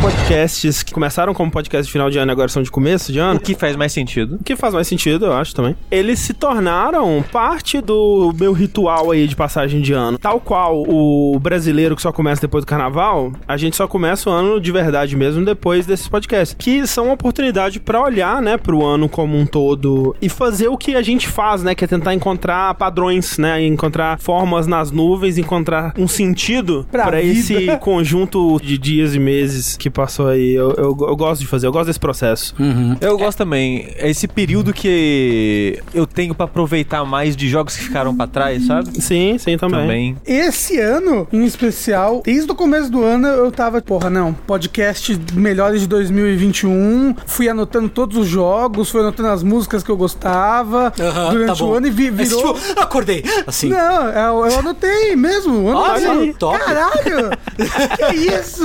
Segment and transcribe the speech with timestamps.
[0.00, 3.18] podcasts que começaram como podcast de final de ano e agora são de começo de
[3.18, 4.36] ano, O que faz mais sentido.
[4.40, 5.76] o que faz mais sentido, eu acho também.
[5.90, 10.16] Eles se tornaram parte do meu ritual aí de passagem de ano.
[10.16, 14.32] Tal qual o brasileiro que só começa depois do carnaval, a gente só começa o
[14.32, 16.56] ano de verdade mesmo depois desses podcasts.
[16.58, 20.78] Que são uma oportunidade pra olhar, né, pro ano como um todo e fazer o
[20.78, 25.36] que a gente faz, né, que é tentar encontrar padrões, né, encontrar formas nas nuvens,
[25.36, 27.20] encontrar um sentido vida.
[27.22, 30.54] esse conjunto de dias e meses que passou aí.
[30.54, 32.54] Eu, eu, eu gosto de fazer, eu gosto desse processo.
[33.00, 33.88] Eu gosto também.
[33.96, 38.66] É esse período que eu tenho pra aproveitar mais de jogos que ficaram pra trás,
[38.66, 39.00] sabe?
[39.00, 39.80] Sim, sim, também.
[39.80, 40.16] Também.
[40.26, 45.80] Esse ano, em especial, desde o começo do ano, eu tava, porra, não, podcast melhores
[45.82, 47.14] de 2021.
[47.26, 51.64] Fui anotando todos os jogos, fui anotando as músicas que eu gostava Aham, durante tá
[51.64, 52.54] o ano e vi- Mas, virou.
[52.54, 53.24] tipo, acordei.
[53.46, 53.68] Assim.
[53.68, 55.54] Não, eu, eu anotei mesmo.
[55.62, 56.58] o ano Olha, top.
[56.58, 57.30] Caralho!
[58.10, 58.64] que isso?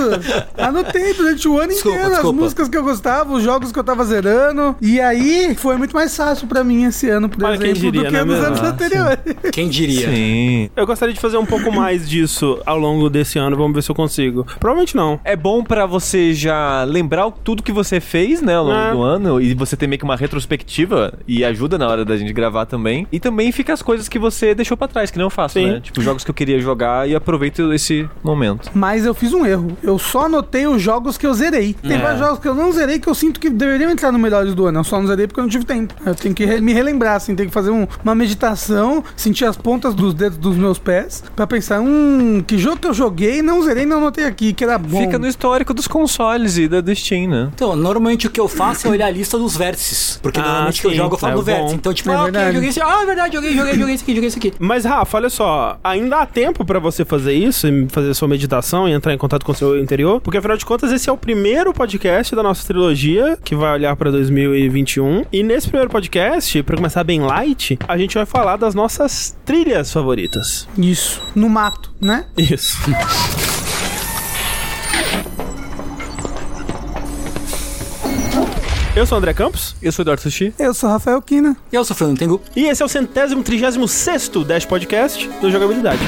[0.58, 2.36] Anotei durante o ano Desculpa, inteiro desculpa.
[2.38, 4.76] as músicas que eu gostava, os jogos que eu tava zerando.
[4.82, 8.02] E aí foi muito mais fácil pra mim esse ano, por Olha, quem exemplo, diria,
[8.02, 8.48] do que né, nos mesmo?
[8.48, 9.20] anos Ah, anteriores.
[9.52, 10.10] Quem diria?
[10.10, 10.70] Sim.
[10.76, 13.56] Eu gostaria de fazer um pouco mais disso ao longo desse ano.
[13.56, 14.46] Vamos ver se eu consigo.
[14.60, 15.20] Provavelmente não.
[15.24, 18.92] É bom pra você já lembrar tudo que você fez, né, ao longo É.
[18.92, 22.32] do ano, e você ter meio que uma retrospectiva, e ajuda na hora da gente
[22.34, 23.08] gravar também.
[23.12, 25.68] E também fica as coisas que você deixou pra trás, que não eu faço, Sim.
[25.68, 25.80] né?
[25.82, 28.70] Tipo, jogos que eu queria jogar e aproveito esse momento.
[28.74, 29.78] Mas eu fiz um erro.
[29.84, 31.76] Eu só anotei os jogos que eu zerei.
[31.82, 32.00] Tem É.
[32.00, 34.66] vários jogos que eu não zerei que eu sinto que deveriam entrar no melhores do
[34.66, 34.80] ano.
[34.80, 35.94] Eu só não zerei porque eu não tive tempo.
[36.06, 39.56] Eu tenho que re- me relembrar, assim, tenho que fazer um- uma meditação, sentir as
[39.56, 43.62] pontas dos dedos dos meus pés, pra pensar, hum, que jogo que eu joguei, não
[43.64, 45.00] zerei, não anotei aqui, que era bom.
[45.00, 47.50] Fica no histórico dos consoles e da do Steam, né?
[47.54, 50.20] Então, normalmente o que eu faço é olhar a lista dos vértices.
[50.22, 51.46] Porque Ah, normalmente que eu sim, jogo eu falo é no bom.
[51.46, 51.76] vértice.
[51.76, 52.54] Então, tipo, É ah, ok, verdade.
[52.56, 52.82] joguei esse.
[52.82, 54.54] Ah, é verdade, joguei, joguei, joguei esse aqui, joguei esse aqui.
[54.60, 55.78] Mas, Rafa, olha só.
[55.84, 59.46] Ainda há tempo pra você fazer isso, e fazer sua meditação e entrar em contato
[59.46, 60.22] com o seu interior.
[60.22, 63.96] Porque, afinal de contas, esse é o primeiro podcast da nossa trilogia que vai olhar
[63.96, 65.26] pra 2021.
[65.32, 69.92] E nesse primeiro podcast, pra começar bem light, a gente vai falar das nossas trilhas
[69.92, 70.68] favoritas.
[70.78, 72.26] Isso, no mato, né?
[72.38, 72.78] Isso.
[78.96, 80.54] Eu sou o André Campos Eu sou o Eduardo Sushi.
[80.58, 81.58] Eu sou Rafael Kina.
[81.72, 82.42] E eu sou o Fernando Tengu.
[82.56, 86.00] e esse é o centésimo trigésimo sexto Dash Podcast do Jogabilidade.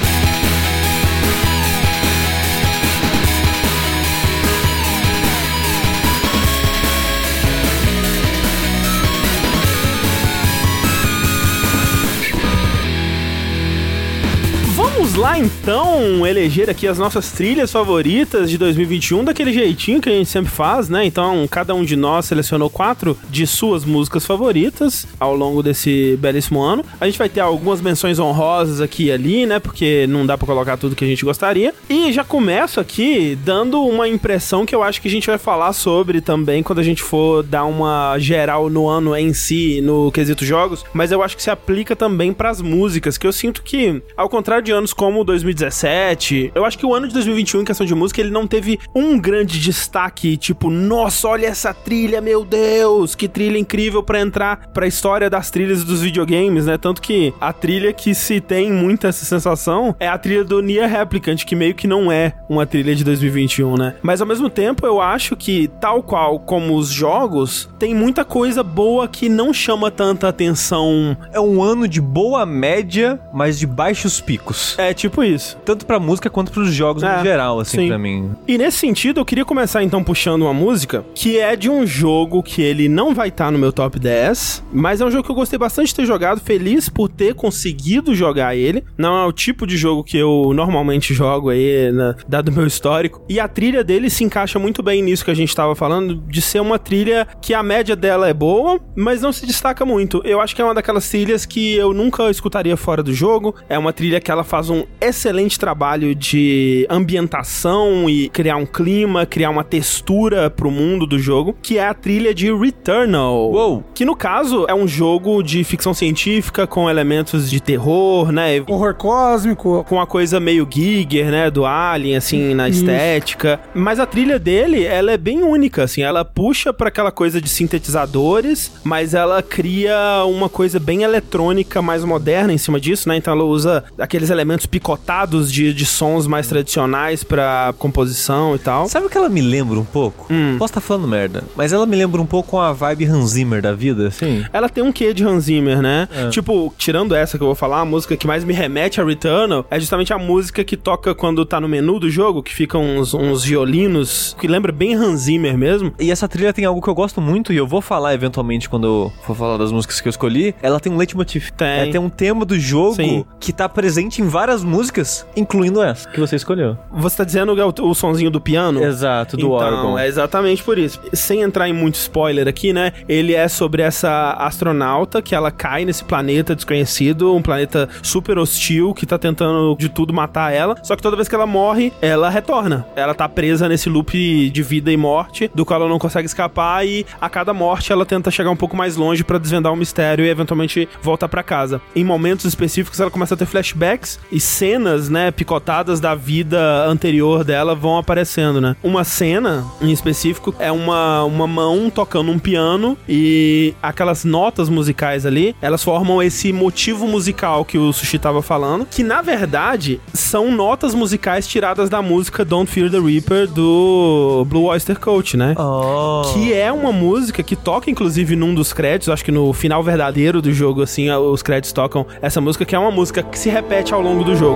[15.17, 20.29] Lá então eleger aqui as nossas trilhas favoritas de 2021 daquele jeitinho que a gente
[20.29, 21.05] sempre faz, né?
[21.05, 26.61] Então, cada um de nós selecionou quatro de suas músicas favoritas ao longo desse belíssimo
[26.61, 26.85] ano.
[27.01, 29.59] A gente vai ter algumas menções honrosas aqui e ali, né?
[29.59, 31.73] Porque não dá pra colocar tudo que a gente gostaria.
[31.89, 35.73] E já começo aqui dando uma impressão que eu acho que a gente vai falar
[35.73, 40.45] sobre também quando a gente for dar uma geral no ano em si, no quesito
[40.45, 44.29] jogos, mas eu acho que se aplica também pras músicas, que eu sinto que, ao
[44.29, 47.95] contrário de anos como 2017, eu acho que o ano de 2021 em questão de
[47.95, 53.27] música, ele não teve um grande destaque, tipo, nossa, olha essa trilha, meu Deus, que
[53.27, 56.77] trilha incrível pra entrar pra história das trilhas dos videogames, né?
[56.77, 60.89] Tanto que a trilha que se tem muita essa sensação é a trilha do Nier
[60.89, 63.95] Replicant, que meio que não é uma trilha de 2021, né?
[64.01, 68.63] Mas ao mesmo tempo, eu acho que, tal qual como os jogos, tem muita coisa
[68.63, 71.17] boa que não chama tanta atenção.
[71.31, 74.77] É um ano de boa média, mas de baixos picos.
[74.77, 75.57] É tipo isso.
[75.63, 77.87] Tanto pra música quanto pros jogos É, no geral, assim, sim.
[77.87, 78.31] pra mim.
[78.47, 82.43] E nesse sentido, eu queria começar então puxando uma música que é de um jogo
[82.43, 85.35] que ele não vai estar no meu top 10, mas é um jogo que eu
[85.35, 88.83] gostei bastante de ter jogado, feliz por ter conseguido jogar ele.
[88.97, 92.65] Não é o tipo de jogo que eu normalmente jogo aí, na, dado o meu
[92.65, 93.21] histórico.
[93.29, 96.41] E a trilha dele se encaixa muito bem nisso que a gente tava falando, de
[96.41, 100.21] ser uma trilha que a média dela é boa, mas não se destaca muito.
[100.25, 103.55] Eu acho que é uma daquelas trilhas que eu nunca escutaria fora do jogo.
[103.69, 109.25] É uma trilha que ela faz um excelente trabalho de ambientação e criar um clima,
[109.25, 113.51] criar uma textura pro mundo do jogo, que é a trilha de Returnal.
[113.51, 113.83] Uou!
[113.93, 118.63] Que no caso é um jogo de ficção científica com elementos de terror, né?
[118.67, 119.85] Horror cósmico.
[119.87, 122.79] com uma coisa meio Giger, né, do Alien, assim, na Isso.
[122.79, 123.59] estética.
[123.73, 127.49] Mas a trilha dele, ela é bem única, assim, ela puxa pra aquela coisa de
[127.49, 133.33] sintetizadores, mas ela cria uma coisa bem eletrônica, mais moderna em cima disso, né, então
[133.33, 138.87] ela usa aqueles elementos picotados de, de sons mais tradicionais pra composição e tal.
[138.87, 140.31] Sabe o que ela me lembra um pouco?
[140.31, 140.55] Hum.
[140.59, 143.73] Posso estar falando merda, mas ela me lembra um pouco a vibe Hans Zimmer da
[143.73, 144.45] vida, assim.
[144.53, 146.07] Ela tem um quê de Hans Zimmer, né?
[146.13, 146.29] É.
[146.29, 149.65] Tipo, tirando essa que eu vou falar, a música que mais me remete a Returnal
[149.71, 153.15] é justamente a música que toca quando tá no menu do jogo, que ficam uns,
[153.15, 155.91] uns violinos, que lembra bem Hans Zimmer mesmo.
[155.99, 158.85] E essa trilha tem algo que eu gosto muito e eu vou falar eventualmente quando
[158.85, 160.53] eu for falar das músicas que eu escolhi.
[160.61, 161.49] Ela tem um leitmotiv.
[161.51, 161.67] Tem.
[161.67, 163.25] É, tem um tema do jogo Sim.
[163.39, 166.77] que tá presente em várias músicas, incluindo essa que você escolheu.
[166.91, 168.83] Você tá dizendo que é o, o sonzinho do piano?
[168.83, 169.97] Exato, do então, órgão.
[169.99, 170.99] é exatamente por isso.
[171.13, 172.93] Sem entrar em muito spoiler aqui, né?
[173.07, 178.93] Ele é sobre essa astronauta que ela cai nesse planeta desconhecido, um planeta super hostil
[178.93, 180.75] que tá tentando de tudo matar ela.
[180.83, 182.85] Só que toda vez que ela morre, ela retorna.
[182.95, 186.85] Ela tá presa nesse loop de vida e morte, do qual ela não consegue escapar
[186.85, 190.25] e a cada morte ela tenta chegar um pouco mais longe pra desvendar o mistério
[190.25, 191.81] e eventualmente voltar pra casa.
[191.95, 197.43] Em momentos específicos ela começa a ter flashbacks e cenas, né, picotadas da vida anterior
[197.43, 198.75] dela vão aparecendo, né?
[198.83, 205.25] Uma cena em específico é uma, uma mão tocando um piano e aquelas notas musicais
[205.25, 210.51] ali, elas formam esse motivo musical que o Sushi tava falando, que na verdade são
[210.51, 215.53] notas musicais tiradas da música Don't Fear the Reaper do Blue Oyster Cult, né?
[215.57, 216.23] Oh.
[216.33, 220.41] Que é uma música que toca, inclusive, num dos créditos, acho que no final verdadeiro
[220.41, 223.93] do jogo, assim, os créditos tocam essa música, que é uma música que se repete
[223.93, 224.46] ao longo do jogo.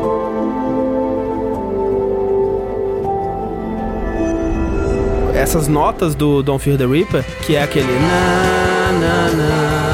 [5.34, 9.91] Essas notas do Don't Fear the Reaper, que é aquele na, na, na,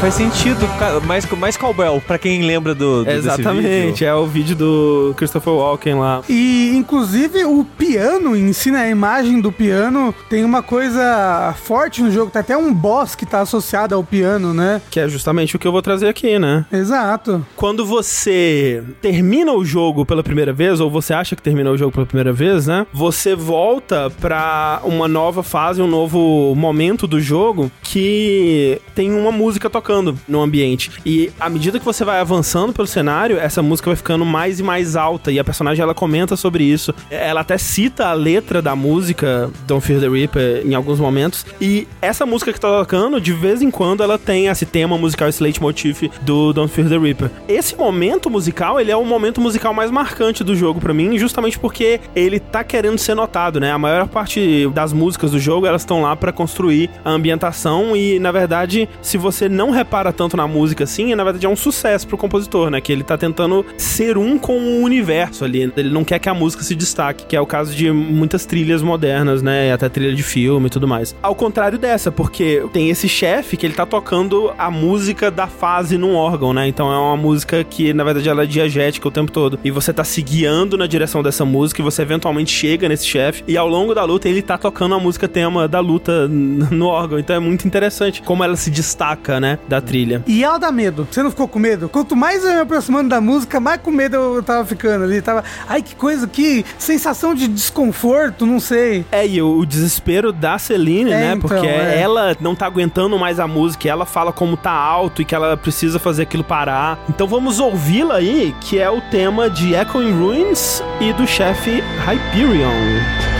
[0.00, 0.68] Faz sentido,
[1.06, 4.06] mais, mais cowbell, pra quem lembra do, do desse Exatamente, vídeo.
[4.06, 6.22] é o vídeo do Christopher Walken lá.
[6.28, 12.02] E, inclusive, o piano em si, né, a imagem do piano, tem uma coisa forte
[12.02, 12.30] no jogo.
[12.30, 14.82] Tem até um boss que tá associado ao piano, né?
[14.90, 16.66] Que é justamente o que eu vou trazer aqui, né?
[16.70, 17.46] Exato.
[17.56, 21.92] Quando você termina o jogo pela primeira vez, ou você acha que terminou o jogo
[21.92, 22.86] pela primeira vez, né?
[22.92, 29.61] Você volta pra uma nova fase, um novo momento do jogo que tem uma música
[29.70, 30.90] tocando no ambiente.
[31.04, 34.62] E à medida que você vai avançando pelo cenário, essa música vai ficando mais e
[34.62, 35.30] mais alta.
[35.30, 36.94] E a personagem ela comenta sobre isso.
[37.10, 41.44] Ela até cita a letra da música Don't Fear the Reaper em alguns momentos.
[41.60, 45.28] E essa música que tá tocando, de vez em quando, ela tem esse tema musical,
[45.28, 47.30] esse leitmotiv do Don't Fear the Reaper.
[47.48, 51.58] Esse momento musical, ele é o momento musical mais marcante do jogo pra mim, justamente
[51.58, 53.72] porque ele tá querendo ser notado, né?
[53.72, 58.18] A maior parte das músicas do jogo, elas estão lá pra construir a ambientação e,
[58.18, 62.06] na verdade, se você não repara tanto na música assim, na verdade é um sucesso
[62.06, 62.80] pro compositor, né?
[62.80, 65.72] Que ele tá tentando ser um com o universo ali.
[65.76, 68.82] Ele não quer que a música se destaque, que é o caso de muitas trilhas
[68.82, 69.68] modernas, né?
[69.68, 71.14] E até trilha de filme e tudo mais.
[71.22, 75.98] Ao contrário dessa, porque tem esse chefe que ele tá tocando a música da fase
[75.98, 76.66] num órgão, né?
[76.66, 79.58] Então é uma música que, na verdade, ela é diegética o tempo todo.
[79.62, 83.44] E você tá se guiando na direção dessa música e você eventualmente chega nesse chefe.
[83.46, 87.18] E ao longo da luta, ele tá tocando a música tema da luta no órgão.
[87.18, 89.58] Então é muito interessante como ela se destaca, né?
[89.68, 90.22] Da trilha.
[90.26, 91.06] E ela dá medo.
[91.10, 91.88] Você não ficou com medo?
[91.88, 95.20] Quanto mais eu me aproximando da música, mais com medo eu tava ficando ali.
[95.20, 99.04] Tava, ai, que coisa, que sensação de desconforto, não sei.
[99.10, 101.32] É, e o, o desespero da Celine, É, né?
[101.34, 102.00] então, Porque é.
[102.00, 105.34] ela não tá aguentando mais a música, e ela fala como tá alto e que
[105.34, 106.98] ela precisa fazer aquilo parar.
[107.08, 113.31] Então vamos ouvi-la aí, que é o tema de Echoing Ruins e do chefe Hyperion.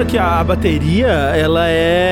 [0.00, 2.09] Vendo que a bateria, ela é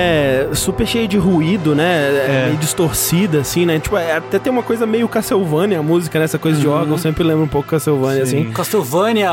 [0.54, 1.84] super cheia de ruído, né?
[2.08, 3.78] É, meio distorcida, assim, né?
[3.78, 6.24] Tipo, é- até tem uma coisa meio Castlevania, a música, né?
[6.24, 8.40] Essa coisa de órgão, sempre lembra um pouco Castlevania, Sim.
[8.42, 8.52] assim.
[8.52, 9.30] Castlevania,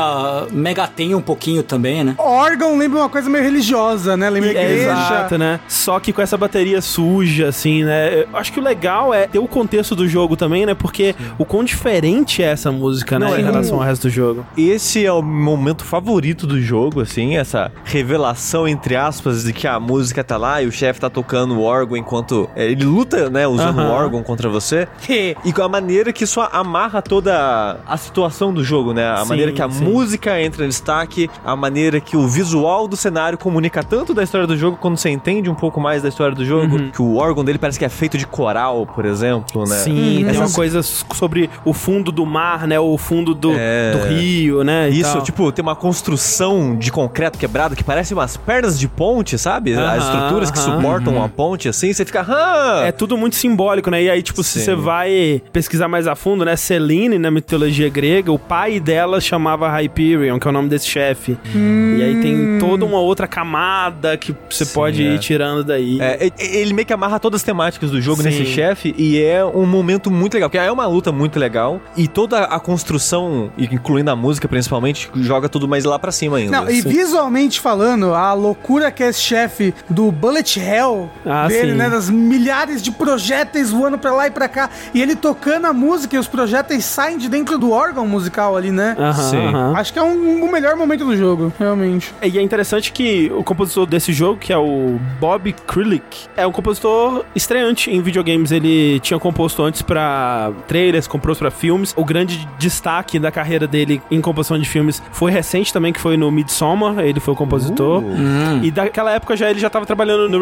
[0.52, 2.14] Mega tem um pouquinho também, né?
[2.18, 4.28] Órgão lembra uma coisa meio religiosa, né?
[4.30, 4.90] Lembra É, igreja.
[4.92, 5.60] exato, né?
[5.68, 8.22] Só que com essa bateria suja, assim, né?
[8.22, 10.74] Eu acho que o legal é ter o contexto do jogo também, né?
[10.74, 13.26] Porque o quão diferente é essa música, né?
[13.26, 14.46] Não, em é relação um- ao resto do jogo.
[14.56, 19.78] Esse é o momento favorito do jogo, assim, essa revelação, entre aspas, de que a
[19.80, 23.46] música tá lá e o chefe tá tocando o órgão enquanto é, ele luta, né,
[23.46, 24.86] usando o órgão contra você.
[25.44, 29.08] E com a maneira que isso amarra toda a situação do jogo, né?
[29.08, 29.84] A Sim, maneira que a sim.
[29.84, 34.46] música entra em destaque, a maneira que o visual do cenário comunica tanto da história
[34.46, 36.90] do jogo quando você entende um pouco mais da história do jogo, Uhum.
[36.90, 39.76] que o órgão dele parece que é feito de coral, por exemplo, né?
[39.76, 42.78] Sim, tem Essas- uma coisa sobre o fundo do mar, né?
[42.80, 43.92] O fundo do, É.
[43.92, 44.88] do rio, né?
[44.88, 45.22] Isso, tal.
[45.22, 49.74] tipo, tem uma construção de concreto quebrado que parece umas pernas de ponte, sabe?
[49.74, 50.58] As estruturas que
[50.96, 51.04] aham.
[51.04, 52.24] suportam uma ponte assim, você fica.
[52.28, 54.02] "Ah!" É tudo muito simbólico, né?
[54.02, 54.64] E aí, tipo, se Sim.
[54.64, 56.56] você vai pesquisar mais a fundo, né?
[56.56, 61.36] Selene, na mitologia grega, o pai dela chamava Hyperion, que é o nome desse chefe.
[61.54, 65.14] E aí tem toda uma outra camada que você Sim, pode é.
[65.14, 65.98] ir tirando daí.
[66.00, 68.28] É, ele meio que amarra todas as temáticas do jogo Sim.
[68.28, 72.06] nesse chefe e é um momento muito legal, porque é uma luta muito legal e
[72.08, 76.52] toda a construção, incluindo a música principalmente, joga tudo mais lá pra cima ainda.
[76.62, 80.85] Não, e visualmente falando, a loucura que é esse chefe do Bullet Hell
[81.24, 81.76] Ah, dele, sim.
[81.78, 81.90] né?
[81.90, 84.70] Das milhares de projéteis voando pra lá e pra cá.
[84.94, 88.70] E ele tocando a música e os projéteis saem de dentro do órgão musical ali,
[88.70, 88.96] né?
[88.98, 89.46] Aham, Sim.
[89.46, 89.72] aham.
[89.76, 92.14] Acho que é um, o melhor momento do jogo, realmente.
[92.22, 96.52] E é interessante que o compositor desse jogo, que é o Bob Krilick, é um
[96.52, 98.52] compositor estreante em videogames.
[98.52, 101.92] Ele tinha composto antes pra trailers, compôs pra filmes.
[101.96, 106.16] O grande destaque da carreira dele em composição de filmes foi recente também, que foi
[106.16, 106.98] no Midsommar.
[107.00, 108.02] Ele foi o compositor.
[108.02, 108.62] Uh.
[108.62, 110.38] E daquela época já ele já tava trabalhando no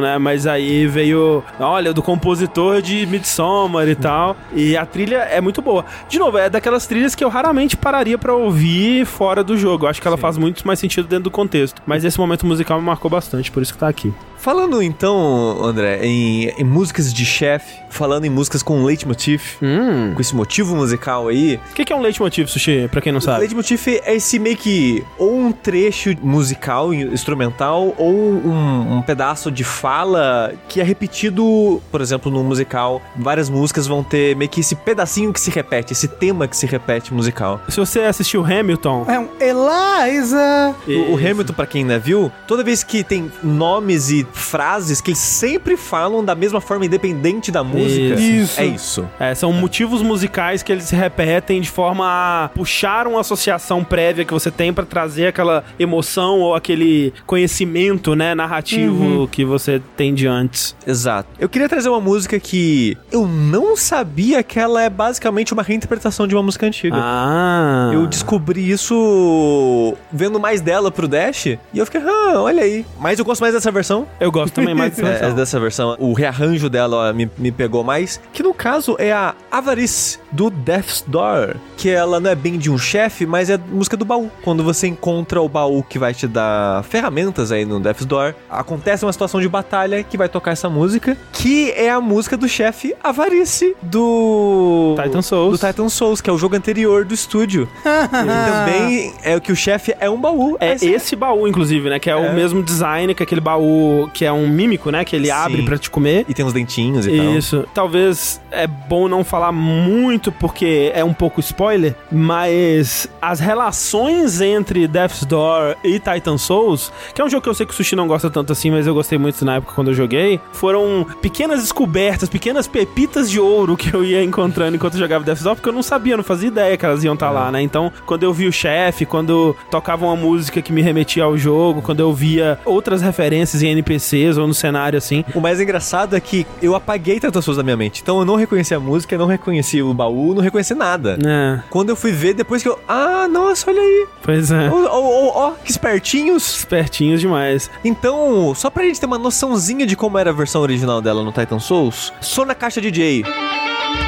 [0.00, 0.18] Né?
[0.18, 4.36] Mas aí veio, olha, do compositor de Midsommar e tal.
[4.52, 5.84] E a trilha é muito boa.
[6.08, 9.86] De novo, é daquelas trilhas que eu raramente pararia pra ouvir fora do jogo.
[9.86, 11.82] Eu acho que ela faz muito mais sentido dentro do contexto.
[11.86, 14.12] Mas esse momento musical me marcou bastante, por isso que tá aqui.
[14.38, 20.12] Falando então, André, em, em músicas de chefe, falando em músicas com leitmotiv, Hum.
[20.14, 23.20] com esse motivo musical aí, O que, que é um leitmotiv, Sushi, pra quem não
[23.20, 23.40] sabe?
[23.40, 29.64] Leitmotiv é esse meio que ou um trecho musical, instrumental, ou um, um pedaço de
[29.64, 33.02] fala que é repetido, por exemplo, no musical.
[33.16, 36.66] Várias músicas vão ter meio que esse pedacinho que se repete, esse tema que se
[36.66, 37.60] repete musical.
[37.68, 39.04] Se você assistiu Hamilton...
[39.08, 40.74] É um Eliza.
[40.86, 45.10] O, o Hamilton, pra quem ainda viu, toda vez que tem nomes e frases que
[45.10, 48.60] eles sempre falam da mesma forma, independente da música, Isso.
[48.60, 49.08] é isso.
[49.18, 54.24] É, são motivos musicais que eles se repetem de forma a puxar uma associação prévia
[54.24, 60.14] que você tem pra trazer aquela emoção ou aquele conhecimento, né, narrativo que você tem
[60.14, 60.76] de antes.
[60.86, 61.28] Exato.
[61.38, 66.26] Eu queria trazer uma música que eu não sabia que ela é basicamente uma reinterpretação
[66.26, 66.96] de uma música antiga.
[66.98, 67.90] Ah.
[67.92, 72.84] Eu descobri isso vendo mais dela pro Dash e eu fiquei, ah, olha aí.
[72.98, 74.06] Mas eu gosto mais dessa versão.
[74.20, 75.34] Eu gosto também mais dessa É, versão.
[75.36, 75.96] dessa versão.
[75.98, 78.20] O rearranjo dela ó, me, me pegou mais.
[78.32, 81.56] Que no caso é a Avarice do Death's Door.
[81.76, 84.30] Que ela não é bem de um chefe, mas é música do baú.
[84.42, 89.04] Quando você encontra o baú que vai te dar ferramentas aí no Death's Door, acontece
[89.04, 91.16] uma situação de batalha que vai tocar essa música.
[91.32, 94.96] Que é a música do chefe Avarice do.
[95.02, 95.58] Titan Souls.
[95.60, 97.68] Do Titan Souls, que é o jogo anterior do estúdio.
[97.84, 100.56] e também é o que o chefe é um baú.
[100.60, 101.98] É Essa- esse baú, inclusive, né?
[101.98, 102.32] Que é, o É.
[102.32, 105.04] mesmo design que aquele baú que é um mímico, né?
[105.04, 105.32] Que ele Sim.
[105.32, 106.24] abre pra te comer.
[106.28, 107.34] E tem uns dentinhos e tal.
[107.34, 107.64] Isso.
[107.74, 114.86] Talvez é bom não falar muito porque é um pouco spoiler, mas as relações entre
[114.86, 117.94] Death's Door e Titan Souls, que é um jogo que eu sei que o Sushi
[117.96, 121.60] não gosta tanto assim, mas eu gostei muito na época quando eu joguei, foram pequenas
[121.60, 125.68] descobertas, pequenas pepitas de ouro que eu ia encontrando enquanto eu jogava Death's Door, porque
[125.68, 127.62] eu não sabia, não fazia ideia que elas iam estar lá, né?
[127.62, 131.82] Então, quando eu vi o chefe, quando tocava uma música que me remetia ao jogo,
[131.82, 136.20] quando eu via outras referências em NPCs ou no cenário assim, O mais engraçado é
[136.20, 138.00] que eu apaguei tantas coisas da minha mente.
[138.02, 141.16] Então eu não reconheci a música, eu não reconheci o baú, não reconheci nada.
[141.16, 141.62] né?
[141.70, 142.78] Quando eu fui ver, depois que eu.
[142.88, 144.06] Ah, nossa, olha aí.
[144.22, 144.68] Pois é.
[144.70, 146.58] Ó, ó, ó, ó, que espertinhos.
[146.58, 147.70] Espertinhos demais.
[147.84, 151.32] Então, só pra gente ter uma noçãozinha de como era a versão original dela no
[151.32, 153.22] Titan Souls, só na caixa DJ.
[153.22, 154.07] você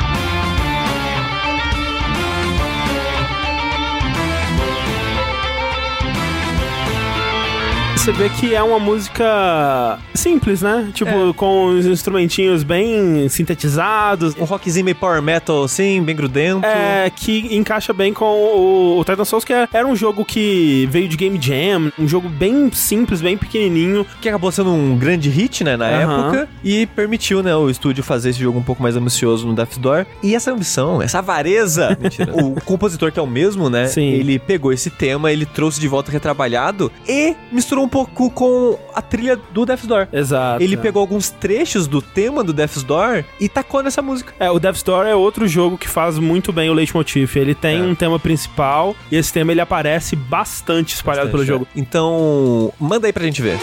[8.13, 10.91] vê que é uma música simples, né?
[10.95, 11.33] Tipo, É.
[11.35, 14.35] com os instrumentinhos bem sintetizados.
[14.39, 16.65] Um rockzinho meio power metal, assim, bem grudento.
[16.67, 20.89] É, que encaixa bem com o, o Titan Souls, que é- era um jogo que
[20.91, 24.07] veio de Game Jam, um jogo bem simples, bem pequenininho.
[24.21, 26.23] Que acabou sendo um grande hit, né, na Aham.
[26.29, 26.49] época.
[26.65, 30.07] E permitiu, né, o estúdio fazer esse jogo um pouco mais ambicioso no Death's Door.
[30.23, 31.97] E essa ambição, essa avareza...
[32.01, 32.33] Mentira.
[32.35, 34.09] o compositor, que é o mesmo, né, Sim.
[34.11, 39.03] ele pegou esse tema, ele trouxe de volta retrabalhado e misturou um pouco com a
[39.03, 40.09] trilha do Death's Door.
[40.13, 40.63] Exato.
[40.63, 44.33] Ele pegou alguns trechos do tema do Death's Door e tacou nessa música.
[44.39, 47.37] É, o Death's Door é outro jogo que faz muito bem o leitmotiv.
[47.37, 47.83] Ele tem É.
[47.83, 51.67] um tema principal e esse tema ele aparece bastante espalhado pelo jogo.
[51.75, 53.59] Então, manda aí pra gente ver.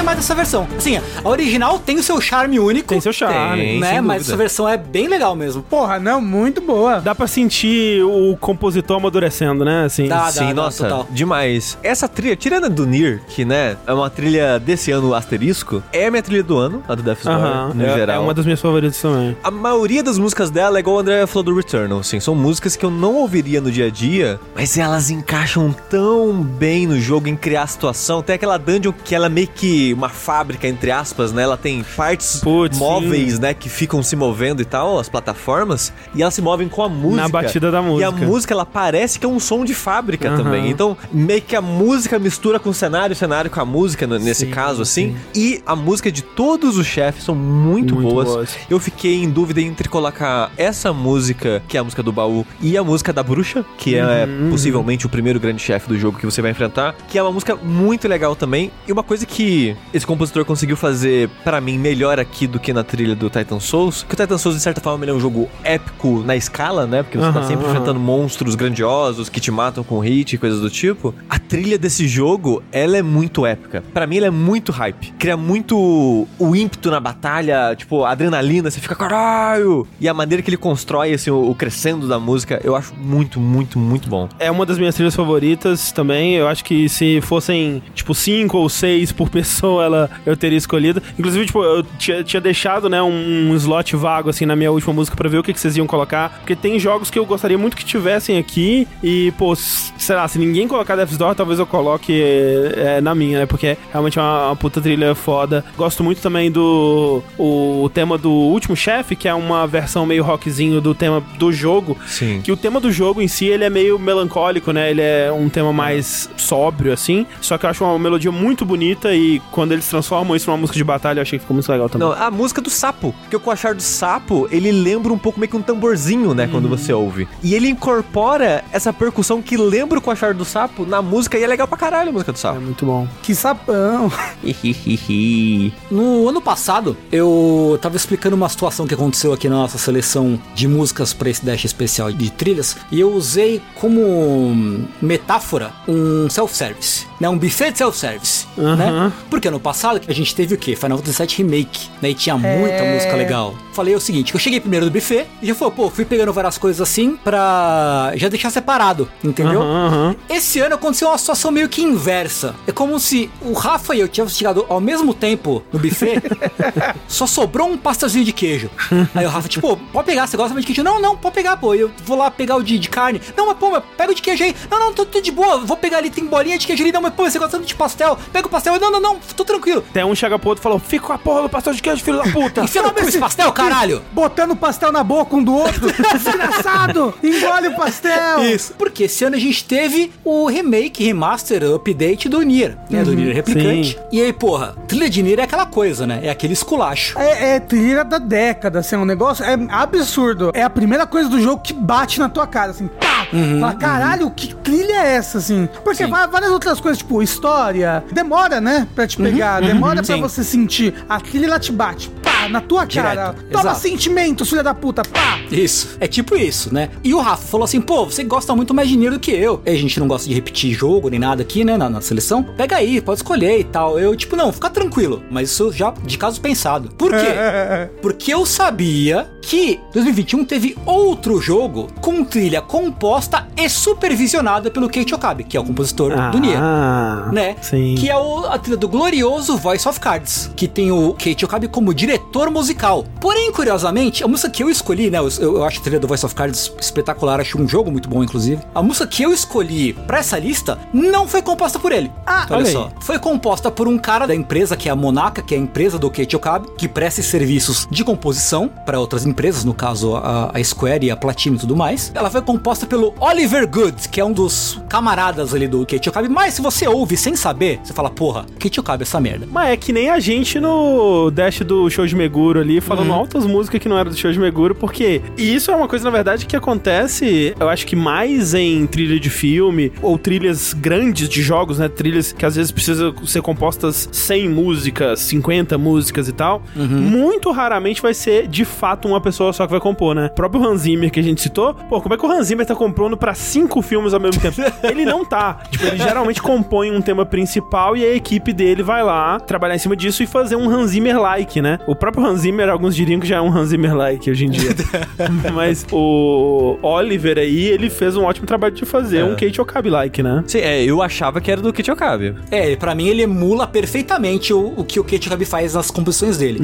[0.00, 0.66] Gostei mais dessa versão.
[0.76, 2.88] Assim, a original tem o seu charme único.
[2.88, 3.62] Tem seu charme.
[3.62, 3.80] Tem.
[3.80, 3.92] né?
[3.92, 5.62] sem Mas essa versão é bem legal mesmo.
[5.62, 7.00] Porra, não, muito boa.
[7.00, 9.84] Dá pra sentir o compositor amadurecendo, né?
[9.84, 10.08] Assim.
[10.08, 10.32] Dá, dá.
[10.32, 11.06] Sim, nossa, total.
[11.10, 11.78] demais.
[11.82, 16.06] Essa trilha, tirando a do Nier, que, né, é uma trilha desse ano asterisco, é
[16.06, 17.74] a minha trilha do ano, a do Death's Door, Aham.
[17.74, 18.16] no é, geral.
[18.16, 19.36] é uma das minhas favoritas também.
[19.42, 22.76] A maioria das músicas dela é igual o André falou do Returnal, assim, são músicas
[22.76, 27.28] que eu não ouviria no dia a dia, mas elas encaixam tão bem no jogo
[27.28, 28.22] em criar a situação.
[28.22, 31.42] Tem aquela dungeon que ela é meio que uma fábrica, entre aspas, né?
[31.42, 32.42] Ela tem partes
[32.76, 36.82] móveis, né, que ficam se movendo e tal, as plataformas, e elas se movem com
[36.82, 37.22] a música.
[37.22, 38.26] Na batida da E a música.
[38.26, 40.36] música, ela parece que é um som de fábrica Aham.
[40.44, 40.70] também.
[40.70, 44.46] Então, meio que a música mistura com o cenário, o cenário com a música, nesse
[44.46, 45.16] Sim, caso, assim.
[45.32, 45.40] sim.
[45.40, 48.28] E a música de todos os chefes são muito, Muito boas.
[48.28, 48.56] boas.
[48.68, 52.76] Eu fiquei em dúvida entre colocar essa música, que é a música do baú, e
[52.76, 54.50] a música da bruxa, que é Uhum.
[54.50, 57.54] possivelmente o primeiro grande chefe do jogo que você vai enfrentar, que é uma música
[57.56, 58.70] muito legal também.
[58.86, 62.84] E uma coisa que esse compositor conseguiu fazer, pra mim, melhor aqui do que na
[62.84, 65.48] trilha do Titan Souls, que o Titan Souls, de certa forma, ele é um jogo
[65.64, 67.02] épico na escala, né?
[67.02, 70.60] Porque você tá Aham, sempre enfrentando monstros grandiosos que te matam com hit e coisas
[70.60, 71.14] do tipo.
[71.28, 73.82] A trilha desse jogo, ela é muito épica.
[73.92, 75.12] Pra mim, ela é muito hype.
[75.18, 79.86] Cria muito o ímpeto na batalha, tipo, a adrenalina, você fica, caralho!
[80.00, 83.78] E a maneira que ele constrói, assim, o crescendo da música, eu acho muito, muito,
[83.78, 84.28] muito bom.
[84.38, 86.34] É uma das minhas trilhas favoritas também.
[86.34, 91.02] Eu acho que se fossem, tipo, cinco ou seis por pessoa, ela eu teria escolhido.
[91.18, 94.92] Inclusive, tipo, eu tinha, tinha deixado, né, um, um slot vago, assim, na minha última
[94.92, 96.38] música pra ver o que, que vocês iam colocar.
[96.38, 98.86] Porque tem jogos que eu gostaria muito que tivessem aqui.
[99.02, 103.14] E, pô, sei lá, se ninguém colocar Death's Door, talvez eu coloque é, é, na
[103.14, 103.46] minha, né?
[103.46, 105.64] Porque realmente é uma, uma puta trilha foda.
[105.76, 110.80] Gosto muito também do o, tema do último chefe, que é uma versão meio rockzinho
[110.80, 111.96] do tema do jogo.
[112.06, 112.40] Sim.
[112.42, 114.90] Que o tema do jogo em si, ele é meio melancólico, né?
[114.90, 117.26] Ele é um tema mais sóbrio, assim.
[117.40, 120.76] Só que eu acho uma melodia muito bonita e quando eles transformam isso numa música
[120.76, 122.08] de batalha, eu achei que ficou muito legal também.
[122.08, 123.14] Não, a música do sapo.
[123.22, 126.48] Porque o coachar do sapo, ele lembra um pouco meio que um tamborzinho, né?
[126.50, 127.28] Quando você ouve.
[127.42, 131.46] E ele incorpora essa percussão que lembra o coachar do sapo na música e é
[131.46, 132.60] legal pra caralho a música do É sapo.
[132.60, 133.06] muito bom.
[133.22, 134.10] Que sapão.
[135.90, 140.66] No ano passado, eu tava explicando uma situação que aconteceu aqui na nossa seleção de
[140.68, 147.28] músicas para esse dash especial de trilhas, e eu usei como metáfora um self-service, né?
[147.28, 148.76] Um buffet de self-service, Aham.
[148.76, 149.12] né?
[149.28, 150.74] Porque ano passado a gente teve o quê?
[150.74, 152.10] Final Fantasy VII Remake, né?
[152.10, 152.94] E tinha muita É.
[152.94, 153.54] música legal.
[153.80, 156.58] Falei o seguinte: eu cheguei primeiro no buffet e já falou, pô, fui pegando várias
[156.58, 159.62] coisas assim pra já deixar separado, entendeu?
[159.62, 160.16] Aham, aham.
[160.28, 162.54] Esse ano aconteceu uma situação meio que inversa.
[162.66, 166.20] É como se o Rafa e eu tivéssemos chegado ao mesmo tempo no buffet,
[167.08, 168.70] só sobrou um pastelzinho de queijo.
[169.14, 170.82] Aí o Rafa, tipo, pode pegar, você gosta de queijo?
[170.82, 171.74] Não, não, pode pegar, pô.
[171.74, 173.20] Eu vou lá pegar o de, de carne.
[173.36, 174.54] Não, mas pô, mas pega o de queijo aí.
[174.70, 175.58] Não, não, tô, tô de boa.
[175.58, 176.92] Vou pegar ali, tem bolinha de queijo ali.
[176.92, 178.18] Não, mas pô, você gosta de pastel?
[178.30, 178.78] Pega o pastel.
[178.78, 179.82] Não, não, não, tô tranquilo.
[179.88, 182.02] Até um chega pro outro e falou: Fica com a porra do pastel de queijo,
[182.02, 182.62] filho da puta.
[182.62, 184.02] Enfia no cu esse pastel, caralho!
[184.12, 185.86] Botando pastel na boca um do outro.
[186.12, 187.14] Desgraçado!
[187.22, 188.42] Engole o pastel!
[188.44, 188.74] Isso.
[188.76, 193.04] Porque esse ano a gente teve o remake, remaster, update do Nier, né?
[193.04, 193.92] Do Nier Replicante.
[193.92, 193.98] sim.
[194.12, 196.20] E aí, porra, trilha de Nier é aquela coisa, né?
[196.22, 197.18] É aquele esculacho.
[197.18, 200.50] É, é trilha da década, assim, é um negócio é absurdo.
[200.52, 203.20] É a primeira coisa do jogo que bate na tua cara, assim, pá!
[203.60, 205.68] Fala, caralho, que trilha é essa, assim?
[205.84, 206.10] Porque Sim.
[206.10, 210.20] várias outras coisas, tipo, história, demora, né, pra te pegar, demora pra sim.
[210.20, 210.94] você sentir.
[211.08, 212.10] A trilha, ela te bate,
[212.42, 213.32] pá, na tua cara.
[213.32, 213.80] Direto, Toma exato.
[213.80, 215.38] sentimento, filha da puta, pá!
[215.50, 215.96] Isso.
[216.00, 216.90] É tipo isso, né?
[217.02, 219.60] E o Rafa falou assim: pô, você gosta muito mais de Nier do que eu.
[219.66, 221.76] E a gente não gosta de repetir jogo nem nada aqui, né?
[221.76, 222.42] Na, na seleção.
[222.42, 223.98] Pega aí, pode escolher e tal.
[223.98, 225.22] Eu, tipo, não, fica tranquilo.
[225.30, 226.90] Mas isso já de caso pensado.
[226.96, 227.16] Por quê?
[228.00, 235.14] Porque eu sabia que 2021 teve outro jogo com trilha composta e supervisionada pelo Keiichi
[235.14, 237.56] Okabe, que é o compositor do Nier Ah, né?
[237.60, 237.94] Sim.
[237.96, 241.68] Que é o, a trilha do glorioso Voice of Cards, que tem o Keiichi Okabe
[241.68, 243.04] como diretor musical.
[243.20, 245.18] Porém, curiosamente, a música que eu escolhi, né?
[245.18, 248.22] Eu, eu acho a trilha do Voice of Cards espetacular, acho um jogo muito bom,
[248.22, 248.62] inclusive.
[248.74, 252.10] A música que eu escolhi pra essa lista não foi composta por ele.
[252.26, 252.72] Ah, olha olha aí.
[252.72, 252.90] só.
[253.00, 255.98] Foi composta por um cara da empresa que é a Monaka, que é a empresa
[255.98, 260.64] do Keiichi Okabe, que presta serviços de composição para outras empresas, no caso a, a
[260.64, 262.12] Square e a Platinum e tudo mais.
[262.14, 266.28] Ela foi composta pelo Oliver Good, que é um dos camaradas ali do Keiichi Okabe,
[266.28, 269.46] mas se você ouve sem saber, você fala, porra, Keiichi Okabe é essa merda.
[269.50, 273.46] Mas é que nem a gente no Dash do show de Meguro ali, falando altas
[273.46, 276.10] músicas que não eram do show de Meguro, porque e isso é uma coisa, na
[276.10, 281.42] verdade, que acontece, eu acho que mais em trilha de filme, ou trilhas grandes de
[281.42, 281.88] jogos, né?
[281.88, 286.62] Trilhas que às vezes precisam ser compostas 100 músicas, 50 músicas e tal.
[286.76, 290.26] Muito raramente vai ser, de fato, uma pessoa só que vai compor, né?
[290.26, 292.66] O próprio Hans Zimmer que a gente citou, pô, como é que o Hans Zimmer
[292.66, 294.60] tá compondo pra cinco filmes ao mesmo tempo?
[294.82, 295.58] ele não tá.
[295.70, 299.78] Tipo, ele geralmente compõe um tema principal e a equipe dele vai lá trabalhar em
[299.78, 301.78] cima disso e fazer um Hans Zimmer-like, né?
[301.86, 304.70] O próprio Hans Zimmer, alguns diriam que já é um Hans Zimmer-like hoje em dia.
[305.54, 309.24] Mas o Oliver aí, ele fez um ótimo trabalho de fazer É.
[309.24, 310.42] um Kate Okabe-like, né?
[310.46, 312.34] Sim, é, eu achava que era do Kit Okabe.
[312.50, 316.36] É, pra mim ele emula perfeitamente o, o que o Keiichi Okabe faz nas composições
[316.38, 316.60] dele.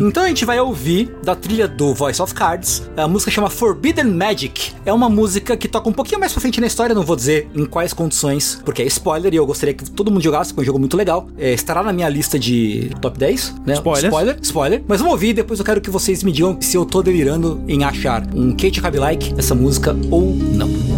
[0.00, 4.06] Então a gente vai ouvir da trilha do Voice of Cards, a música chama Forbidden
[4.06, 4.72] Magic.
[4.86, 7.48] É uma música que toca um pouquinho mais pra frente na história, não vou dizer
[7.54, 10.62] em quais condições, porque é spoiler e eu gostaria que todo mundo jogasse, porque é
[10.62, 11.28] um jogo muito legal.
[11.38, 13.74] É, estará na minha lista de top 10, né?
[13.74, 14.04] Spoilers.
[14.04, 14.82] Spoiler, spoiler.
[14.88, 17.84] Mas vamos ouvir, depois eu quero que vocês me digam se eu tô delirando em
[17.84, 20.97] achar um Keiichi Okabe-like essa música ou não.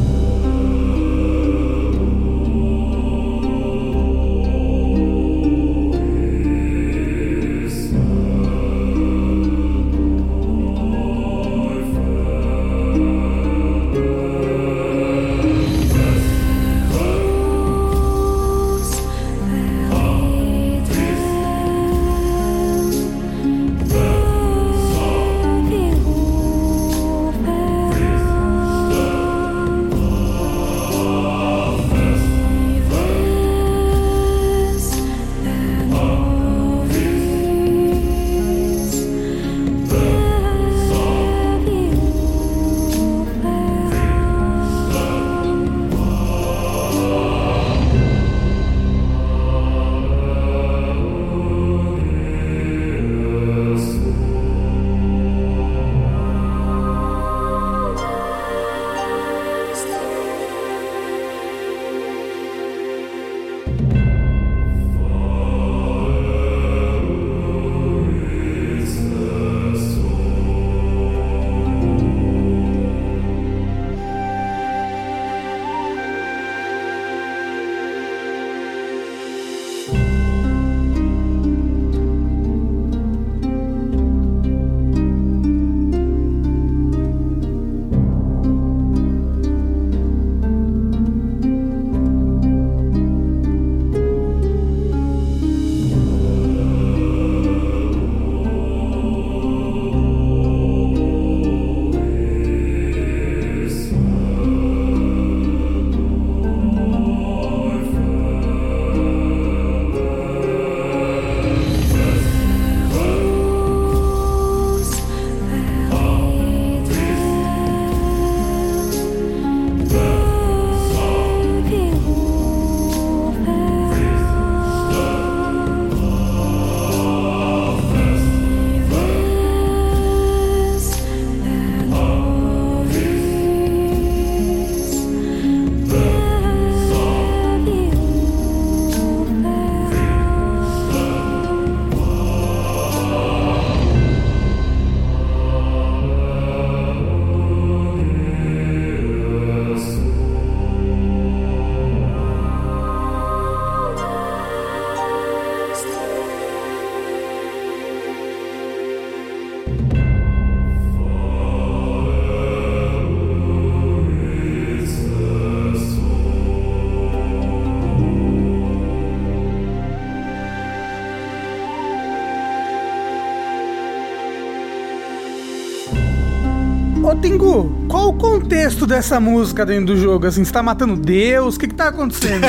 [177.88, 180.26] Qual o contexto dessa música dentro do jogo?
[180.26, 181.56] Assim, você tá matando Deus?
[181.56, 182.46] O que que tá acontecendo?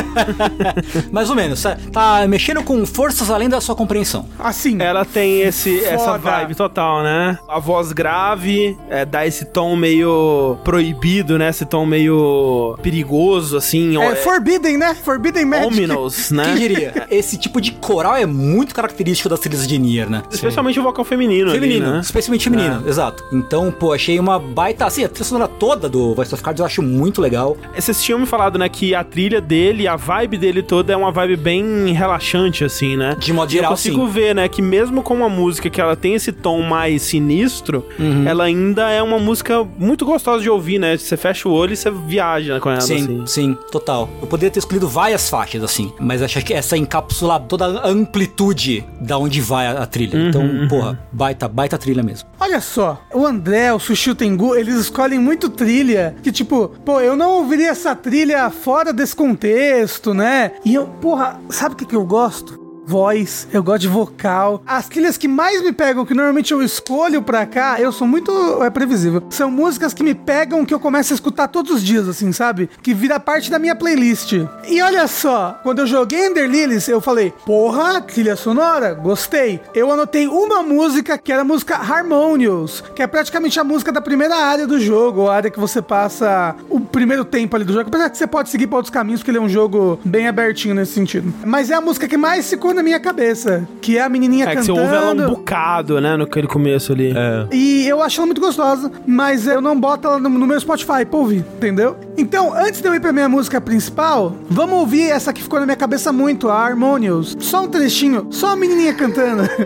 [1.12, 1.62] Mais ou menos.
[1.62, 4.26] Tá, tá mexendo com forças além da sua compreensão.
[4.40, 7.38] Assim, Ela tem esse, essa vibe total, né?
[7.48, 11.50] A voz grave, é, dá esse tom meio proibido, né?
[11.50, 14.02] Esse tom meio perigoso, assim.
[14.02, 14.94] é Forbidden, né?
[14.96, 15.68] Forbidden Magic.
[15.68, 16.44] ominous, né?
[16.46, 17.08] Quem diria?
[17.10, 20.24] Esse tipo de coral é muito característico das trilhas de Nier, né?
[20.32, 22.00] Especialmente o vocal feminino, Feminino, ali, né?
[22.02, 23.24] especialmente feminino, exato.
[23.32, 24.86] Então, pô, achei uma baita.
[24.86, 27.58] Assim, a trilha sonora toda do Voice of Cards eu acho muito legal.
[27.76, 31.12] Vocês tinham me falado, né, que a trilha dele, a vibe dele toda é uma
[31.12, 33.16] vibe bem relaxante, assim, né?
[33.20, 34.12] De modo E eu geral, consigo sim.
[34.12, 37.86] ver, né, que mesmo com uma música que ela tem esse tom mais sinistro,
[38.26, 40.98] ela ainda é uma música muito gostosa de ouvir, né?
[40.98, 43.28] Você fecha o olho e você viaja com ela, Sim, assim.
[43.28, 44.10] sim, total.
[44.22, 48.86] Eu poderia ter escolhido várias faixas, assim, mas acho que essa encapsula toda a amplitude
[49.00, 50.18] da onde vai a, a trilha.
[50.18, 52.30] então, porra, baita, baita trilha mesmo.
[52.40, 57.00] Olha só, o André, o Sushi o Tengu, eles escolhem muito trilha que, tipo, pô,
[57.00, 60.52] eu não ouviria essa trilha fora desse contexto, né?
[60.66, 62.61] E eu, porra, sabe o que, que eu gosto?
[62.92, 64.62] Voz, eu gosto de vocal.
[64.68, 68.62] As trilhas que mais me pegam, que normalmente eu escolho pra cá, eu sou muito
[68.62, 69.24] é previsível.
[69.30, 72.70] São músicas que me pegam, que eu começo a escutar todos os dias, assim, sabe?
[72.84, 74.34] Que vira parte da minha playlist.
[74.68, 79.62] E olha só, quando eu joguei Ender Lilies, eu falei, porra, trilha sonora, gostei.
[79.74, 84.02] Eu anotei uma música que era a música Harmonious, que é praticamente a música da
[84.02, 87.88] primeira área do jogo, a área que você passa o primeiro tempo ali do jogo.
[87.88, 90.76] Apesar que você pode seguir para outros caminhos, porque ele é um jogo bem abertinho
[90.76, 91.34] nesse sentido.
[91.46, 94.56] Mas é a música que mais ficou na minha cabeça, que é a menininha É
[94.56, 94.82] que você cantando.
[94.82, 97.14] ouve ela um bocado, né, no aquele começo ali.
[97.16, 97.56] É.
[97.56, 101.06] E eu acho ela muito gostosa, mas eu não boto ela no, no meu Spotify
[101.06, 101.96] pra ouvir, entendeu?
[102.18, 105.66] Então, antes de eu ir pra minha música principal, vamos ouvir essa que ficou na
[105.66, 107.38] minha cabeça muito, a Harmonious.
[107.40, 109.44] Só um trechinho, só a menininha cantando.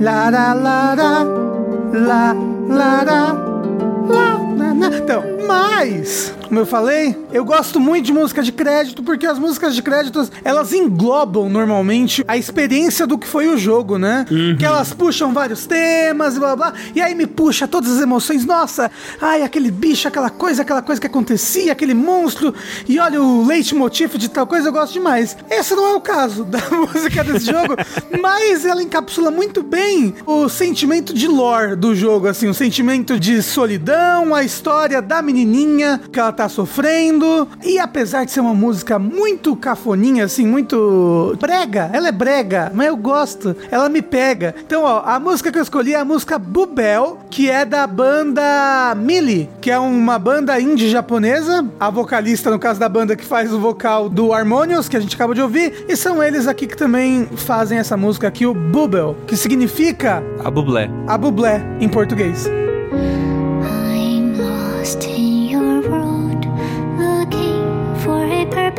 [0.00, 1.24] La la la la
[1.92, 2.32] la
[2.68, 3.48] la la
[4.56, 4.96] na, na.
[4.96, 9.74] Então, mas, como eu falei, eu gosto muito de música de crédito porque as músicas
[9.74, 14.24] de créditos elas englobam normalmente a experiência do que foi o jogo, né?
[14.58, 18.02] Que elas puxam vários temas e blá blá, blá, e aí me puxa todas as
[18.02, 18.46] emoções.
[18.46, 22.54] Nossa, ai, aquele bicho, aquela coisa, aquela coisa que acontecia, aquele monstro,
[22.88, 25.36] e olha o leitmotiv de tal coisa, eu gosto demais.
[25.50, 27.76] Esse não é o caso da música desse jogo,
[28.22, 33.42] mas ela encapsula muito bem o sentimento de lore do jogo, assim, o sentimento de
[33.42, 37.48] solidão, a história da menininha que ela tá sofrendo.
[37.64, 42.86] E apesar de ser uma música muito cafoninha, assim, muito brega, ela é brega, mas
[42.86, 44.54] eu gosto, ela me pega.
[44.64, 48.94] Então, ó, a música que eu escolhi é a música Bubel, que é da banda
[48.96, 51.66] Mili, que é uma banda indie japonesa.
[51.80, 55.16] A vocalista, no caso da banda, que faz o vocal do Harmonious, que a gente
[55.16, 55.86] acabou de ouvir.
[55.88, 60.50] E são eles aqui que também fazem essa música aqui, o Bubel, que significa A
[60.50, 60.88] bublé.
[61.08, 62.48] a bublé em português.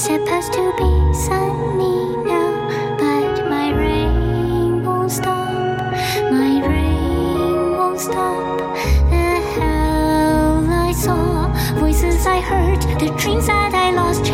[0.00, 2.96] supposed to be sunny now?
[2.96, 5.92] But my rain won't stop.
[6.32, 8.60] My rain won't stop.
[9.10, 14.24] The hell I saw, voices I heard, the dreams that I lost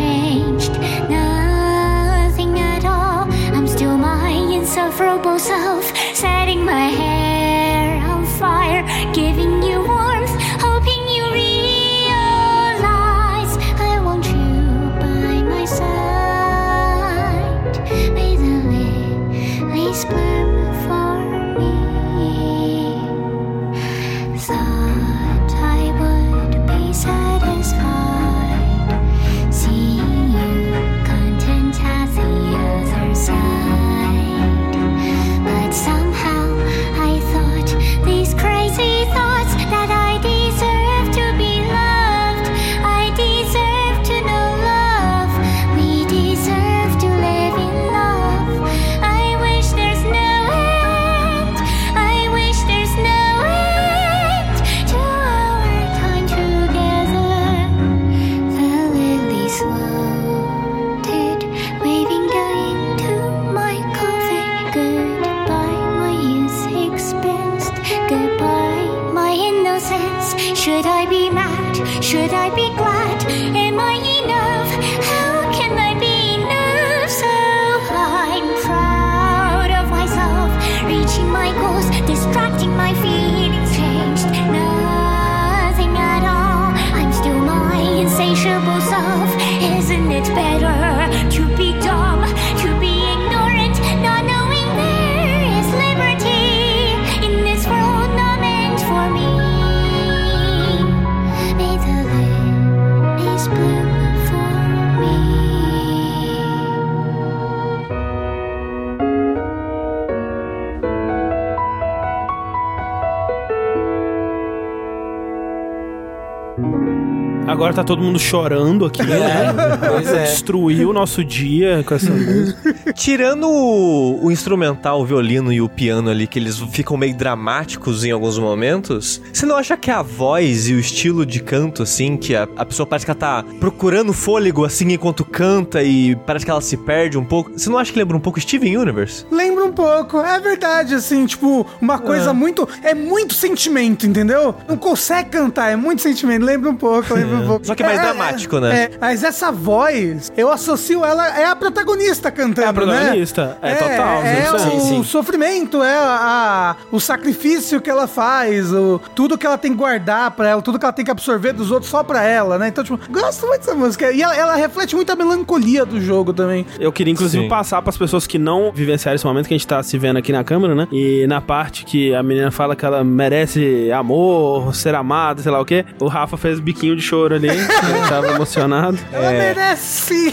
[117.56, 119.54] Agora tá todo mundo chorando aqui, né?
[119.88, 120.24] Pois é.
[120.24, 122.74] Destruiu o nosso dia com essa música.
[122.92, 128.04] Tirando o, o instrumental, o violino e o piano ali, que eles ficam meio dramáticos
[128.04, 132.18] em alguns momentos, você não acha que a voz e o estilo de canto, assim,
[132.18, 136.44] que a, a pessoa parece que ela tá procurando fôlego, assim, enquanto canta e parece
[136.44, 139.24] que ela se perde um pouco, você não acha que lembra um pouco Steven Universe?
[139.30, 142.68] Lembra um pouco, é verdade, assim, tipo, uma coisa muito.
[142.82, 144.54] É muito sentimento, entendeu?
[144.68, 146.44] Não consegue cantar, é muito sentimento.
[146.44, 147.66] Lembra um pouco, lembra um pouco.
[147.66, 148.82] Só que é mais dramático, né?
[148.84, 153.72] É, mas essa voz, eu associo ela, é a protagonista cantando, É a protagonista, né?
[153.72, 155.04] é total, É, sim, o sim, sim.
[155.04, 160.30] sofrimento, é a, o sacrifício que ela faz, o, tudo que ela tem que guardar
[160.32, 162.68] pra ela, tudo que ela tem que absorver dos outros só pra ela, né?
[162.68, 164.10] Então, tipo, gosto muito dessa música.
[164.12, 166.66] E ela, ela reflete muito a melancolia do jogo também.
[166.78, 167.48] Eu queria, inclusive, Sim.
[167.48, 170.32] passar pras pessoas que não vivenciaram esse momento que a gente tá se vendo aqui
[170.32, 170.88] na câmera, né?
[170.92, 175.60] E na parte que a menina fala que ela merece amor, ser amada, sei lá
[175.60, 178.98] o quê, o Rafa fez biquinho de choro ali, ele tava emocionado.
[179.12, 180.32] Ela merece!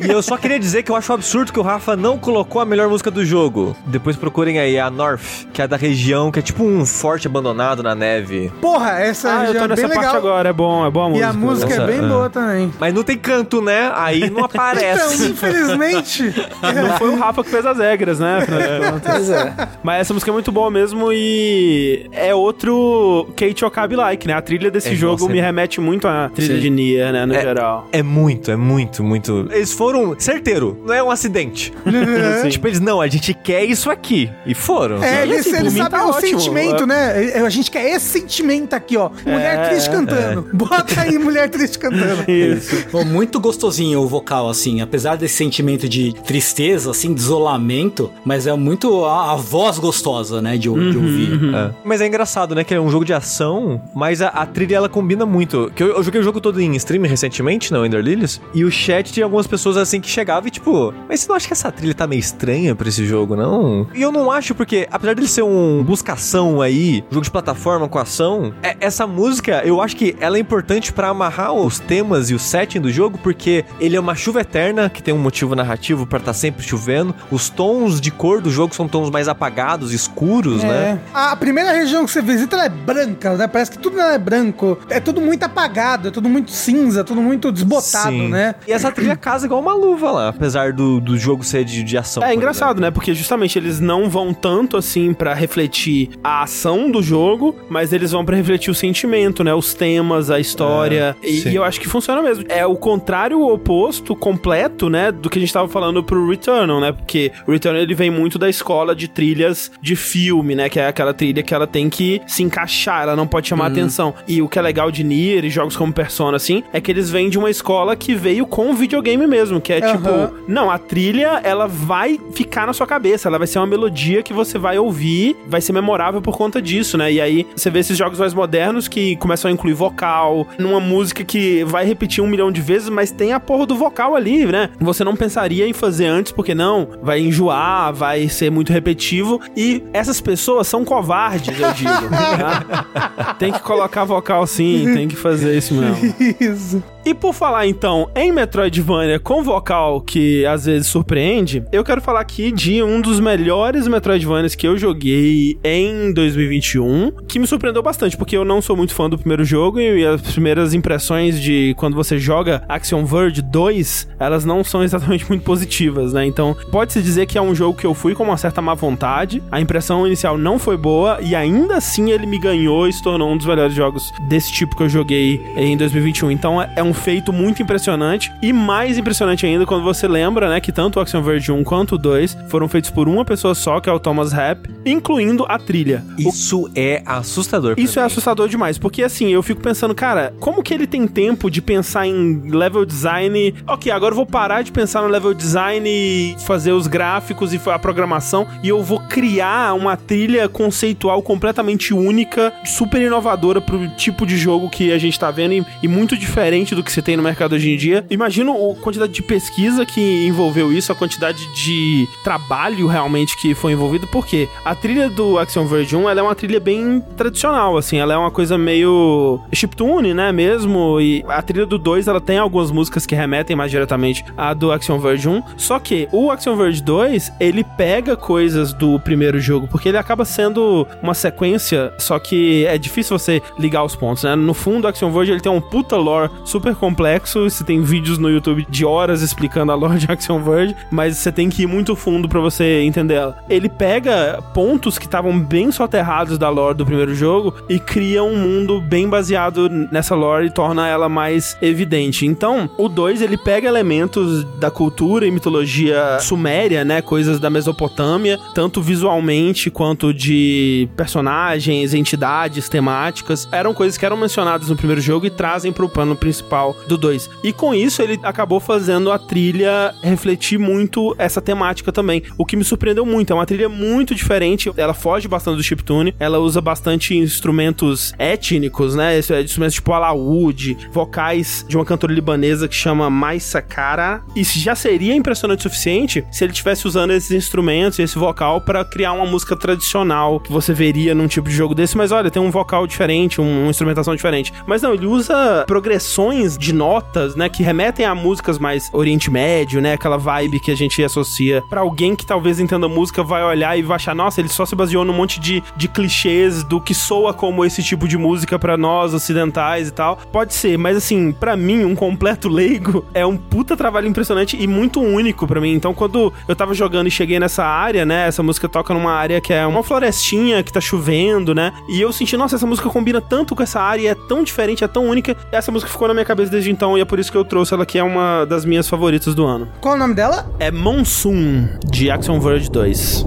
[0.00, 2.60] E eu só queria dizer que eu acho um absurdo que o Rafa não colocou
[2.60, 3.76] a melhor música do jogo.
[3.86, 7.82] Depois procurem aí a North, que é da região, que é tipo um forte abandonado
[7.82, 8.52] na neve.
[8.60, 10.16] Porra, essa Ah, eu já tô é nessa bem parte legal.
[10.16, 11.28] agora, é bom, é boa a E música.
[11.28, 12.08] a música Essa, é bem é.
[12.08, 12.72] boa também.
[12.78, 13.90] Mas não tem canto, né?
[13.94, 15.30] Aí não Então, aparece.
[15.30, 16.24] infelizmente.
[16.62, 18.44] Não foi o Rafa que fez as regras, né?
[18.90, 19.12] Contas.
[19.14, 19.54] Pois é.
[19.82, 24.34] Mas essa música é muito boa mesmo e é outro Kate Okabe-like, né?
[24.34, 26.60] A trilha desse É, jogo nossa, me é- remete muito à trilha Sim.
[26.60, 27.26] de Nier, né?
[27.26, 27.88] No É- geral.
[27.92, 29.48] É muito, é muito, muito.
[29.50, 31.72] Eles foram certeiro, não é um acidente.
[32.50, 34.30] Tipo, eles, não, a gente quer isso aqui.
[34.46, 35.02] E foram.
[35.02, 36.40] É, eles, assim, eles sabem tá o ótimo.
[36.40, 37.32] sentimento, né?
[37.44, 39.10] A gente quer esse sentimento aqui, ó.
[39.26, 40.48] Mulher É, triste cantando.
[40.52, 42.24] Bota aí mulher triste cantando.
[42.30, 42.86] Isso.
[42.90, 48.46] Pô, muito gostosinho o vocal, assim, apesar desse sentimento de tristeza, assim, de isolamento, mas
[48.46, 51.40] é muito a, a voz gostosa, né, de, de ouvir.
[51.54, 51.70] É.
[51.84, 52.64] Mas é engraçado, né?
[52.64, 55.70] Que é um jogo de ação, mas a, a trilha ela combina muito.
[55.74, 58.70] Que eu, eu joguei o jogo todo em stream recentemente, não, Ender Lilies, e o
[58.70, 61.70] chat tinha algumas pessoas assim que chegavam e tipo, mas você não acha que essa
[61.70, 63.86] trilha tá meio estranha pra esse jogo, não?
[63.94, 67.98] E eu não acho, porque apesar dele ser um buscação aí, jogo de plataforma com
[67.98, 72.34] ação, é- essa música eu acho que ela é importante pra amarrar os temas e
[72.34, 76.06] o setting do jogo, porque ele é uma chuva eterna que tem um motivo narrativo
[76.06, 77.14] pra estar sempre chovendo.
[77.30, 81.00] Os tons de cor do jogo são tons mais apagados, escuros, né?
[81.14, 81.18] É.
[81.18, 83.46] A primeira região que você visita ela é branca, né?
[83.46, 84.78] Parece que tudo é branco.
[84.88, 88.28] É tudo muito apagado, é tudo muito cinza, tudo muito desbotado, Sim.
[88.28, 88.54] né?
[88.66, 91.98] E essa trilha casa igual uma luva lá, apesar do, do jogo ser de, de
[91.98, 92.22] ação.
[92.22, 92.90] É engraçado, né?
[92.90, 98.12] Porque justamente eles não vão tanto assim pra refletir a ação do jogo, mas eles
[98.12, 99.54] vão pra refletir o sentimento, né?
[99.54, 101.16] Os temas, a história.
[101.22, 102.44] É, e, e eu acho que funciona mesmo.
[102.48, 105.10] É o contrário, o oposto, completo, né?
[105.10, 106.92] Do que a gente tava falando pro Returnal, né?
[106.92, 110.68] Porque o Returnal ele vem muito da escola de trilhas de filme, né?
[110.68, 114.14] Que é aquela trilha que ela tem que se encaixar, ela não pode chamar atenção.
[114.26, 117.10] E o que é legal de Nier e jogos como Persona, assim, é que eles
[117.10, 119.92] vêm de uma escola que veio com videogame mesmo, que é Aham.
[119.96, 124.22] tipo, não, a trilha, ela vai ficar na sua cabeça, ela vai ser uma melodia
[124.22, 127.12] que você vai ouvir, vai ser memorável por conta disso, né?
[127.12, 131.24] E aí você vê esses jogos mais modernos que começam a incluir vocal, numa música
[131.24, 134.70] que vai repetir um milhão de vezes, mas tem a porra do vocal ali, né?
[134.80, 139.82] Você não pensaria em fazer antes, porque não, vai enjoar, vai ser muito repetitivo, e
[139.92, 141.90] essas pessoas são covardes, eu digo.
[141.90, 143.34] tá?
[143.38, 146.14] Tem que colocar vocal sim, tem que fazer isso mesmo.
[146.40, 146.82] Isso.
[147.06, 152.20] E por falar então em Metroidvania com vocal que às vezes surpreende, eu quero falar
[152.20, 158.16] aqui de um dos melhores Metroidvanias que eu joguei em 2021, que me surpreendeu bastante,
[158.16, 161.94] porque eu não sou muito fã do primeiro jogo e as primeiras impressões de quando
[161.94, 166.24] você joga Action Verge 2, elas não são exatamente muito positivas, né?
[166.24, 169.42] Então, pode-se dizer que é um jogo que eu fui com uma certa má vontade,
[169.52, 173.30] a impressão inicial não foi boa e ainda assim ele me ganhou e se tornou
[173.30, 176.30] um dos melhores jogos desse tipo que eu joguei em 2021.
[176.30, 180.72] Então é um feito muito impressionante e mais impressionante ainda quando você lembra, né, que
[180.72, 183.88] tanto o Action Verge 1 quanto o 2 foram feitos por uma pessoa só, que
[183.88, 186.04] é o Thomas Rapp, incluindo a trilha.
[186.18, 187.74] O Isso é assustador.
[187.76, 188.06] isso é mim.
[188.06, 192.06] assustador demais, porque assim, eu fico pensando, cara, como que ele tem tempo de pensar
[192.06, 193.54] em level design?
[193.66, 197.60] Ok, agora eu vou parar de pensar no level design e fazer os gráficos e
[197.66, 204.26] a programação e eu vou criar uma trilha conceitual completamente única, super inovadora pro tipo
[204.26, 207.16] de jogo que a gente tá vendo e, e muito diferente do que você tem
[207.16, 208.04] no mercado hoje em dia.
[208.10, 213.72] Imagino a quantidade de pesquisa que envolveu isso, a quantidade de trabalho realmente que foi
[213.72, 217.98] envolvido, porque a trilha do Action Verge 1, ela é uma trilha bem tradicional, assim,
[217.98, 222.38] ela é uma coisa meio chiptune, né, mesmo, e a trilha do 2, ela tem
[222.38, 226.56] algumas músicas que remetem mais diretamente à do Action Verge 1, só que o Action
[226.56, 232.18] Verge 2, ele pega coisas do primeiro jogo, porque ele acaba sendo uma sequência, só
[232.18, 235.52] que é difícil você ligar os pontos, né, no fundo o Action Verge, ele tem
[235.52, 239.98] um puta lore super complexo, você tem vídeos no YouTube de horas explicando a lore
[239.98, 243.38] de Action Verge, mas você tem que ir muito fundo pra você entender ela.
[243.48, 248.36] Ele pega pontos que estavam bem soterrados da lore do primeiro jogo e cria um
[248.36, 252.26] mundo bem baseado nessa lore e torna ela mais evidente.
[252.26, 258.38] Então, o 2 ele pega elementos da cultura e mitologia suméria, né, coisas da Mesopotâmia,
[258.54, 263.48] tanto visualmente quanto de personagens, entidades, temáticas.
[263.50, 267.30] Eram coisas que eram mencionadas no primeiro jogo e trazem pro plano principal do 2.
[267.42, 272.22] E com isso ele acabou fazendo a trilha refletir muito essa temática também.
[272.38, 276.14] O que me surpreendeu muito, é uma trilha muito diferente, ela foge bastante do chiptune,
[276.18, 279.18] ela usa bastante instrumentos étnicos, né?
[279.18, 284.22] Esse- Instrumentos tipo alaúde, vocais de uma cantora libanesa que chama Mais Sakara.
[284.34, 288.60] Isso já seria impressionante o suficiente se ele tivesse usando esses instrumentos e esse vocal
[288.60, 292.30] pra criar uma música tradicional que você veria num tipo de jogo desse, mas olha,
[292.30, 294.52] tem um vocal diferente, um- uma instrumentação diferente.
[294.66, 299.80] Mas não, ele usa progressões de notas, né, que remetem a músicas mais Oriente Médio,
[299.80, 303.78] né, aquela vibe que a gente associa pra alguém que talvez entenda música vai olhar
[303.78, 306.94] e vai achar, nossa, ele só se baseou num monte de, de clichês do que
[306.94, 310.18] soa como esse tipo de música pra nós ocidentais e tal.
[310.32, 314.66] Pode ser, mas assim, pra mim, um completo leigo é um puta trabalho impressionante e
[314.66, 315.72] muito único pra mim.
[315.72, 319.40] Então, quando eu tava jogando e cheguei nessa área, né, essa música toca numa área
[319.40, 323.20] que é uma florestinha que tá chovendo, né, e eu senti, nossa, essa música combina
[323.20, 325.36] tanto com essa área, é tão diferente, é tão única.
[325.50, 327.74] Essa música ficou na minha cabeça desde então e é por isso que eu trouxe
[327.74, 329.68] ela que é uma das minhas favoritas do ano.
[329.80, 330.46] Qual o nome dela?
[330.58, 333.26] É Monsoon, de Action Verge 2.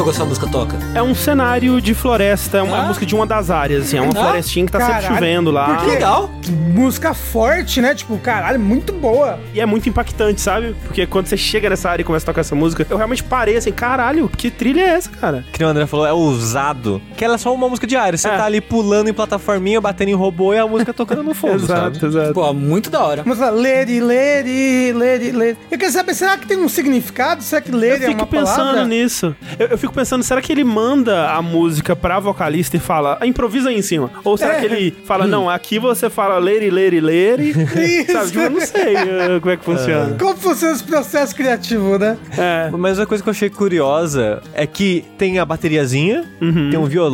[0.00, 0.78] Jogo essa música toca?
[0.94, 2.82] É um cenário de floresta, é uma Ah.
[2.86, 3.98] música de uma das áreas, assim.
[3.98, 5.14] É uma Ah, florestinha que tá sempre caralho.
[5.14, 5.74] chovendo lá.
[5.74, 5.90] Por quê?
[5.90, 6.30] Legal.
[6.74, 7.94] Música forte, né?
[7.94, 9.38] Tipo, caralho, muito boa.
[9.52, 10.74] E é muito impactante, sabe?
[10.84, 13.56] Porque quando você chega nessa área e começa a tocar essa música, eu realmente parei
[13.58, 15.44] assim, caralho, que trilha é essa, cara?
[15.52, 17.02] Que o André falou, é ousado.
[17.20, 18.16] Que ela é só uma música diária.
[18.16, 18.34] Você É.
[18.34, 22.02] tá ali pulando em plataforminha, batendo em robô e a música tocando no fundo, sabe?
[22.02, 22.32] exato.
[22.32, 23.22] Pô, muito da hora.
[23.26, 25.58] Música Lady, Lady, Lady, Lady.
[25.70, 27.42] Eu quero saber, será que tem um significado?
[27.42, 28.84] Será que Eu Lady é fico uma pensando palavra?
[28.86, 29.36] nisso.
[29.58, 33.26] Eu, eu fico pensando, será que ele manda a música pra vocalista e fala, "Ah,
[33.26, 34.10] improvisa aí em cima?
[34.24, 34.60] Ou será É.
[34.60, 37.50] que ele fala, não, aqui você fala lady, lady, lady?
[37.50, 38.12] Isso.
[38.16, 40.16] Sabe, tipo, eu não sei uh, como é que funciona.
[40.18, 42.16] Como funciona esse processo criativo, né?
[42.38, 42.70] É.
[42.72, 46.70] Mas uma coisa que eu achei curiosa é que tem a bateriazinha, Uhum.
[46.70, 47.09] tem um violão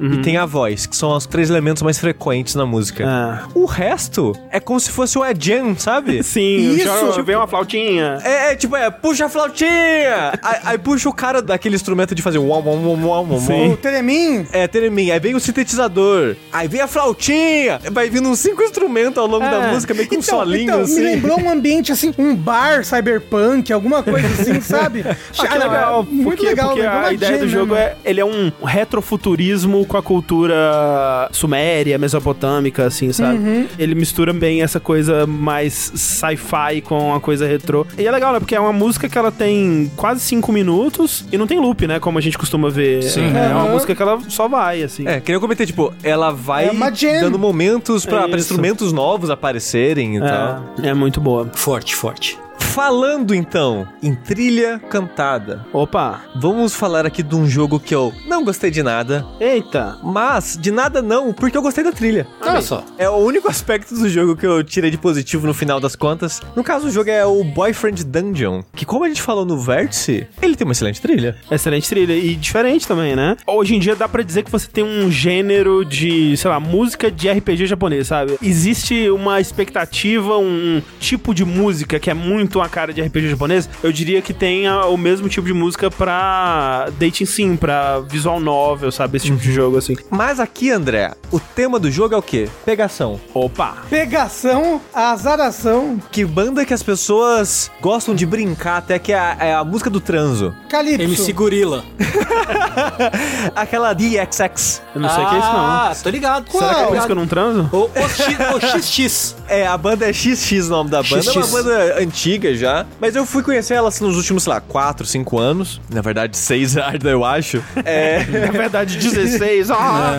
[0.00, 3.04] e tem a voz, que são os três elementos mais frequentes na música.
[3.06, 3.48] Ah.
[3.54, 6.22] O resto é como se fosse o Jam, sabe?
[6.24, 8.18] Sim, Isso, tipo- vem uma flautinha.
[8.22, 10.32] É, é, tipo, é, puxa a flautinha!
[10.42, 13.40] aí, aí puxa o cara daquele instrumento de fazer um uau, uau, uau, uau, uau,
[13.40, 13.72] Sim.
[13.72, 14.46] O Teremin.
[14.52, 15.10] É, teremin.
[15.10, 16.36] Aí vem o sintetizador.
[16.52, 17.80] Aí vem a flautinha.
[17.90, 19.50] Vai vindo uns cinco instrumentos ao longo É.
[19.50, 20.96] da música, meio que um solinho então, assim.
[20.96, 25.04] me lembrou um ambiente assim, um bar cyberpunk, alguma coisa assim, sabe?
[25.06, 26.04] Ah, que legal.
[26.04, 26.68] Muito porque, legal.
[26.68, 27.76] Porque lembrou a ideia do jogo mesmo.
[27.88, 27.96] é...
[28.04, 29.37] Ele é um retrofuturismo
[29.86, 33.38] com a cultura suméria, mesopotâmica, assim, sabe?
[33.38, 33.66] Uhum.
[33.78, 37.86] Ele mistura bem essa coisa mais sci-fi com a coisa retrô.
[37.96, 38.38] E é legal, né?
[38.40, 42.00] Porque é uma música que ela tem quase cinco minutos e não tem loop, né?
[42.00, 43.02] Como a gente costuma ver.
[43.02, 43.28] Sim.
[43.36, 43.70] É uma Uhum.
[43.72, 45.06] música que ela só vai, assim.
[45.06, 48.52] É, queria comentar, tipo, ela vai É uma dando momentos É isso.
[48.52, 50.64] instrumentos novos aparecerem e tal.
[50.82, 51.48] É, é muito boa.
[51.54, 52.38] Forte, forte.
[52.78, 56.22] Falando então em trilha cantada, Opa!
[56.36, 59.98] vamos falar aqui de um jogo que eu não gostei de nada, Eita!
[60.04, 62.24] mas de nada não, porque eu gostei da trilha.
[62.40, 62.84] Olha só.
[62.96, 66.40] É o único aspecto do jogo que eu tirei de positivo no final das contas.
[66.54, 70.28] No caso, o jogo é o Boyfriend Dungeon, que como a gente falou no Vértice,
[70.40, 71.36] ele tem uma excelente trilha.
[71.50, 72.12] Excelente trilha.
[72.12, 73.36] E diferente também, né?
[73.44, 77.10] Hoje em dia dá pra dizer que você tem um gênero de, sei lá, música
[77.10, 78.38] de RPG japonês, sabe?
[78.40, 83.68] Existe uma expectativa, um tipo de música que é muito cara de RPG japonês.
[83.82, 88.90] Eu diria que tem o mesmo tipo de música pra dating sim, pra visual novel,
[88.92, 89.16] sabe?
[89.16, 89.96] Esse tipo de jogo, assim.
[90.10, 92.48] Mas aqui, André, o tema do jogo é o quê?
[92.64, 93.20] Pegação.
[93.34, 93.78] Opa!
[93.88, 99.54] Pegação, azaração, Que banda que as pessoas gostam de brincar, até que é a, é
[99.54, 100.54] a música do transo.
[100.68, 101.02] Calypso.
[101.02, 101.84] MC Gorila.
[103.54, 104.82] Aquela DXX.
[104.94, 105.60] Eu não sei o que é isso, não.
[105.60, 106.50] Ah, tô ligado.
[106.50, 106.62] Qual?
[106.62, 107.70] Será que é por isso que eu não transo?
[107.72, 109.36] O, o, X, o XX.
[109.48, 111.30] É, a banda é XX o nome da banda.
[111.30, 111.52] É uma XX.
[111.52, 112.86] banda antiga já.
[113.00, 115.80] Mas eu fui conhecer ela assim, nos últimos, sei lá, 4, 5 anos.
[115.90, 117.62] Na verdade, 6 ainda, eu acho.
[117.84, 118.24] É.
[118.46, 119.70] Na verdade, 16.
[119.70, 120.16] Ah!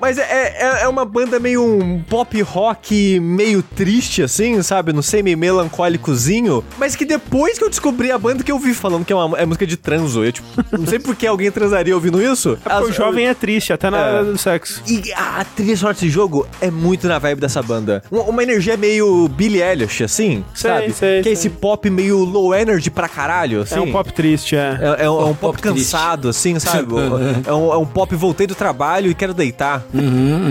[0.00, 4.92] Mas é, é, é uma banda meio um pop rock meio triste, assim, sabe?
[4.92, 6.64] Não sei, meio melancólicozinho.
[6.78, 9.38] Mas que depois que eu descobri a banda que eu vi falando que é uma
[9.38, 10.24] é música de transo.
[10.24, 12.52] Eu, tipo, não sei por que alguém transaria ouvindo isso.
[12.64, 14.12] É porque o As- jovem é triste, até na É.
[14.14, 14.82] hora do sexo.
[14.86, 18.02] E a trilha sonora desse jogo é muito na vibe dessa banda.
[18.10, 20.92] Uma, uma energia meio Billie Eilish, assim, Sei, sabe?
[20.92, 23.76] sei, que é esse pop meio low energy pra caralho, assim.
[23.76, 24.78] É um pop triste, é.
[24.98, 26.92] É, é um, é um pop, pop cansado, assim, sabe?
[27.46, 29.82] é, um, é um pop voltei do trabalho e quero deitar.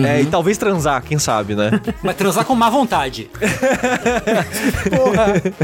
[0.08, 1.72] É, e talvez transar, quem sabe, né?
[2.04, 3.30] Mas transar com má vontade.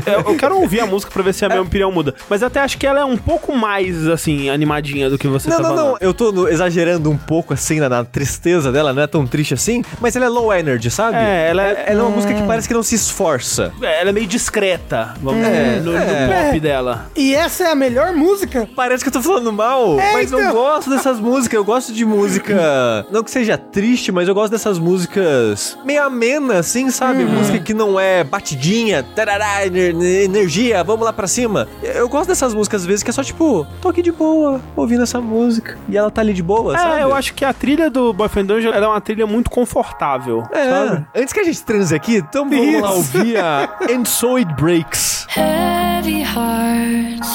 [0.05, 2.14] É, eu quero ouvir a música pra ver se a minha opinião muda.
[2.30, 5.49] Mas eu até acho que ela é um pouco mais, assim, animadinha do que você
[5.49, 5.88] não, tá não, falando.
[5.91, 5.97] não.
[6.01, 8.93] Eu tô no- exagerando um pouco, assim, na, na tristeza dela.
[8.93, 9.84] Não é tão triste assim.
[9.99, 11.18] Mas ela é low energy, sabe?
[11.18, 13.72] É, ela é- Ela é uma música que parece que não se esforça.
[13.82, 16.45] É, Ela é meio discreta, vamos É, no, no é.
[16.45, 17.09] pop dela.
[17.15, 18.67] E essa é a melhor música?
[18.75, 20.53] Parece que eu tô falando mal, É, mas eu então.
[20.53, 21.53] gosto dessas músicas.
[21.57, 23.05] Eu gosto de música.
[23.11, 27.23] Não que seja triste, mas eu gosto dessas músicas meio amena, assim, sabe?
[27.23, 31.67] Música que não é batidinha, tarará, ener- energia, vamos lá pra cima.
[31.81, 35.03] Eu gosto dessas músicas às vezes que é só tipo, tô aqui de boa, ouvindo
[35.03, 35.77] essa música.
[35.89, 36.99] E ela tá ali de boa, sabe?
[36.99, 40.43] É, eu acho que a trilha do Boyfriend Dungeon ela é uma trilha muito confortável,
[40.51, 40.69] É.
[40.69, 41.07] sabe?
[41.15, 42.97] Antes que a gente transe aqui, então vamos lá Isso.
[42.97, 45.27] ouvir a And So It Breaks.
[45.38, 47.31] Heavy hearts,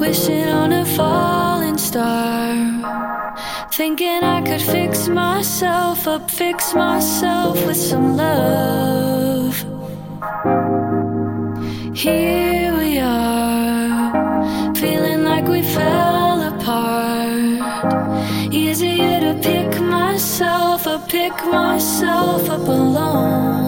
[0.00, 2.56] wishing on a falling star.
[3.70, 9.54] Thinking I could fix myself up, fix myself with some love.
[11.94, 17.92] Here we are, feeling like we fell apart.
[18.52, 23.59] Easier to pick myself up, pick myself up alone.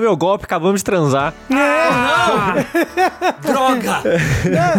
[0.00, 1.34] No meu golpe, acabamos de transar.
[3.42, 4.02] Droga!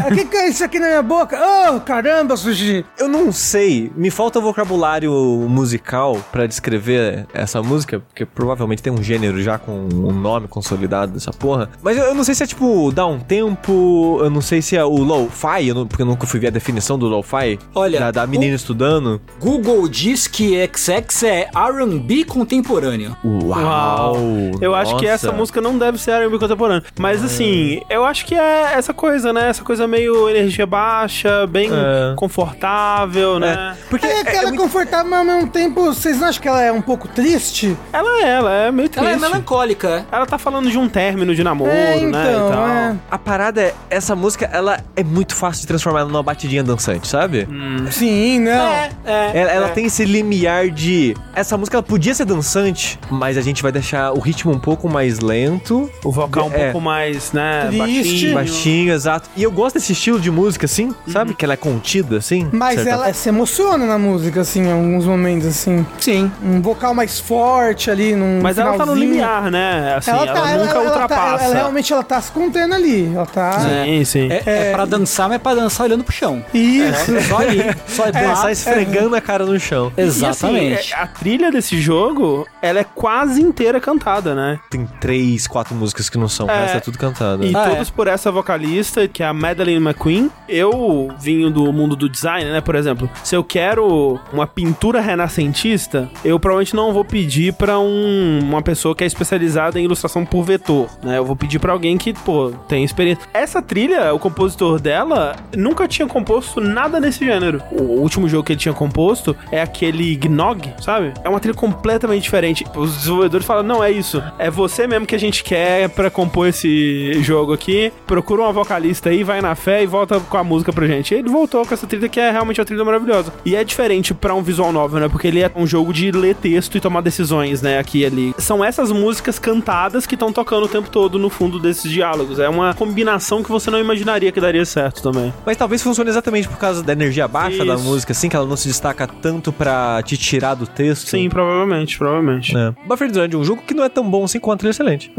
[0.09, 1.39] O que, que é isso aqui na minha boca?
[1.39, 2.83] Oh, caramba, sushi.
[3.01, 5.11] Eu não sei, me falta vocabulário
[5.49, 11.11] musical pra descrever essa música, porque provavelmente tem um gênero já com um nome consolidado
[11.13, 11.67] dessa porra.
[11.81, 14.77] Mas eu, eu não sei se é tipo dar um tempo, eu não sei se
[14.77, 17.57] é o lo-fi, eu não- porque eu nunca fui ver a definição do lo-fi.
[17.73, 19.19] Olha, da, da menina estudando.
[19.39, 23.17] Google diz que XX é R&B contemporâneo.
[23.25, 24.15] Uau!
[24.61, 25.27] Eu acho que nossa.
[25.27, 26.83] essa música não deve ser R&B contemporâneo.
[26.99, 29.49] Mas assim, eu acho que é essa coisa, né?
[29.49, 32.13] Essa coisa meio energia baixa, bem É.
[32.15, 32.90] confortável,
[33.39, 33.77] né?
[33.89, 36.71] Porque É aquela muito- confortável, mas ao mesmo tempo, vocês não acham que ela é
[36.71, 37.75] um pouco triste?
[37.91, 39.05] Ela é, ela é meio triste.
[39.07, 40.05] Ela é melancólica.
[40.11, 42.03] Ela tá falando de um término de namoro, é, né?
[42.03, 42.67] então, E tal.
[42.67, 42.95] é.
[43.09, 47.47] A parada é, essa música, ela é muito fácil de transformar numa batidinha dançante, sabe?
[47.91, 48.51] Sim, não.
[48.51, 49.31] É, é.
[49.33, 51.15] Ela, ela tem esse limiar de.
[51.35, 54.87] Essa música ela podia ser dançante, mas a gente vai deixar o ritmo um pouco
[54.89, 55.89] mais lento.
[56.03, 56.65] O vocal um É.
[56.65, 57.67] pouco mais, né?
[57.67, 57.77] Triste.
[57.83, 58.33] Baixinho.
[58.35, 59.29] Baixinho, exato.
[59.35, 61.33] E eu gosto desse estilo de música, assim, sabe?
[61.33, 62.49] Que ela é contida, assim.
[62.51, 65.85] Mas certa ela se emociona na música, assim, em alguns momentos, assim.
[65.99, 66.31] Sim.
[66.43, 69.09] Um vocal mais forte ali, num Mas ela tá no finalzinho.
[69.11, 69.95] limiar, né?
[69.97, 71.43] Assim, ela, Ela, tá, nunca ela, ela tá- ultrapassa.
[71.45, 73.11] ela realmente ela tá se contendo ali.
[73.13, 73.59] Ela tá.
[73.59, 74.27] Sim, sim.
[74.31, 76.43] É, é pra dançar, mas é pra dançar olhando pro chão.
[76.53, 77.21] Isso.
[77.27, 77.61] Só ali.
[77.87, 79.91] Só é, Ela sai esfregando a cara no chão.
[79.97, 80.93] E, assim, Exatamente.
[80.93, 84.59] é- a trilha desse jogo, ela é quase inteira cantada, né?
[84.69, 86.61] Tem três, quatro músicas que não são, É.
[86.61, 87.43] resto é tudo cantado.
[87.45, 90.29] E Ah, todos por essa vocalista, que é a Madeline McQueen.
[90.47, 92.61] Eu vinho do mundo do design, né?
[92.61, 98.39] Por exemplo, se eu quero uma pintura renascentista, eu provavelmente não vou pedir pra um-
[98.43, 101.17] uma pessoa que é especializada em ilustração por vetor, né?
[101.17, 103.23] Eu vou pedir pra alguém que, pô, tem experiência.
[103.33, 107.61] Essa trilha, o compositor dela nunca tinha composto nada nesse gênero.
[107.71, 111.13] O último jogo que ele tinha composto é aquele Gnog, sabe?
[111.23, 112.50] É uma trilha completamente diferente.
[112.75, 114.21] Os desenvolvedores falam: não, é isso.
[114.37, 117.91] É você mesmo que a gente quer pra compor esse jogo aqui.
[118.05, 121.13] Procura uma vocalista aí, vai na fé e volta com a música pra gente.
[121.13, 123.33] E ele voltou com essa trilha que é realmente uma trilha maravilhosa.
[123.45, 125.09] E é diferente pra um visual novel, né?
[125.09, 127.79] Porque ele é um jogo de ler texto e tomar decisões, né?
[127.79, 128.33] Aqui e ali.
[128.37, 132.39] São essas músicas cantadas que estão tocando o tempo todo no fundo desses diálogos.
[132.39, 135.33] É uma combinação que você não imaginaria que daria certo também.
[135.45, 137.83] Mas talvez funcione exatamente por causa da energia baixa da Isso.
[137.83, 141.09] música, assim, que ela não se destaca tanto pra te tirar do texto.
[141.09, 142.40] Sim, provavelmente, provavelmente.
[142.55, 142.73] É.
[142.87, 145.11] Buffer Design é um jogo que não é tão bom assim quanto ele é excelente.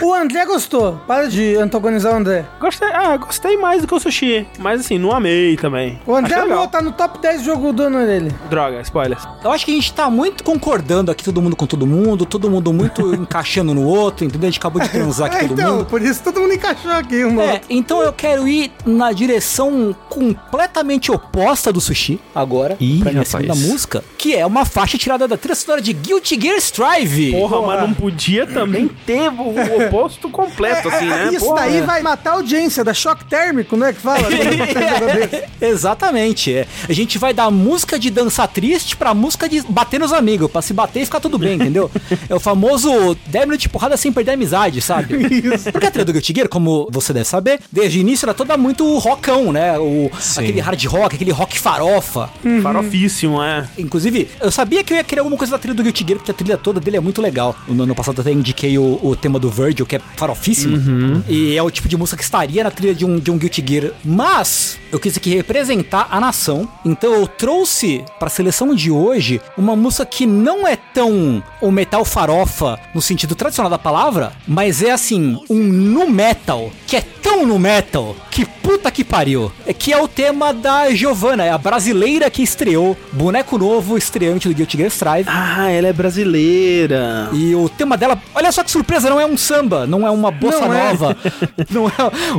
[0.00, 0.98] O André gostou.
[1.06, 2.44] Para de antagonizar o André.
[2.60, 4.46] Gostei, ah, gostei mais do que o sushi.
[4.58, 5.98] Mas assim, não amei também.
[6.06, 8.32] O André amou, tá no top 10 jogo do ano dele.
[8.48, 9.22] Droga, spoilers.
[9.44, 12.50] Eu acho que a gente tá muito concordando aqui, todo mundo com todo mundo, todo
[12.50, 14.48] mundo muito encaixando no outro, entendeu?
[14.48, 15.86] A gente acabou de transar aqui É, todo então, mundo.
[15.86, 17.66] por isso todo mundo encaixou aqui um no É, outro.
[17.70, 23.28] então eu quero ir na direção completamente oposta do sushi agora, Ih, pra minha rapaz.
[23.44, 27.32] segunda música, que é uma faixa tirada da trilha sonora de Guilty Gear Strive.
[27.32, 31.30] Porra, mas não podia também ter o, o oposto completo, assim, É, né?
[31.32, 34.20] Isso Porra, daí vai matar a audiência da choque térmico, não é que fala?
[35.60, 36.54] Exatamente.
[36.54, 36.66] é.
[36.88, 40.62] A gente vai da música de dança triste pra música de bater nos amigos, pra
[40.62, 41.90] se bater e ficar tudo bem, entendeu?
[42.28, 45.16] É o famoso 10 minutos de porrada sem perder a amizade, sabe?
[45.72, 48.56] Porque a trilha do Guilty Gear, como você deve saber, desde o início era toda
[48.56, 49.78] muito rockão, né?
[49.78, 50.40] O, Sim.
[50.40, 52.30] aquele hard rock, aquele rock farofa.
[52.62, 53.66] Farofíssimo, é.
[53.78, 56.30] Inclusive, eu sabia que eu ia querer alguma coisa da trilha do Guilty Gear, porque
[56.30, 57.56] a trilha toda dele é muito legal.
[57.66, 61.24] No ano passado eu até indiquei o, o tema do Virgil, que é farofíssimo.
[61.28, 63.64] E é o tipo de música que estaria na trilha de um, de um Guilty
[63.66, 63.92] Gear.
[64.04, 66.68] Mas, eu quis aqui representar a nação.
[66.84, 72.04] Então eu trouxe pra seleção de hoje uma música que não é tão o metal
[72.04, 77.46] farofa no sentido tradicional da palavra, mas é assim, um nu metal, que é tão
[77.46, 79.52] nu metal, que puta que pariu.
[79.66, 84.48] É que é o tema da Giovanna, é a brasileira que estreou, boneco novo, estreante
[84.48, 85.28] do Guilty Gear Strive.
[85.28, 86.49] Ah, ela é brasileira.
[87.32, 90.30] E o tema dela, olha só que surpresa, não é um samba, não é uma
[90.30, 90.88] bossa Não é.
[90.90, 91.16] nova,
[91.70, 91.92] não é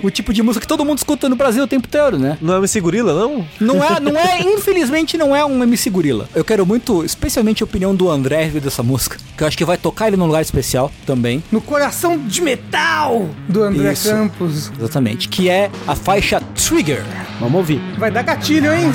[0.03, 2.38] o tipo de música que todo mundo escuta no Brasil o tempo inteiro, né?
[2.41, 3.45] Não é uma segurila, não?
[3.59, 6.28] Não é, não é, infelizmente não é um MC Gorila.
[6.36, 9.78] Eu quero muito, especialmente a opinião do André dessa música, que eu acho que vai
[9.78, 11.43] tocar ele num lugar especial também.
[11.51, 14.09] No coração de metal do André Isso.
[14.09, 14.72] Campos.
[14.78, 17.03] Exatamente, que é a faixa Trigger.
[17.39, 17.82] Vamos ouvir.
[17.97, 18.91] Vai dar gatilho, hein?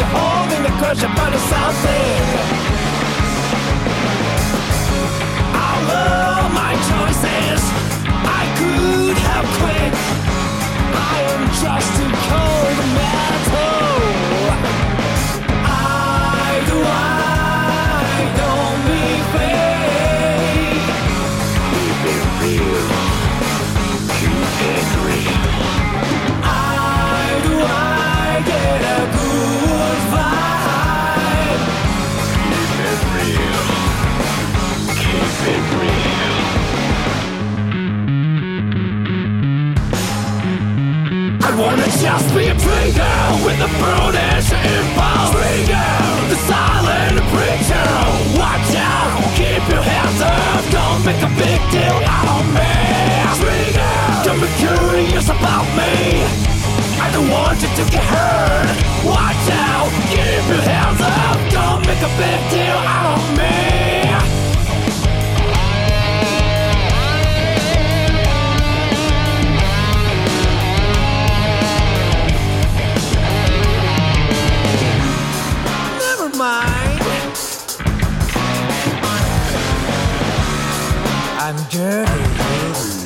[0.00, 2.26] you holding the crush upon the south end.
[5.68, 7.62] I love my choices.
[8.40, 9.92] I could have quit.
[11.12, 12.59] I am just too cold.
[42.00, 45.30] Just be a trigger with a brutish impulse.
[45.36, 45.92] Trigger,
[46.32, 47.92] the silent preacher.
[48.40, 50.64] Watch out, keep your hands up.
[50.72, 52.72] Don't make a big deal out of me.
[53.36, 53.92] Trigger,
[54.24, 56.24] don't be curious about me.
[57.04, 58.76] I don't want you to get hurt.
[59.04, 61.36] Watch out, keep your hands up.
[61.52, 64.09] Don't make a big deal out of me.
[81.50, 82.99] I'm dirty.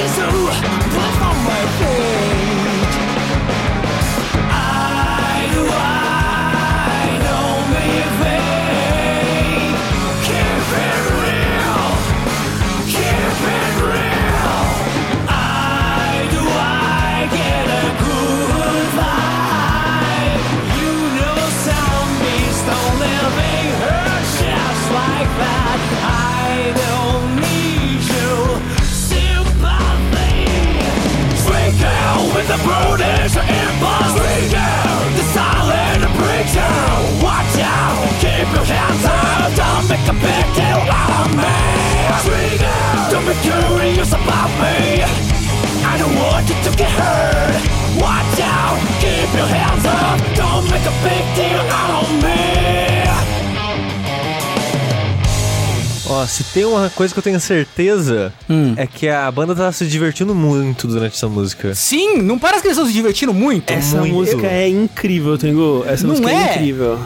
[0.00, 2.09] Jesu, put on my face.
[32.50, 34.18] The brutish impulse.
[34.58, 36.74] Out the silent preacher.
[37.22, 39.54] Watch out, keep your hands up.
[39.54, 41.46] Don't make a big deal out of me.
[42.10, 45.06] Out, don't be curious about me.
[45.86, 47.54] I don't want you to get hurt.
[48.02, 50.18] Watch out, keep your hands up.
[50.34, 53.39] Don't make a big deal out of me.
[56.12, 58.74] Ó, se tem uma coisa que eu tenho certeza, Hum.
[58.76, 61.72] é que a banda tá se divertindo muito durante essa música.
[61.74, 63.72] Sim, não parece que eles estão se divertindo muito?
[63.72, 64.12] Essa muito.
[64.14, 65.84] música é incrível, Tengu.
[65.86, 66.50] Essa não música é, é?
[66.56, 66.98] incrível.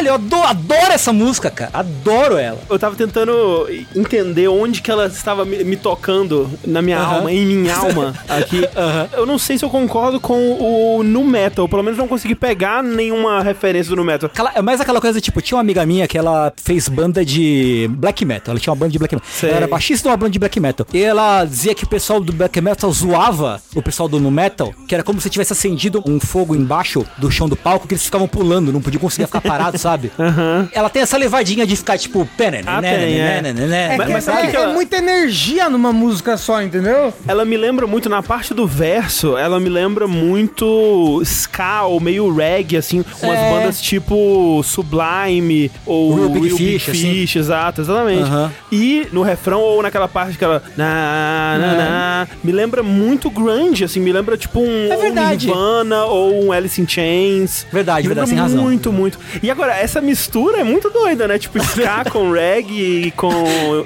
[0.00, 1.70] Caralho, eu adoro, adoro essa música, cara.
[1.74, 2.58] Adoro ela.
[2.68, 7.16] Eu tava tentando entender onde que ela estava me, me tocando na minha Aham.
[7.16, 8.62] alma, em minha alma aqui.
[9.12, 12.82] Eu não sei se eu concordo com o nu metal, pelo menos não consegui pegar
[12.82, 14.30] nenhuma referência do nu metal.
[14.54, 18.24] É mais aquela coisa, tipo, tinha uma amiga minha que ela fez banda de black
[18.24, 18.52] metal.
[18.52, 19.28] Ela tinha uma banda de black metal.
[19.30, 19.50] Sei.
[19.50, 20.86] Ela era baixista de uma banda de black metal.
[20.94, 24.72] E ela dizia que o pessoal do black metal zoava o pessoal do nu metal,
[24.88, 28.04] que era como se tivesse acendido um fogo embaixo do chão do palco que eles
[28.04, 29.89] ficavam pulando, não podiam conseguir ficar parados, sabe?
[30.72, 33.42] Ela tem essa levadinha de ficar, tipo, pene, Ah, né, tem, né, é.
[33.42, 33.94] né, né, né.
[33.94, 37.12] É, Mas- mas é, sabe é que ela- muita energia numa música só, entendeu?
[37.26, 42.32] Ela me lembra muito, na parte do verso, ela me lembra muito ska ou meio
[42.34, 43.50] reggae, assim, umas É.
[43.50, 47.12] bandas tipo Sublime ou Real Big Real Fish, assim.
[47.14, 48.30] Fish, exato, exatamente.
[48.72, 53.84] E no refrão ou naquela parte que ela na, na, na, me lembra muito grunge,
[53.84, 55.10] assim, me lembra tipo um, É um.
[55.30, 57.66] Nirvana ou um Alice in Chains.
[57.72, 58.62] Verdade, me verdade, sem razão.
[58.62, 59.18] muito, muito.
[59.42, 61.38] E agora, essa mistura é muito doida, né?
[61.38, 63.32] Tipo, ska com reggae e com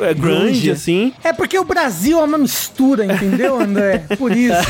[0.00, 0.70] é, grunge, Grunge.
[0.70, 1.12] assim.
[1.22, 4.04] É porque o Brasil é uma mistura, entendeu, André?
[4.18, 4.54] Por isso.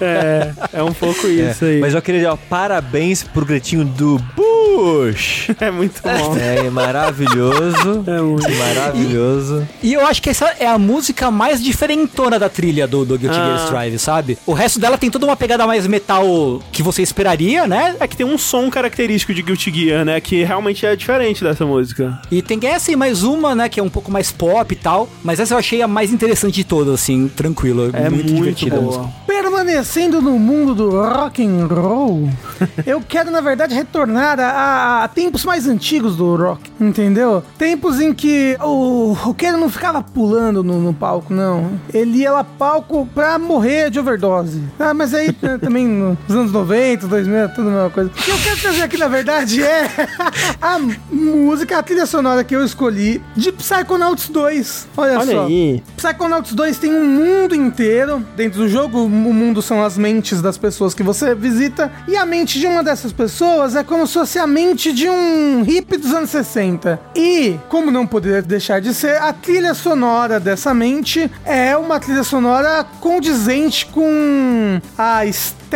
[0.00, 1.80] É, é um pouco É, isso aí.
[1.80, 4.57] Mas eu queria ó, parabéns pro gritinho do Boo!
[4.74, 5.48] Push!
[5.60, 6.36] É muito bom.
[6.38, 8.04] É maravilhoso.
[8.06, 8.48] É muito.
[8.58, 9.66] Maravilhoso.
[9.82, 13.36] E eu acho que essa é a música mais diferentona da trilha do, do Guilty
[13.36, 13.44] Ah.
[13.56, 14.38] Gear Strive, sabe?
[14.46, 17.96] O resto dela tem toda uma pegada mais metal que você esperaria, né?
[17.98, 20.20] É que tem um som característico de Guilty Gear, né?
[20.20, 22.20] Que realmente é diferente dessa música.
[22.30, 25.08] E tem essa e mais uma, né, que é um pouco mais pop e tal.
[25.24, 27.90] Mas essa eu achei a mais interessante de todas, assim, tranquilo.
[27.92, 29.04] É muito, divertida a música.
[29.04, 29.12] boa.
[29.26, 32.28] Permanecendo no mundo do rock and roll,
[32.86, 37.42] eu quero, na verdade, retornar a, a- a tempos mais antigos do rock, entendeu?
[37.56, 41.78] Tempos em que o roqueiro não ficava pulando no, no palco, não.
[41.92, 44.62] Ele ia lá palco pra morrer de overdose.
[44.78, 48.10] Ah, mas aí né, também nos anos 90, 2000, é tudo a mesma coisa.
[48.10, 49.88] O que eu quero trazer aqui, na verdade, é
[50.60, 50.78] a
[51.12, 54.88] música, a trilha sonora que eu escolhi de Psychonauts 2.
[54.96, 55.44] Olha, Olha só.
[55.46, 55.82] aí.
[55.96, 59.04] Psychonauts 2 tem um mundo inteiro dentro do jogo.
[59.04, 61.90] O mundo são as mentes das pessoas que você visita.
[62.06, 65.62] E a mente de uma dessas pessoas é como se fosse a mente de um
[65.62, 67.00] hippie dos anos 60.
[67.14, 72.24] E, como não poderia deixar de ser, a trilha sonora dessa mente é uma trilha
[72.24, 75.67] sonora condizente com a estética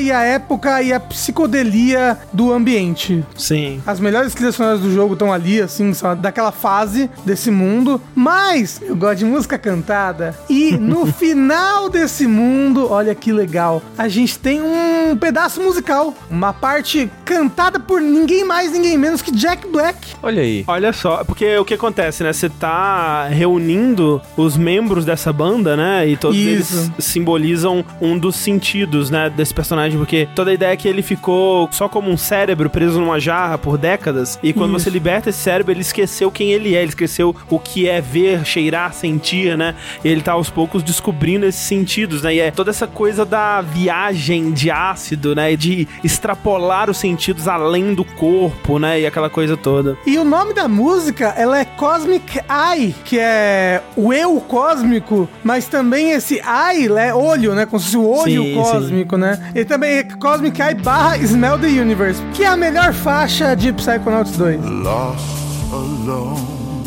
[0.00, 3.24] e a época e a psicodelia do ambiente.
[3.36, 3.82] Sim.
[3.86, 8.00] As melhores trilhas sonoras do jogo estão ali, assim, só daquela fase desse mundo.
[8.14, 10.38] Mas eu gosto de música cantada.
[10.48, 16.14] E no final desse mundo, olha que legal, a gente tem um pedaço musical.
[16.30, 20.14] Uma parte cantada por ninguém mais, ninguém menos que Jack Black.
[20.22, 20.64] Olha aí.
[20.66, 22.32] Olha só, porque o que acontece, né?
[22.32, 26.08] Você tá reunindo os membros dessa banda, né?
[26.08, 26.92] E todos Isso.
[26.98, 29.30] eles simbolizam um dos sentidos, né?
[29.30, 33.00] Desse personagem, porque toda a ideia é que ele ficou só como um cérebro preso
[33.00, 34.38] numa jarra por décadas.
[34.42, 34.84] E quando Isso.
[34.84, 38.44] você liberta esse cérebro, ele esqueceu quem ele é, ele esqueceu o que é ver,
[38.44, 39.74] cheirar, sentir, né?
[40.04, 42.34] E ele tá aos poucos descobrindo esses sentidos, né?
[42.34, 45.56] E é toda essa coisa da viagem de ácido, né?
[45.56, 49.00] De extrapolar os sentidos além do corpo, né?
[49.00, 49.96] E aquela coisa toda.
[50.06, 55.66] E o nome da música, ela é Cosmic Eye, que é o eu cósmico, mas
[55.66, 59.38] também esse eye, né, olho, né, como se fosse o olho Sim, cósmico, né?
[59.54, 63.72] E também é Cosmic Eye barra Smell the Universe, que é a melhor faixa de
[63.72, 64.58] Psychonauts 2.
[64.58, 66.82] lost alone,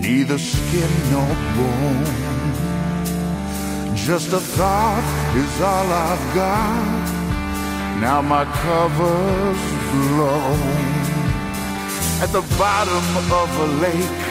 [0.00, 2.26] neither skin nor bone.
[3.94, 5.02] Just a thought
[5.34, 7.06] is all I've got.
[8.00, 9.58] Now my cover's
[9.90, 10.60] blown
[12.22, 13.02] at the bottom
[13.32, 14.22] of a lake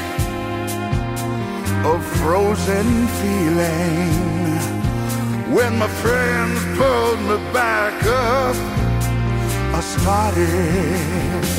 [1.85, 4.74] of frozen feeling.
[5.49, 8.55] When my friends pulled me back up,
[9.75, 11.54] I started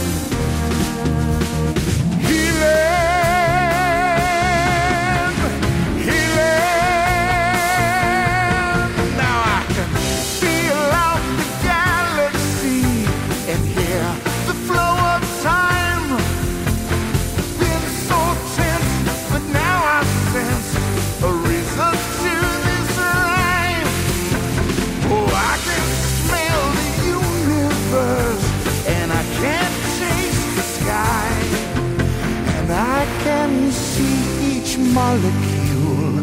[34.96, 36.16] molecule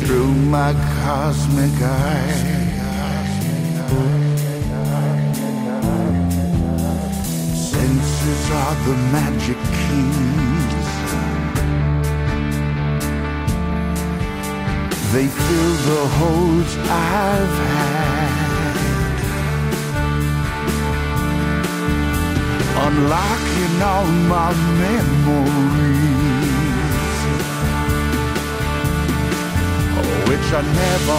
[0.00, 2.58] through my cosmic eye.
[7.70, 10.88] Senses are the magic keys.
[15.12, 16.72] They fill the holes
[17.14, 18.38] I've had.
[22.86, 24.50] Unlocking all my
[24.84, 26.17] memories,
[30.28, 31.18] which I never,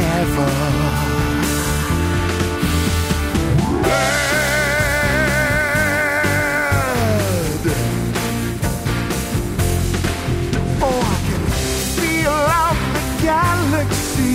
[0.00, 0.50] never.
[10.80, 11.44] Oh, I can
[11.98, 14.27] feel out the galaxy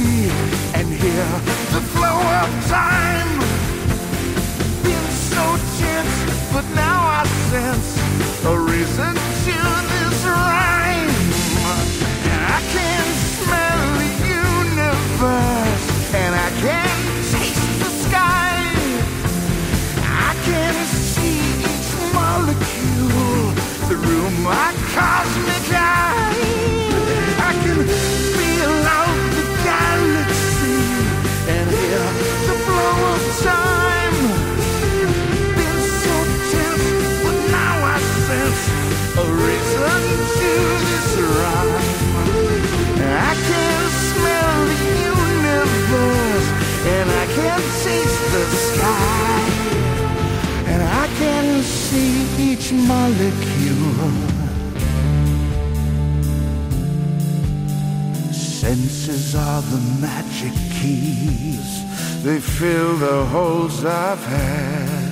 [59.35, 61.83] Are the magic keys.
[62.23, 65.11] They fill the holes I've had.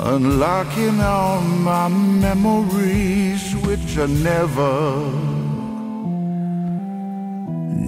[0.00, 5.00] Unlocking all my memories, which are never,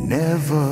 [0.08, 0.66] never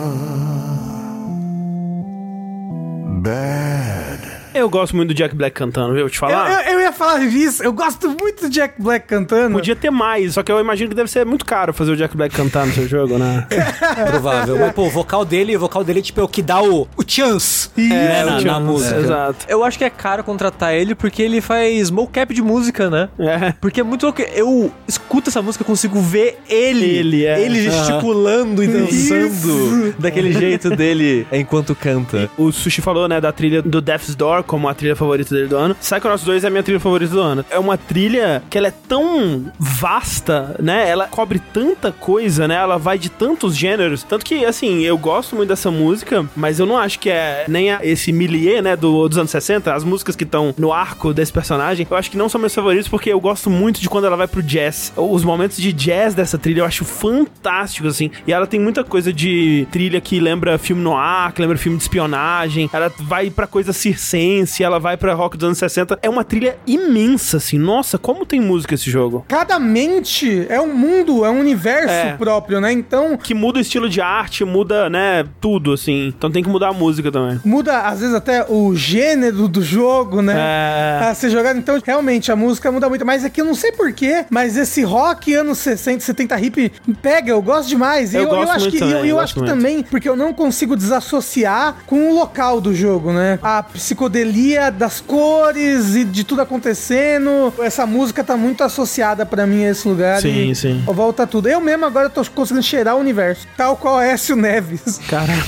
[3.22, 4.20] bad.
[4.54, 6.02] Eu gosto muito do Jack Black cantando, viu?
[6.02, 6.64] Vou te Eu, falar.
[6.70, 9.54] eu- eu ia falar disso, eu gosto muito do Jack Black cantando.
[9.54, 12.16] Podia ter mais, só que eu imagino que deve ser muito caro fazer o Jack
[12.16, 13.46] Black cantar no seu jogo, né?
[14.10, 14.58] Provável.
[14.58, 17.02] Mas, pô, o vocal dele, o vocal dele, tipo, é o que dá o, o
[17.06, 18.96] chance né, na, na música.
[18.96, 19.46] Exato.
[19.48, 23.08] Eu acho que é caro contratar ele porque ele faz mocap de música, né?
[23.18, 23.52] É.
[23.60, 24.22] Porque é muito louco.
[24.22, 26.84] Eu escuto essa música, consigo ver ele.
[26.84, 27.40] Ele, é.
[27.40, 32.30] Ele gesticulando e dançando daquele jeito dele enquanto canta.
[32.36, 35.56] O Sushi falou, né, da trilha do Death's Door como a trilha favorita dele do
[35.56, 35.74] ano.
[35.74, 37.44] Psychonauts 2 é a minha trilha favorita do ano.
[37.50, 40.88] É uma trilha que ela é tão vasta, né?
[40.88, 42.56] Ela cobre tanta coisa, né?
[42.56, 44.02] Ela vai de tantos gêneros.
[44.02, 47.68] Tanto que, assim, eu gosto muito dessa música, mas eu não acho que é nem
[47.82, 51.86] esse milieu, né, do, dos anos 60, as músicas que estão no arco desse personagem,
[51.88, 54.26] eu acho que não são meus favoritos porque eu gosto muito de quando ela vai
[54.26, 54.92] pro jazz.
[54.96, 58.10] Os momentos de jazz dessa trilha eu acho fantásticos, assim.
[58.26, 61.84] E ela tem muita coisa de trilha que lembra filme noir, que lembra filme de
[61.84, 62.68] espionagem.
[62.72, 65.98] Ela vai pra coisa circense, ela vai pra rock dos anos 60.
[66.02, 67.58] É uma trilha imensa, assim.
[67.58, 69.24] Nossa, como tem música esse jogo.
[69.28, 72.16] Cada mente é um mundo, é um universo É.
[72.16, 72.72] próprio, né?
[72.72, 76.08] Então, Que muda o estilo de arte, muda, né, tudo, assim.
[76.08, 77.40] Então tem que mudar a música também.
[77.44, 80.34] muda às vezes até o gênero do jogo, né?
[80.36, 81.04] É.
[81.06, 81.58] A ser jogado.
[81.58, 83.04] Então, realmente, a música muda muito.
[83.04, 87.42] Mas aqui eu não sei porquê, mas esse rock anos 60, 70 hip pega, eu
[87.42, 88.12] gosto demais.
[88.12, 90.08] E Eu eu, gosto acho muito que, também, eu, eu eu acho que também, porque
[90.08, 93.38] eu não consigo desassociar com o local do jogo, né?
[93.42, 96.61] A psicodelia das cores e de tudo acontecendo.
[96.68, 100.20] Essa música tá muito associada pra mim a esse lugar.
[100.20, 100.82] Sim, e sim.
[100.86, 101.48] Volta tudo.
[101.48, 103.46] Eu mesmo agora tô conseguindo cheirar o universo.
[103.56, 105.00] Tal qual Écio Neves.
[105.08, 105.42] Caralho.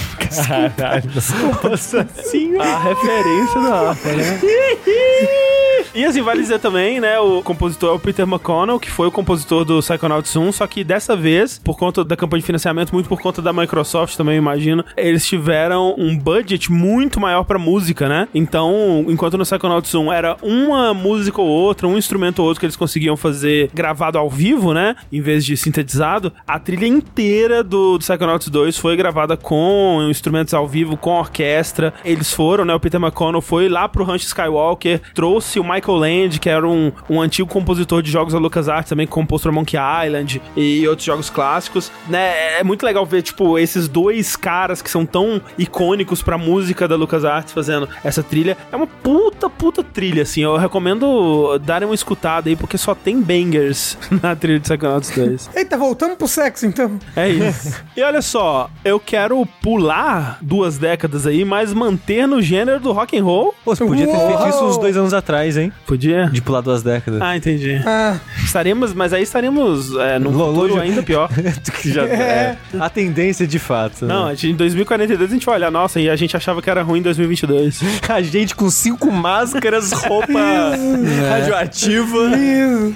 [1.62, 2.68] Nossa senhora.
[2.68, 4.40] A referência da né?
[5.94, 9.12] E assim, vale dizer também, né, o compositor é o Peter McConnell, que foi o
[9.12, 13.09] compositor do Psychonauts 1, só que dessa vez, por conta da campanha de financiamento, muito
[13.09, 18.09] por conta da Microsoft também, eu imagino, eles tiveram um budget muito maior pra música,
[18.09, 18.26] né?
[18.34, 22.66] Então, enquanto no Psychonauts 1 era uma música ou outra, um instrumento ou outro que
[22.66, 27.98] eles conseguiam fazer gravado ao vivo, né, em vez de sintetizado, a trilha inteira do,
[27.98, 31.93] do Psychonauts 2 foi gravada com instrumentos ao vivo, com orquestra.
[32.05, 36.40] Eles foram, né, o Peter McConnell foi lá pro Ranch Skywalker, trouxe o Michael Land,
[36.40, 40.40] que era um, um antigo compositor de jogos da LucasArts, também compôs pra Monkey Island
[40.56, 42.59] e outros jogos clássicos, né?
[42.59, 46.97] É muito legal ver, tipo, esses dois caras que são tão icônicos pra música da
[46.97, 48.56] LucasArts fazendo essa trilha.
[48.70, 50.43] É uma puta, puta trilha, assim.
[50.43, 50.93] Eu recomendo
[51.62, 55.50] darem uma escutada aí, porque só tem bangers na trilha de Psychonauts 2.
[55.56, 56.98] Eita, voltamos pro sexo, então.
[57.16, 57.74] É isso.
[57.96, 63.18] e olha só, eu quero pular duas décadas aí, mas manter no gênero do rock
[63.18, 63.54] and roll.
[63.64, 65.72] Pô, você podia ter feito isso uns dois anos atrás, hein?
[65.86, 66.26] Podia?
[66.32, 67.20] De pular duas décadas.
[67.22, 67.80] Ah, entendi.
[67.86, 71.28] Ah, Estaremos, mas aí estaremos é, num longe- ainda pior.
[71.84, 72.56] Já é.
[72.78, 74.06] A tendência de fato.
[74.06, 74.32] Não, né?
[74.32, 76.82] a gente, em 2042 a gente vai olhar, nossa, e a gente achava que era
[76.82, 77.80] ruim em 2022.
[78.08, 80.32] A gente com cinco máscaras, roupa
[81.31, 82.19] radioativa.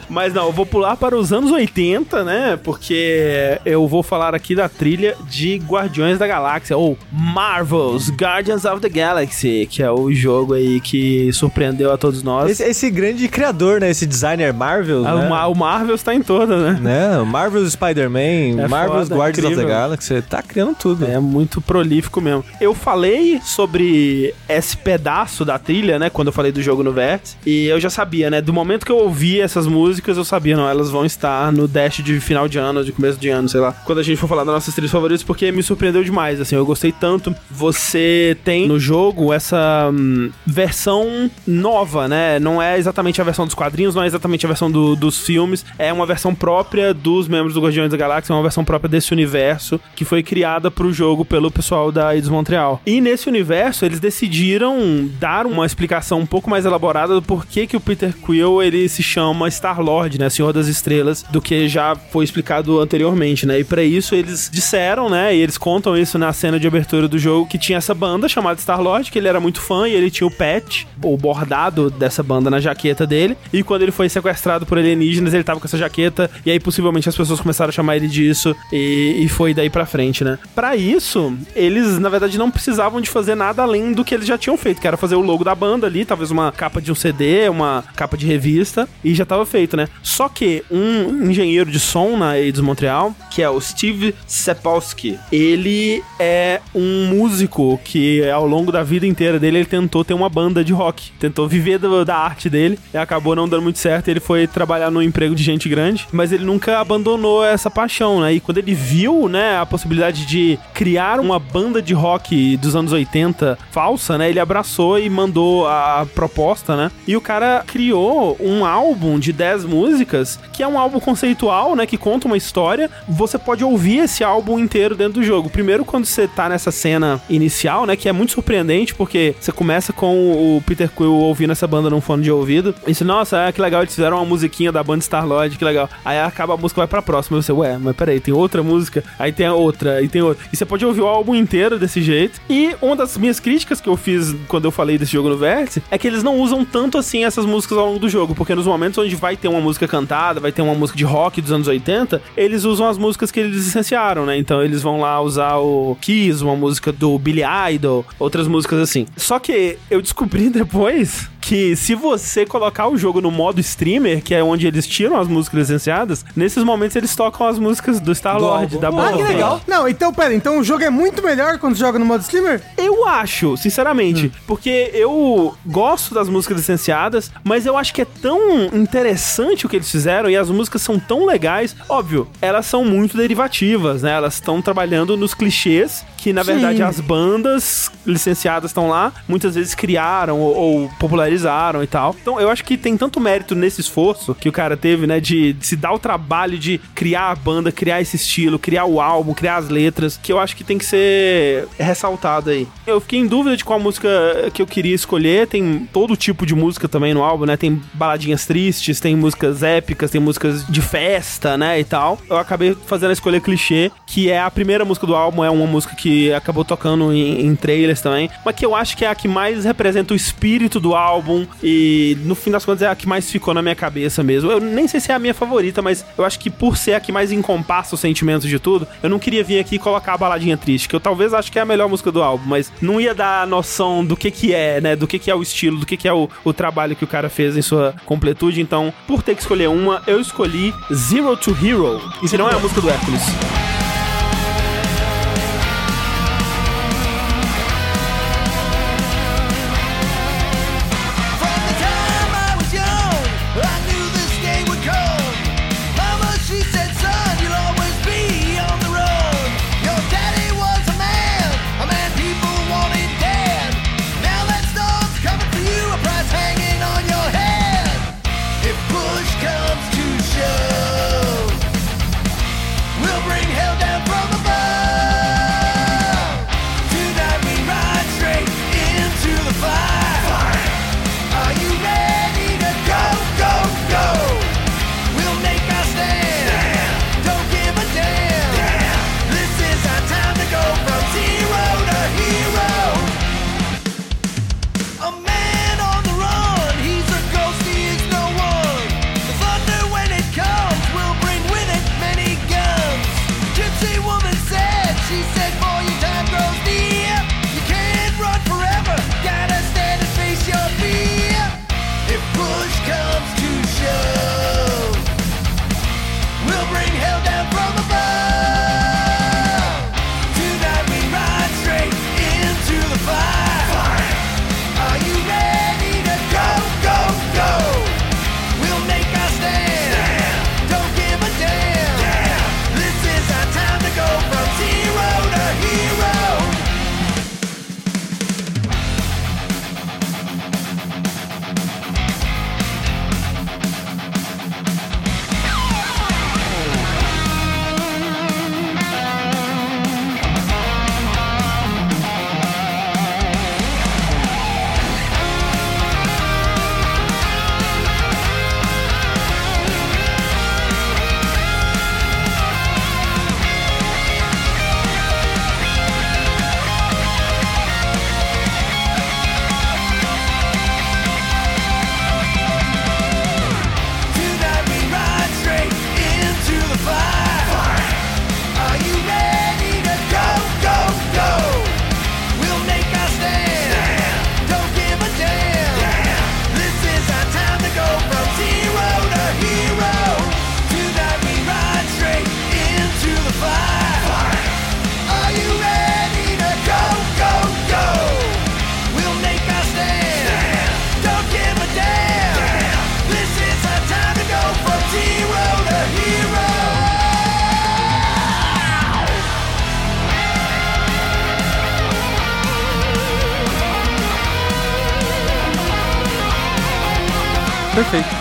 [0.09, 2.59] Mas não, eu vou pular para os anos 80, né?
[2.63, 8.81] Porque eu vou falar aqui da trilha de Guardiões da Galáxia, ou Marvel's Guardians of
[8.81, 12.51] the Galaxy, que é o jogo aí que surpreendeu a todos nós.
[12.51, 13.91] Esse, esse grande criador, né?
[13.91, 15.27] Esse designer Marvel, Ah, né?
[15.27, 16.79] o, Ma- o Marvel está em toda, né?
[16.81, 17.23] né?
[17.25, 19.69] Marvel's Spider-Man, É Marvel's foda, Guardians of the incrível.
[19.69, 21.05] Galaxy, tá criando tudo.
[21.07, 22.45] É muito prolífico mesmo.
[22.61, 26.11] Eu falei sobre esse pedaço da trilha, né?
[26.11, 27.37] Quando eu falei do jogo no Vértice.
[27.47, 28.41] E eu já sabia, né?
[28.41, 32.03] Do momento que eu ouvi essas músicas, eu sabia, não, elas vão estar no dash
[32.03, 33.73] de final de ano, de começo de ano, sei lá.
[33.85, 36.55] Quando a gente for falar das nossas trilhas favoritas, porque me surpreendeu demais, assim.
[36.57, 37.35] Eu gostei tanto.
[37.51, 42.39] Você tem no jogo essa hum, versão nova, né?
[42.39, 45.65] Não é exatamente a versão dos quadrinhos, não é exatamente a versão do- dos filmes.
[45.79, 49.13] É uma versão própria dos membros do Guardiões da Galáxia, é uma versão própria desse
[49.13, 52.81] universo que foi criada pro jogo pelo pessoal da Eidos Montreal.
[52.87, 57.77] E nesse universo, eles decidiram dar uma explicação um pouco mais elaborada do porquê que
[57.77, 60.29] o Peter Quill ele se chama Star-Lord, né?
[60.31, 63.61] Senhor das Estrelas, do que já foi explicado anteriormente, né?
[63.61, 65.35] E pra isso eles disseram, né?
[65.35, 68.61] E eles contam isso na cena de abertura do jogo que tinha essa banda chamada
[68.61, 72.51] Star-Lord, que ele era muito fã e ele tinha o patch, o bordado dessa banda
[72.51, 73.37] na jaqueta dele.
[73.53, 76.31] E quando ele foi sequestrado por alienígenas, ele tava com essa jaqueta.
[76.45, 78.57] E aí, possivelmente, as pessoas começaram a chamar ele disso.
[78.73, 80.39] E, e foi daí pra frente, né?
[80.55, 84.39] Pra isso, eles, na verdade, não precisavam de fazer nada além do que eles já
[84.39, 86.95] tinham feito, que era fazer o logo da banda ali, talvez uma capa de um
[86.95, 88.89] CD, uma capa de revista.
[89.05, 89.89] E já tava feito, né?
[90.03, 96.03] Só que um engenheiro de som na Eidos Montreal, que é o Steve Sepolsky, ele
[96.19, 100.65] é um músico que ao longo da vida inteira dele ele tentou ter uma banda
[100.65, 104.09] de rock, tentou viver do- da arte dele e acabou não dando muito certo.
[104.09, 108.33] Ele foi trabalhar no emprego de gente grande, mas ele nunca abandonou essa paixão, né?
[108.35, 112.93] E quando ele viu, né, a possibilidade de criar uma banda de rock dos anos
[112.93, 116.91] 80 falsa, né, ele abraçou e mandou a proposta, né?
[117.07, 121.87] E o cara criou um álbum de 10 músicas, que é um álbum conceitual, né,
[121.87, 122.91] que conta uma história.
[123.09, 125.51] Você pode ouvir esse álbum inteiro dentro do jogo.
[125.51, 129.93] Primeiro quando você tá nessa cena inicial, né, que é muito surpreendente porque você começa
[129.93, 132.75] com o Peter Quill ouvindo essa banda num fone de ouvido.
[132.87, 135.89] E você, nossa, é, que legal, eles fizeram uma musiquinha da banda Star-Lord, que legal.
[136.05, 137.39] Aí acaba a música, vai pra próxima.
[137.39, 140.45] E você, ué, mas peraí, tem outra música, aí tem a outra, aí tem outra.
[140.53, 142.41] E você pode ouvir o álbum inteiro desse jeito.
[142.49, 145.83] E uma das minhas críticas que eu fiz quando eu falei desse jogo no Vértice
[145.91, 148.67] é que eles não usam tanto assim essas músicas ao longo do jogo, porque nos
[148.67, 151.69] momentos onde vai ter uma música cantada, vai ter uma música de rock dos anos
[151.69, 154.37] 80, eles usam as músicas que eles licenciaram, né?
[154.37, 157.43] Então eles vão lá usar o Kiss, uma música do Billy
[157.75, 159.07] Idol, outras músicas assim.
[159.17, 164.35] Só que eu descobri depois que se você colocar o jogo no modo streamer, que
[164.35, 168.77] é onde eles tiram as músicas licenciadas, nesses momentos eles tocam as músicas do Star-Lord,
[168.77, 169.01] da álbum.
[169.01, 169.17] Ah, banda.
[169.17, 169.61] que legal.
[169.67, 172.61] Não, então, pera, então o jogo é muito melhor quando joga no modo streamer?
[172.77, 178.67] Eu acho, sinceramente, porque eu gosto das músicas licenciadas, mas eu acho que é tão
[178.67, 181.75] interessante o que eles fizeram e as músicas são tão legais.
[181.89, 184.13] Óbvio, elas são muito derivativas, né?
[184.13, 186.53] Elas estão trabalhando nos clichês que, na Sim.
[186.53, 191.38] verdade, as bandas licenciadas estão lá, muitas vezes criaram ou, ou popularizaram
[191.83, 192.15] e tal.
[192.21, 195.57] Então, eu acho que tem tanto mérito nesse esforço que o cara teve, né, de,
[195.61, 199.57] se dar o trabalho de criar a banda, criar esse estilo, criar o álbum, criar
[199.57, 202.67] as letras, que eu acho que tem que ser ressaltado aí.
[202.87, 204.09] Eu fiquei em dúvida de qual música
[204.53, 205.47] que eu queria escolher.
[205.47, 207.57] Tem todo tipo de música também no álbum, né?
[207.57, 212.19] Tem baladinhas tristes, tem músicas épicas, tem músicas de festa, né, e tal.
[212.29, 215.67] Eu acabei fazendo a escolha clichê, que é a primeira música do álbum, é uma
[215.67, 219.15] música que acabou tocando em, em trailers também, mas que eu acho que é a
[219.15, 221.28] que mais representa o espírito do álbum
[221.63, 224.51] e no fim das contas é a que mais ficou na minha cabeça mesmo.
[224.51, 227.01] Eu nem sei se é a minha favorita, mas eu acho que por ser a
[227.01, 230.19] que mais encompassa os sentimentos de tudo, eu não queria vir aqui e colocar a
[230.19, 233.01] baladinha triste, que eu talvez acho que é a melhor música do álbum, mas não
[233.01, 235.79] ia dar a noção do que que é, né, do que que é o estilo,
[235.79, 238.93] do que que é o, o trabalho que o cara fez em sua completude, então,
[239.07, 242.81] por ter que escolher uma, eu escolhi Zero to Hero, que não é a música
[242.81, 243.78] do Hércules.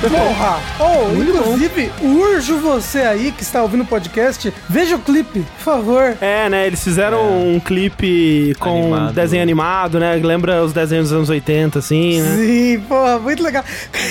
[0.09, 0.59] Porra!
[0.79, 6.17] Oh, inclusive, urjo você aí que está ouvindo o podcast, veja o clipe, por favor.
[6.21, 6.67] É, né?
[6.67, 9.13] Eles fizeram um clipe com Animado.
[9.13, 10.15] desenho animado, né?
[10.15, 12.35] Lembra os desenhos dos anos 80, assim, né?
[12.35, 13.63] Sim, porra, muito legal.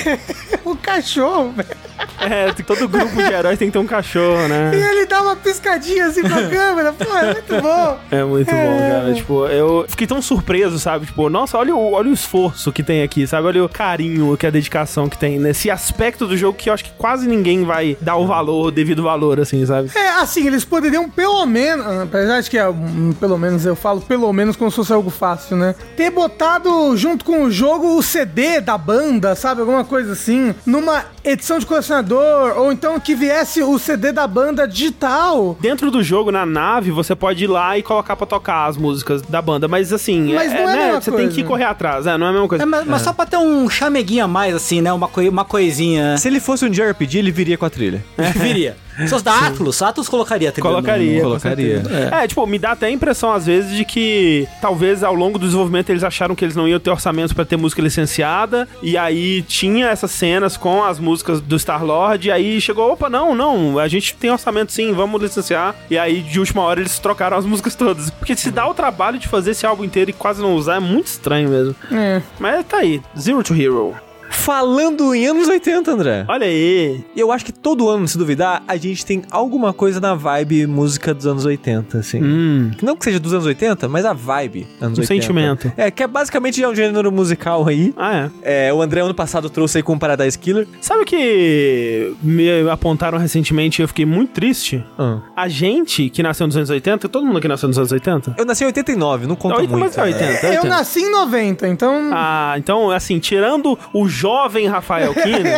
[0.64, 1.75] o cachorro, velho.
[2.26, 4.70] É, todo grupo de heróis tem que ter um cachorro, E né?
[4.90, 6.92] ele dá uma piscadinha assim pra câmera.
[6.92, 7.98] Pô, é muito bom.
[8.10, 9.14] É muito bom, cara.
[9.14, 11.06] Tipo, eu fiquei tão surpreso, sabe?
[11.06, 13.46] Tipo, nossa, olha o, olha o esforço que tem aqui, sabe?
[13.46, 16.84] Olha o carinho, que a dedicação que tem nesse aspecto do jogo que eu acho
[16.84, 19.90] que quase ninguém vai dar o valor, o devido valor, assim, sabe?
[19.94, 24.00] É, assim, eles poderiam pelo menos, apesar de que é, hum, pelo menos eu falo
[24.00, 25.74] pelo menos como se fosse algo fácil, né?
[25.96, 29.60] Ter botado junto com o jogo o CD da banda, sabe?
[29.60, 34.66] Alguma coisa assim, numa edição de colecionador, ou então que viesse o CD da banda
[34.66, 35.56] digital.
[35.60, 39.22] Dentro do jogo, na nave, você pode ir lá e colocar pra tocar as músicas
[39.22, 39.68] da banda.
[39.68, 41.00] Mas assim, Mas não é a né?
[41.00, 41.34] Você tem coisa.
[41.34, 42.16] que correr atrás, né?
[42.16, 42.64] Não é a mesma coisa.
[42.64, 44.92] É, mas, mas só pra ter um chameguinho a mais, assim, né?
[44.92, 46.16] Uma, coi- uma coisinha.
[46.18, 48.04] Se ele fosse um JRPG, ele viria com a trilha.
[48.36, 48.76] Viria.
[48.96, 51.16] Se fosse da Atlus, a Atlus colocaria a trilha Colocaria.
[51.16, 51.82] no- colocaria.
[51.82, 52.16] certeza.
[52.16, 52.26] É.
[52.26, 55.90] tipo, me dá até a impressão, às vezes, de que talvez ao longo do desenvolvimento
[55.90, 58.68] eles acharam que eles não iam ter orçamento pra ter música licenciada.
[58.82, 62.28] E aí tinha essas cenas com as músicas do Star-Lord.
[62.28, 65.74] E aí chegou, opa, não, não, a gente tem orçamento sim, vamos licenciar.
[65.90, 68.10] E aí, de última hora, eles trocaram as músicas todas.
[68.10, 70.80] Porque se dá o trabalho de fazer esse álbum inteiro e quase não usar, é
[70.80, 71.74] muito estranho mesmo.
[71.92, 72.22] É.
[72.38, 73.94] Mas tá aí, Zero to Hero.
[74.30, 76.24] Falando em anos 80, André.
[76.28, 77.04] Olha aí.
[77.16, 81.12] Eu acho que todo ano, se duvidar, a gente tem alguma coisa na vibe música
[81.14, 82.22] dos anos 80, assim.
[82.22, 82.70] Hum.
[82.82, 85.06] Não que seja dos anos 80, mas a vibe anos Um 80.
[85.06, 85.72] sentimento.
[85.76, 87.92] É, que é basicamente já um gênero musical aí.
[87.96, 88.68] Ah, é.
[88.68, 90.66] É, o André ano passado trouxe aí com o Paradise Killer.
[90.80, 94.84] Sabe o que me apontaram recentemente e eu fiquei muito triste?
[94.98, 95.18] Ah.
[95.36, 98.34] A gente que nasceu nos anos 80, todo mundo aqui nasceu nos anos 80?
[98.38, 99.84] Eu nasci em 89, não conta Oito, muito.
[99.84, 100.68] mas é 80, Eu 80.
[100.68, 102.10] nasci em 90, então.
[102.12, 105.50] Ah, então, assim, tirando o jovem Rafael Kine,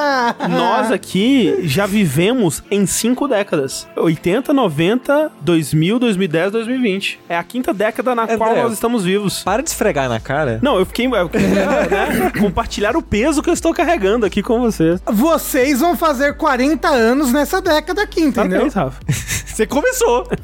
[0.48, 3.86] nós aqui já vivemos em cinco décadas.
[3.94, 7.20] 80, 90, 2000, 2010, 2020.
[7.28, 9.42] É a quinta década na André, qual nós estamos vivos.
[9.42, 10.58] Para de esfregar na cara.
[10.62, 11.06] Não, eu fiquei...
[11.06, 15.00] Eu queria, né, compartilhar o peso que eu estou carregando aqui com vocês.
[15.06, 18.50] Vocês vão fazer 40 anos nessa década aqui, entendeu?
[18.50, 19.00] Parabéns, Rafa.
[19.56, 20.26] Você começou.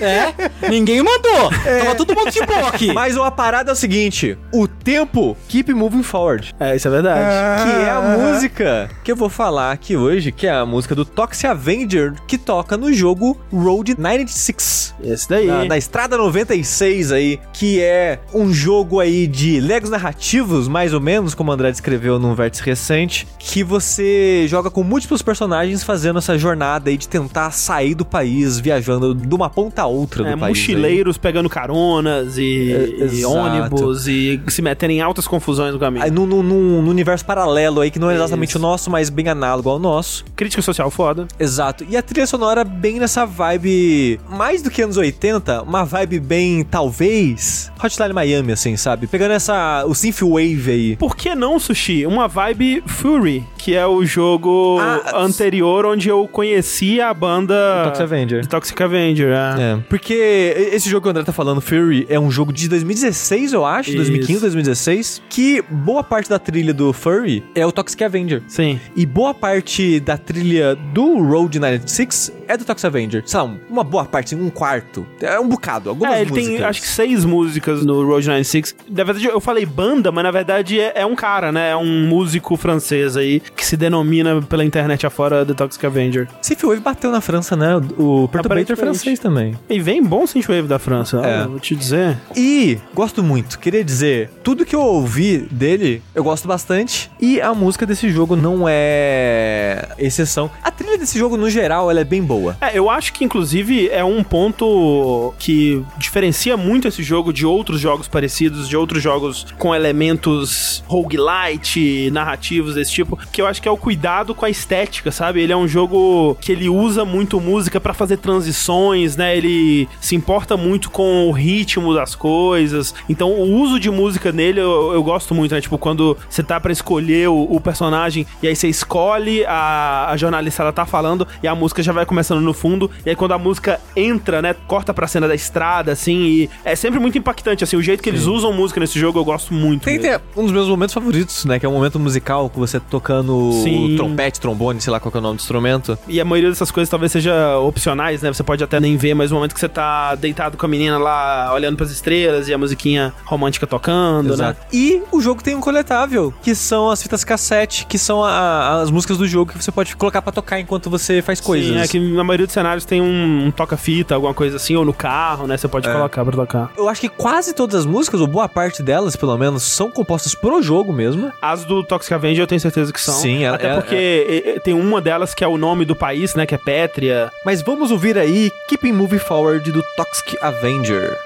[0.00, 1.50] É, ninguém mandou.
[1.50, 2.92] Tava todo mundo de boa aqui.
[2.92, 6.54] Mas a parada é o seguinte: o tempo keep moving forward.
[6.58, 7.03] É, isso é verdade.
[7.12, 11.04] Que é a música que eu vou falar aqui hoje, que é a música do
[11.04, 14.94] Toxic Avenger, que toca no jogo Road 96.
[15.02, 15.46] Esse daí.
[15.46, 21.00] Na, na Estrada 96 aí, que é um jogo aí de legos narrativos, mais ou
[21.00, 26.18] menos, como o André descreveu num vértice recente, que você joga com múltiplos personagens fazendo
[26.18, 30.28] essa jornada aí de tentar sair do país, viajando de uma ponta a outra do
[30.28, 30.42] É, país.
[30.42, 30.48] aí.
[30.48, 36.04] mochileiros pegando caronas e, É, e ônibus e se metendo em altas confusões no caminho.
[36.04, 39.10] Aí, num, num- num- num universo paralelo aí, que não é exatamente o nosso, mas
[39.10, 40.24] bem análogo ao nosso.
[40.36, 41.26] Crítica social foda.
[41.38, 41.84] Exato.
[41.88, 46.64] E a trilha sonora bem nessa vibe, mais do que anos 80, uma vibe bem,
[46.64, 49.06] talvez, Hotline Miami, assim, sabe?
[49.06, 50.96] Pegando essa, o synthwave aí.
[50.96, 52.06] Por que não, Sushi?
[52.06, 57.54] Uma vibe Fury, que é o jogo Ah, anterior onde eu conheci a banda
[57.84, 58.46] Toxic Avenger.
[58.46, 59.28] Toxic Avenger.
[59.28, 59.54] É.
[59.64, 63.52] É, porque esse jogo que o André tá falando, Fury, é um jogo de 2016,
[63.52, 63.96] eu acho, Isso.
[63.98, 68.42] 2015, 2016, que boa parte da trilha do Furry é o Toxic Avenger.
[68.48, 68.78] Sim.
[68.96, 73.24] E boa parte da trilha do Road 96 é do Toxic Avenger.
[73.32, 75.06] Lá, uma boa parte, um quarto.
[75.20, 76.54] É um bocado, algumas É, ele músicas.
[76.56, 78.74] tem acho que seis músicas no Road 96.
[78.88, 81.70] Na verdade, eu falei banda, mas na verdade é, é um cara, né?
[81.70, 86.28] É um músico francês aí que se denomina pela internet afora The Toxic Avenger.
[86.42, 87.76] Synthwave bateu na França, né?
[87.76, 88.80] O Perturbator Aparentemente.
[88.80, 89.54] francês também.
[89.68, 91.46] E vem bom synthwave da França, É.
[91.46, 92.16] vou te dizer.
[92.36, 96.73] E gosto muito, queria dizer, tudo que eu ouvi dele, eu gosto bastante.
[97.20, 100.50] E a música desse jogo não é exceção.
[100.62, 102.56] A trilha desse jogo, no geral, ela é bem boa.
[102.60, 107.80] É, eu acho que inclusive é um ponto que diferencia muito esse jogo de outros
[107.80, 113.68] jogos parecidos, de outros jogos com elementos roguelite, narrativos desse tipo, que eu acho que
[113.68, 115.40] é o cuidado com a estética, sabe?
[115.40, 119.36] Ele é um jogo que ele usa muito música pra fazer transições, né?
[119.36, 122.94] Ele se importa muito com o ritmo das coisas.
[123.08, 125.60] Então, o uso de música nele eu, eu gosto muito, né?
[125.60, 130.16] Tipo, quando você tá pra escolher o, o personagem e aí você escolhe, a, a
[130.16, 132.90] jornalista ela tá falando e a música já vai começando no fundo.
[133.04, 136.74] E aí quando a música entra, né, corta pra cena da estrada, assim, e é
[136.74, 139.84] sempre muito impactante, assim, o jeito que eles usam música nesse jogo eu gosto muito.
[139.84, 141.58] Tem, tem um dos meus momentos favoritos, né?
[141.58, 143.94] Que é um momento musical com você tocando Sim.
[143.94, 145.98] trompete, trombone, sei lá qual é o nome do instrumento.
[146.08, 148.32] E a maioria dessas coisas talvez seja opcionais, né?
[148.32, 150.96] Você pode até nem ver, mas o momento que você tá deitado com a menina
[150.96, 154.56] lá, olhando pras estrelas e a musiquinha romântica tocando, né?
[154.72, 158.90] E o jogo tem um coletável, que são as fitas cassete, que são a- as
[158.90, 161.70] músicas do jogo que você pode colocar pra tocar enquanto você faz coisas.
[161.70, 164.84] Sim, é que na maioria dos cenários tem um, um toca-fita, alguma coisa assim, ou
[164.84, 165.56] no carro, né?
[165.56, 165.92] Você pode É.
[165.92, 166.70] colocar pra tocar.
[166.76, 170.34] Eu acho que quase todas as músicas, ou boa parte delas, pelo menos, são compostas
[170.34, 171.32] pro jogo mesmo.
[171.40, 173.14] As do Toxic Avenger eu tenho certeza que são.
[173.14, 175.94] Sim, ela- Até ela- porque e- e- tem uma delas que é o nome do
[175.96, 176.46] país, né?
[176.46, 177.30] Que é Pétria.
[177.44, 181.16] Mas vamos ouvir aí Keeping Moving Forward do Toxic Avenger.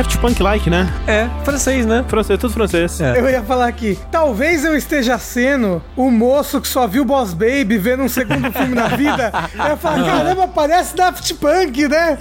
[0.00, 0.90] Daft Punk-like, né?
[1.06, 2.02] É, francês, né?
[2.08, 3.02] Francês, tudo francês.
[3.02, 3.18] É.
[3.20, 7.76] Eu ia falar aqui, talvez eu esteja sendo o moço que só viu Boss Baby
[7.76, 9.30] vendo um segundo filme na vida.
[9.58, 12.16] Eu ia falar, caramba, parece Daft Punk, né?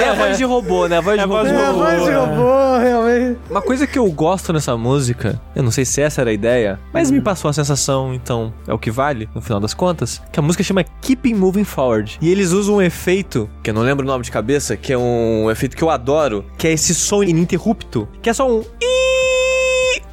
[0.00, 0.98] É a voz de robô, né?
[0.98, 1.36] A voz de É robô.
[1.36, 2.16] voz de É, a voz de é.
[2.16, 3.38] robô, realmente.
[3.48, 6.80] Uma coisa que eu gosto nessa música, eu não sei se essa era a ideia,
[6.92, 10.40] mas me passou a sensação, então é o que vale, no final das contas, que
[10.40, 12.16] a música chama Keeping Moving Forward.
[12.22, 14.96] E eles usam um efeito, que eu não lembro o nome de cabeça, que é
[14.96, 18.62] um efeito que eu adoro, que é esse som ininterrupto, que é só um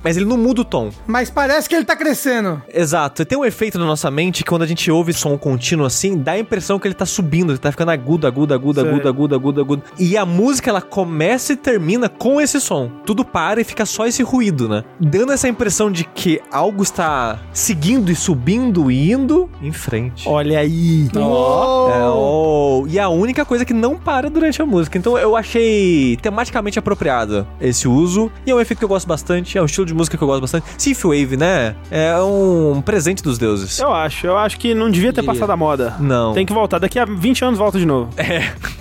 [0.04, 0.90] mas ele não muda o tom.
[1.08, 2.62] Mas parece que ele tá crescendo.
[2.74, 3.26] Exato.
[3.26, 6.34] Tem um efeito na nossa mente que quando a gente ouve som contínuo assim, dá
[6.34, 8.90] a impressão que ele tá subindo, ele tá ficando agudo, agudo, agudo, Sei.
[8.90, 9.84] agudo, agudo, agudo, agudo.
[9.98, 12.90] E a música ela começa e termina com esse som.
[13.06, 14.84] Tudo para e fica só esse ruído, né?
[15.00, 20.28] Dando essa impressão de que algo está seguindo e subindo e indo em frente.
[20.28, 21.10] Olha aí.
[21.16, 21.90] Ó.
[21.90, 24.98] É, oh, e a única coisa que não para durante a música.
[24.98, 28.32] Então eu achei tematicamente apropriado esse uso.
[28.46, 29.58] E é um efeito que eu gosto bastante.
[29.58, 30.66] É um estilo de música que eu gosto bastante.
[30.78, 31.76] Synthwave, né?
[31.91, 33.80] É um presente dos deuses.
[33.80, 35.34] Eu acho, eu acho que não devia ter Diria.
[35.34, 35.95] passado a moda.
[35.99, 36.34] Não.
[36.34, 36.80] Tem que voltar.
[36.80, 38.10] Daqui a 20 anos volta de novo.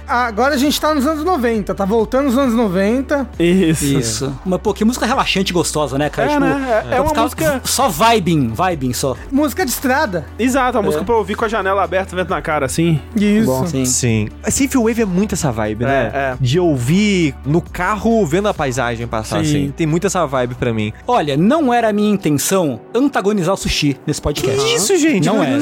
[0.07, 3.29] Agora a gente tá nos anos 90, tá voltando nos anos 90.
[3.39, 3.85] Isso.
[3.85, 4.39] Isso.
[4.45, 6.33] Mas, pô, que música relaxante e gostosa, né, cara?
[6.33, 6.85] É, né?
[6.91, 9.15] É- é uma música- Só vibing, vibing só.
[9.31, 10.25] Música de estrada.
[10.39, 13.01] Exato, a música pra ouvir com a janela aberta, vento na cara, assim.
[13.15, 13.47] Isso.
[13.47, 13.85] Bom, sim.
[13.85, 14.29] Sim.
[14.43, 16.11] A Synthwave é muito essa vibe, né?
[16.15, 16.37] É, é.
[16.41, 19.51] De ouvir no carro vendo a paisagem passar, Sim.
[19.51, 19.75] assim.
[19.77, 20.93] Tem muito essa vibe pra mim.
[21.07, 24.61] Olha, não era a minha intenção antagonizar o sushi nesse podcast.
[24.61, 25.27] Que isso, gente?
[25.27, 25.59] Não era.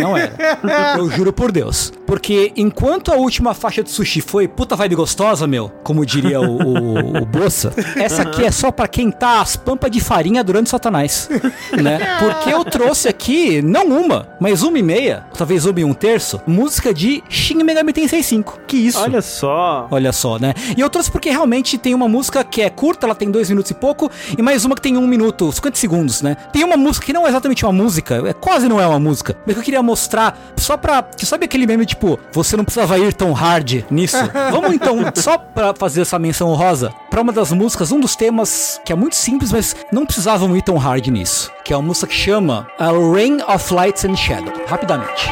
[0.00, 0.96] Não era.
[0.98, 1.92] Eu juro por Deus.
[2.06, 6.60] Porque enquanto a última faixa de sushi foi puta vibe gostosa, meu, como diria o,
[6.60, 10.70] o, o Bossa, essa aqui é só pra quem tá as pampas de farinha durante
[10.70, 11.28] Satanás.
[11.72, 12.00] Né?
[12.18, 16.40] Porque eu trouxe aqui, não uma, mas uma e meia, talvez uma e um terço,
[16.46, 18.60] música de Shin Megami Tensei 5.
[18.66, 18.98] Que isso?
[18.98, 19.86] Olha só.
[19.90, 20.52] Olha só, né?
[20.76, 23.70] E eu trouxe porque realmente tem uma música que é curta, ela tem dois minutos
[23.70, 26.36] e pouco, e mais uma que tem um minuto, 50 segundos, né?
[26.52, 29.36] Tem uma música que não é exatamente uma música, é quase não é uma música,
[29.46, 31.02] mas que eu queria mostrar só pra.
[31.02, 34.16] Que sabe aquele meme tipo, você não precisava ir tão hard nisso?
[34.50, 38.80] Vamos então, só pra fazer essa menção honrosa, pra uma das músicas, um dos temas
[38.84, 41.50] que é muito simples, mas não precisavam ir tão hard nisso.
[41.64, 44.52] Que é uma música que chama A Rain of Lights and Shadow.
[44.66, 45.30] Rapidamente.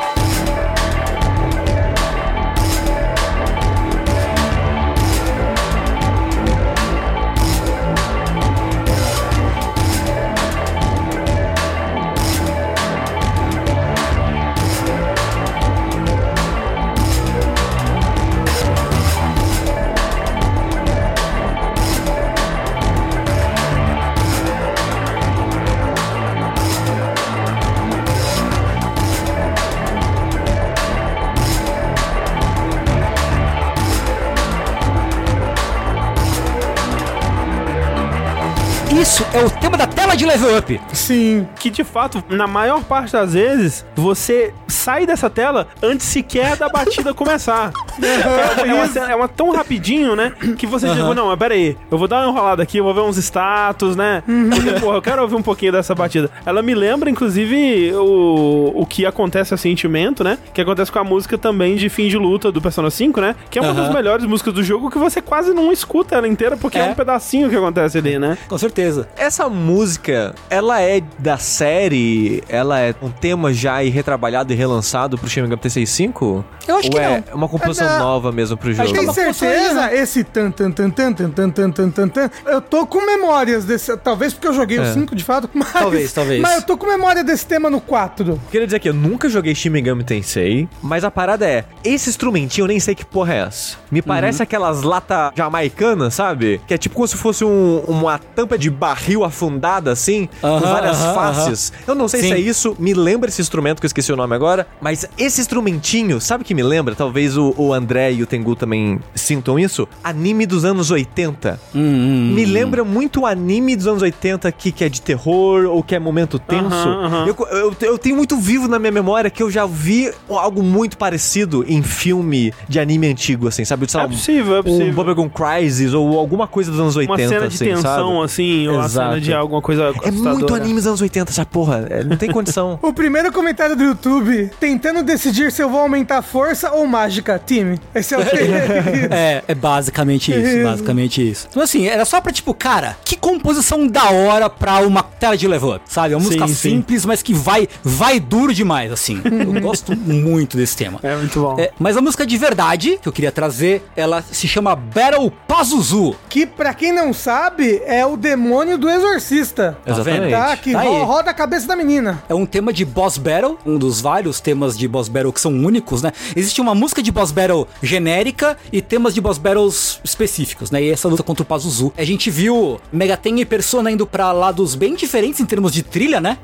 [39.08, 40.78] Isso é o tema da tela de level up.
[40.92, 41.48] Sim.
[41.58, 46.68] Que de fato, na maior parte das vezes, você sai dessa tela antes sequer da
[46.68, 47.72] batida começar.
[48.02, 50.32] É, é uma, cena- é uma tão rapidinho, né?
[50.58, 52.92] Que você diz, não, mas pera aí, eu vou dar uma enrolada aqui, eu vou
[52.92, 54.22] ver uns status, né?
[54.26, 56.30] Porque, porra, eu quero ouvir um pouquinho dessa batida.
[56.44, 60.38] Ela me lembra, inclusive, o, o que acontece a sentimento, né?
[60.52, 63.34] Que acontece com a música também de fim de luta do Persona 5, né?
[63.50, 66.56] Que é uma das melhores músicas do jogo que você quase não escuta ela inteira,
[66.58, 66.90] porque é, É.
[66.90, 68.36] um pedacinho que acontece ali, né?
[68.46, 68.97] Com certeza.
[69.16, 72.42] Essa música, ela é da série?
[72.48, 76.44] Ela é um tema já e retrabalhado e relançado pro Shin Megami Tensei 5?
[76.66, 77.36] Eu acho Ou que é não.
[77.36, 77.98] uma composição É, não.
[78.00, 78.84] nova mesmo pro jogo?
[78.88, 79.92] que é Tem uma certeza?
[79.94, 82.30] Esse tan tan tan tan tan tan tan tan tan tan.
[82.46, 83.96] Eu tô com memórias desse.
[83.98, 84.92] Talvez porque eu joguei o É.
[84.92, 85.48] 5 de fato.
[85.54, 86.40] Mas, Talvez, talvez.
[86.40, 88.40] Mas eu tô com memória desse tema no 4.
[88.50, 92.64] Queria dizer que eu nunca joguei Shin Megami Tensei, mas a parada é, esse instrumentinho
[92.64, 93.76] eu nem sei que porra é essa.
[93.90, 96.60] Me parece aquelas lata jamaicanas, sabe?
[96.66, 100.60] Que é tipo como se fosse um- uma tampa de barril afundada, assim, com Aham,
[100.60, 101.72] várias aham, faces.
[101.86, 102.28] Eu não sei Sim.
[102.28, 105.40] se é isso, me lembra esse instrumento que eu esqueci o nome agora, mas esse
[105.40, 106.94] instrumentinho, sabe o que me lembra?
[106.94, 109.88] Talvez o, o André e o Tengu também sintam isso.
[110.02, 111.60] Anime dos anos 80.
[111.74, 115.82] Hum, Me lembra muito o anime dos anos 80 aqui, que é de terror ou
[115.82, 116.88] que é momento tenso.
[117.26, 120.96] Eu, eu, eu tenho muito vivo na minha memória que eu já vi algo muito
[120.96, 123.90] parecido em filme de anime antigo, assim, sabe?
[123.90, 124.92] Sei É possível, é um possível.
[124.92, 128.24] Bubblegum Crisis ou alguma coisa dos anos 80, uma cena de assim, tensão, sabe?
[128.24, 129.20] assim, ou ação, cena Exato.
[129.20, 131.86] de alguma coisa É muito anime dos anos 80 essa porra.
[131.90, 132.78] É, não tem condição.
[132.88, 137.78] O primeiro comentário do YouTube, tentando decidir se eu vou aumentar força ou mágica, time.
[137.94, 138.36] Esse é o que...
[139.10, 141.46] É, é basicamente isso, basicamente isso.
[141.50, 145.46] Então assim, era só pra tipo, cara, que composição da hora pra uma tela de
[145.46, 146.14] level up, sabe?
[146.14, 146.70] É uma música Sim, sim.
[146.70, 149.20] simples, mas que vai, vai duro demais, assim.
[149.24, 150.98] Eu gosto muito desse tema.
[151.02, 151.56] É muito bom.
[151.58, 156.16] É, mas a música de verdade que eu queria trazer, ela se chama Battle Pazuzu.
[156.28, 159.76] que, pra quem não sabe, é o demônio do exorcista.
[159.86, 160.30] Exatamente.
[160.30, 160.56] Tá?
[160.56, 162.22] Que Tá roda a cabeça da menina.
[162.28, 165.52] É um tema de boss battle, um dos vários temas de boss battle que são
[165.52, 166.12] únicos, né?
[166.36, 170.82] Existe uma música de boss battle genérica e temas de boss battles específicos, né?
[170.82, 171.92] E essa luta contra o Pazuzu.
[171.96, 176.20] A gente viu Megaten e Persona indo pra lados bem diferentes em termos de trilha,
[176.20, 176.38] né?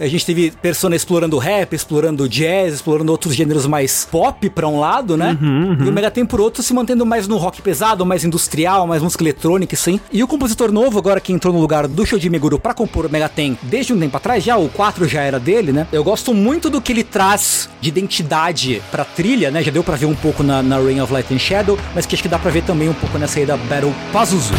[0.00, 4.78] A gente teve Persona explorando rap, explorando jazz, explorando outros gêneros mais pop pra um
[4.80, 5.36] lado, né?
[5.84, 9.22] E o Megaten por outro se mantendo mais no rock pesado, mais industrial, mais música
[9.22, 10.00] eletrônica, sim.
[10.12, 13.10] E o compositor novo, agora que entrou no lugar do Shoji Meguro pra compor o
[13.10, 15.86] Megaten desde um tempo atrás, já o 4 já era dele, né?
[15.92, 19.62] Eu gosto muito do que ele traz de identidade pra trilha, né?
[19.62, 22.14] Já deu pra ver um pouco na, na Rain of Light and Shadow, mas que
[22.14, 24.54] acho que dá pra ver também um pouco nessa aí da Battle Pazuzu.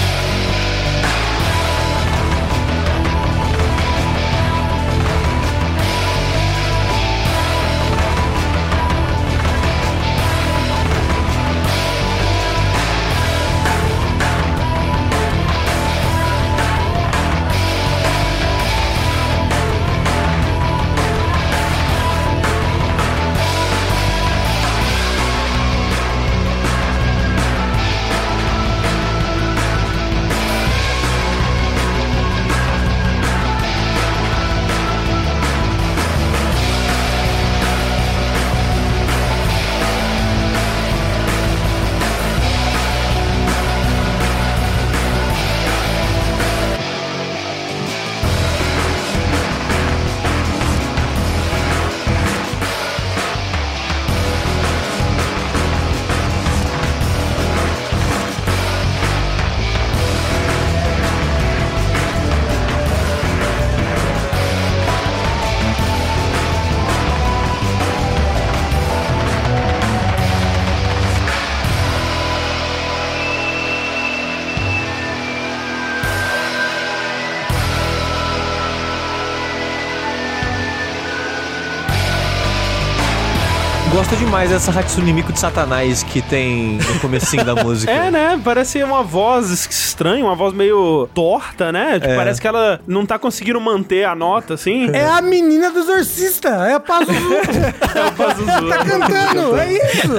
[84.41, 87.91] Gosto demais dessa Hatsune Miku de Satanás que tem no comecinho da música.
[87.91, 88.41] É, né?
[88.43, 91.99] Parece uma voz estranha, uma voz meio torta, né?
[91.99, 92.15] Tipo, É.
[92.15, 94.89] Parece que ela não tá conseguindo manter a nota, assim.
[94.93, 96.49] É a menina do exorcista.
[96.49, 97.13] É a Pazuzu.
[98.67, 99.57] tá cantando.
[99.57, 100.09] É isso.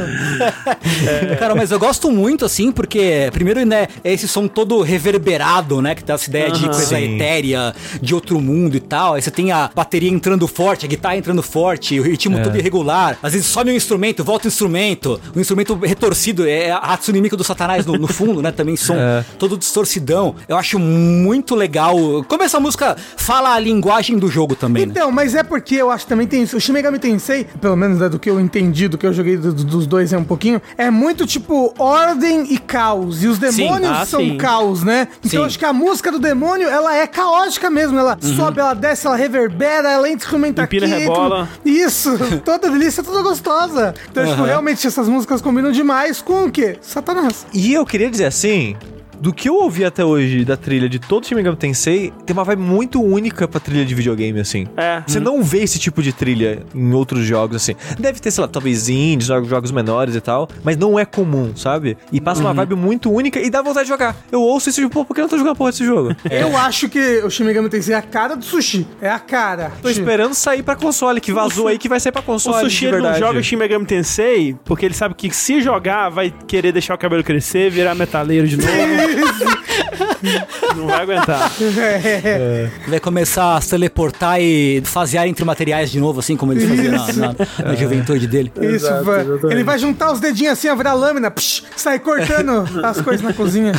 [1.38, 5.96] Cara, mas eu gosto muito, assim, porque, primeiro, né, é esse som todo reverberado, né,
[5.96, 6.72] que dá essa ideia de Aham.
[6.74, 7.16] coisa Sim.
[7.16, 9.14] etérea, de outro mundo e tal.
[9.14, 13.18] Aí você tem a bateria entrando forte, a guitarra entrando forte, o ritmo todo irregular.
[13.20, 17.36] Às vezes sobe um instrumento, volta o instrumento, o instrumento retorcido, é a Hatsune Miku
[17.36, 19.24] do Satanás no, no fundo, né, também som É.
[19.38, 20.34] todo distorcidão.
[20.48, 21.96] Eu acho muito legal
[22.28, 24.92] como essa música fala a linguagem do jogo também, né?
[24.92, 26.56] Então, mas é porque eu acho que também tem isso.
[26.56, 29.36] O Shin Megami Tensei, pelo menos né, do que eu entendi, do que eu joguei
[29.36, 33.22] do- do- dos dois é um pouquinho, é muito tipo ordem e caos.
[33.22, 34.36] E os demônios ah, são sim.
[34.36, 35.08] caos, né?
[35.18, 35.36] Então Sim.
[35.38, 37.98] eu acho que a música do demônio, ela é caótica mesmo.
[37.98, 40.94] Ela sobe, ela desce, ela reverbera, ela entra instrumenta Empina, aqui.
[40.94, 41.48] rebola.
[41.64, 42.10] Isso,
[42.44, 43.94] toda delícia, toda gostosa.
[44.10, 46.78] Então, tipo, realmente essas músicas combinam demais com o quê?
[46.80, 47.46] Satanás.
[47.52, 48.76] E eu queria dizer assim,
[49.22, 52.42] do que eu ouvi até hoje da trilha de todo Shin Megami Tensei, tem uma
[52.42, 54.66] vibe muito única pra trilha de videogame, assim.
[54.76, 55.00] É.
[55.06, 57.76] Você não vê esse tipo de trilha em outros jogos, assim.
[58.00, 61.96] Deve ter, sei lá, talvez indies, jogos, menores e tal, mas não é comum, sabe?
[62.10, 64.16] E passa uma vibe muito única e dá vontade de jogar.
[64.32, 65.86] Eu ouço isso e digo, pô, por que eu não tô jogando a porra desse
[65.86, 66.16] jogo?
[66.28, 68.86] Eu acho que o Shin Megami Tensei é a cara do sushi.
[69.00, 69.70] É a cara.
[69.80, 72.86] Tô esperando sair pra console, que vazou aí que vai sair pra O console Sushi
[72.88, 76.72] de ele não joga Shin Megami Tensei porque ele sabe que se jogar vai querer
[76.72, 78.72] deixar o cabelo crescer, virar metaleiro de novo.
[80.76, 81.50] não vai aguentar.
[81.78, 82.70] É.
[82.88, 86.90] Vai começar a se teleportar e fasear entre materiais de novo, assim como ele fazia
[86.90, 87.34] na, na-
[87.70, 88.52] na juventude dele.
[88.60, 89.24] Isso, vai.
[89.50, 93.72] ele vai juntar os dedinhos assim, virar lâmina, psh, sair cortando as coisas na cozinha.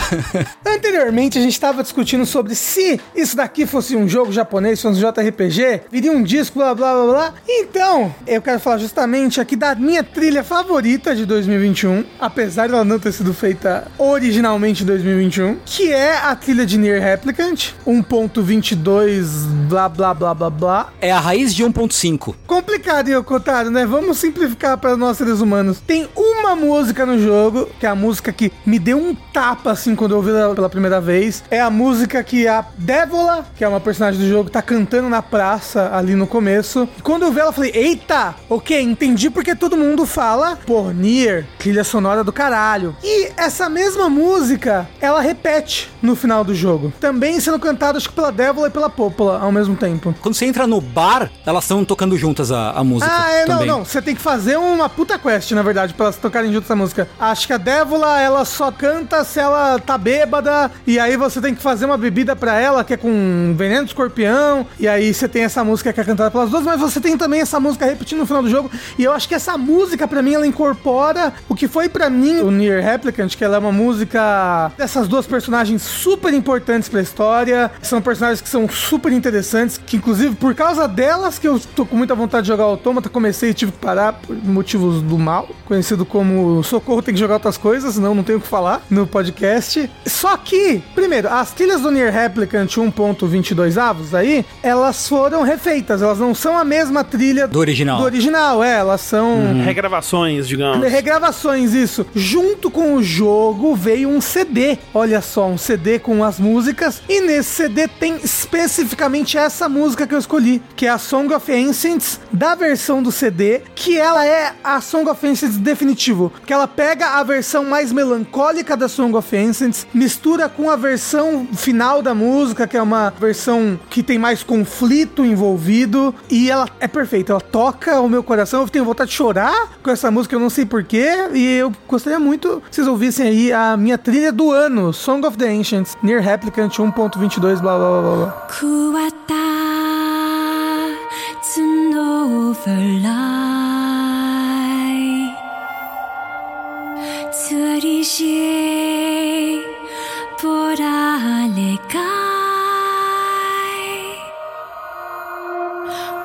[0.65, 5.11] Anteriormente, a gente estava discutindo sobre se isso daqui fosse um jogo japonês, fosse um
[5.11, 7.33] JRPG, viria um disco, blá blá blá blá.
[7.47, 12.99] Então, eu quero falar justamente aqui da minha trilha favorita de 2021, apesar dela não
[12.99, 15.22] ter sido feita originalmente em 2021.
[15.23, 20.93] 2021, que é a trilha de Nier Replicant, 1.22, blá blá blá blá blá.
[20.99, 22.35] É a raiz de 1.5.
[22.45, 23.85] Complicado, Yokotaro, né?
[23.85, 25.79] Vamos simplificar para nós seres humanos.
[25.79, 29.95] Tem uma música no jogo, que é a música que me deu um tapa assim
[29.95, 31.43] quando eu ouvi ela pela primeira vez.
[31.49, 35.21] É a música que a Dévola, que é uma personagem do jogo, tá cantando na
[35.21, 36.87] praça ali no começo.
[36.97, 40.91] E quando eu vi ela, eu falei: Eita, ok, entendi porque todo mundo fala, pô,
[40.91, 42.95] Nier, trilha sonora do caralho.
[43.03, 46.93] E essa mesma música, ela repete no final do jogo.
[46.97, 50.15] Também sendo cantada, acho que pela Dévola e pela Popola ao mesmo tempo.
[50.21, 53.11] Quando você entra no bar, elas estão tocando juntas a, a música.
[53.13, 53.67] Ah, é, também.
[53.67, 53.85] não, não.
[53.85, 57.09] Você tem que fazer uma puta quest, na verdade, pra elas tocarem junto essa música.
[57.19, 61.53] Acho que a Dévola, ela só canta se ela tá bêbada, e aí você tem
[61.53, 65.27] que fazer uma bebida pra ela, que é com veneno de escorpião, e aí você
[65.27, 68.19] tem essa música que é cantada pelas duas, mas você tem também essa música repetindo
[68.19, 71.55] no final do jogo, e eu acho que essa música, pra mim, ela incorpora o
[71.55, 75.81] que foi pra mim o Nier Replicant, que ela é uma música dessas duas personagens
[75.81, 81.39] super importantes pra história, são personagens que são super interessantes, que inclusive por causa delas
[81.39, 84.35] que eu tô com muita vontade de jogar Autômata, comecei e tive que parar por
[84.35, 88.41] motivos do mal, conhecido como Socorro tem que jogar outras coisas, senão não tenho o
[88.41, 89.89] que falar no podcast.
[90.05, 96.19] Só que, primeiro, as trilhas do Nier Replicant 1.22 avos aí, elas foram refeitas, elas
[96.19, 97.97] não são a mesma trilha Do original.
[97.97, 100.87] do original, é, elas são Regravações, digamos.
[100.87, 102.05] Regravações, isso.
[102.13, 104.77] Junto com o jogo veio um CD.
[104.93, 107.01] Olha só, um CD com as músicas.
[107.09, 111.51] E nesse CD tem especificamente essa música que eu escolhi, que é a Song of
[111.51, 116.31] Ancients, da versão do CD, que ela é a Song of Ancients definitivo.
[116.45, 121.47] Que ela pega a versão mais melancólica da Song of Ancients, mistura com a versão
[121.53, 126.13] final da música, que é uma versão que tem mais conflito envolvido.
[126.29, 128.61] E ela é perfeita, ela toca o meu coração.
[128.61, 131.07] Eu tenho vontade de chorar com essa música, eu não sei porquê.
[131.33, 135.23] E eu gostaria muito que vocês ouvissem aí a minha trilha do ano, ano, Song
[135.25, 138.47] of the Ancients, Near Replicant 1.22, blá blá blá blá.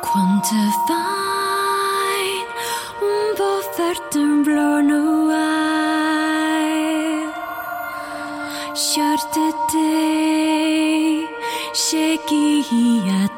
[0.00, 0.97] Quantify
[9.34, 11.26] Dig
[11.74, 12.62] shaky
[13.06, 13.30] jag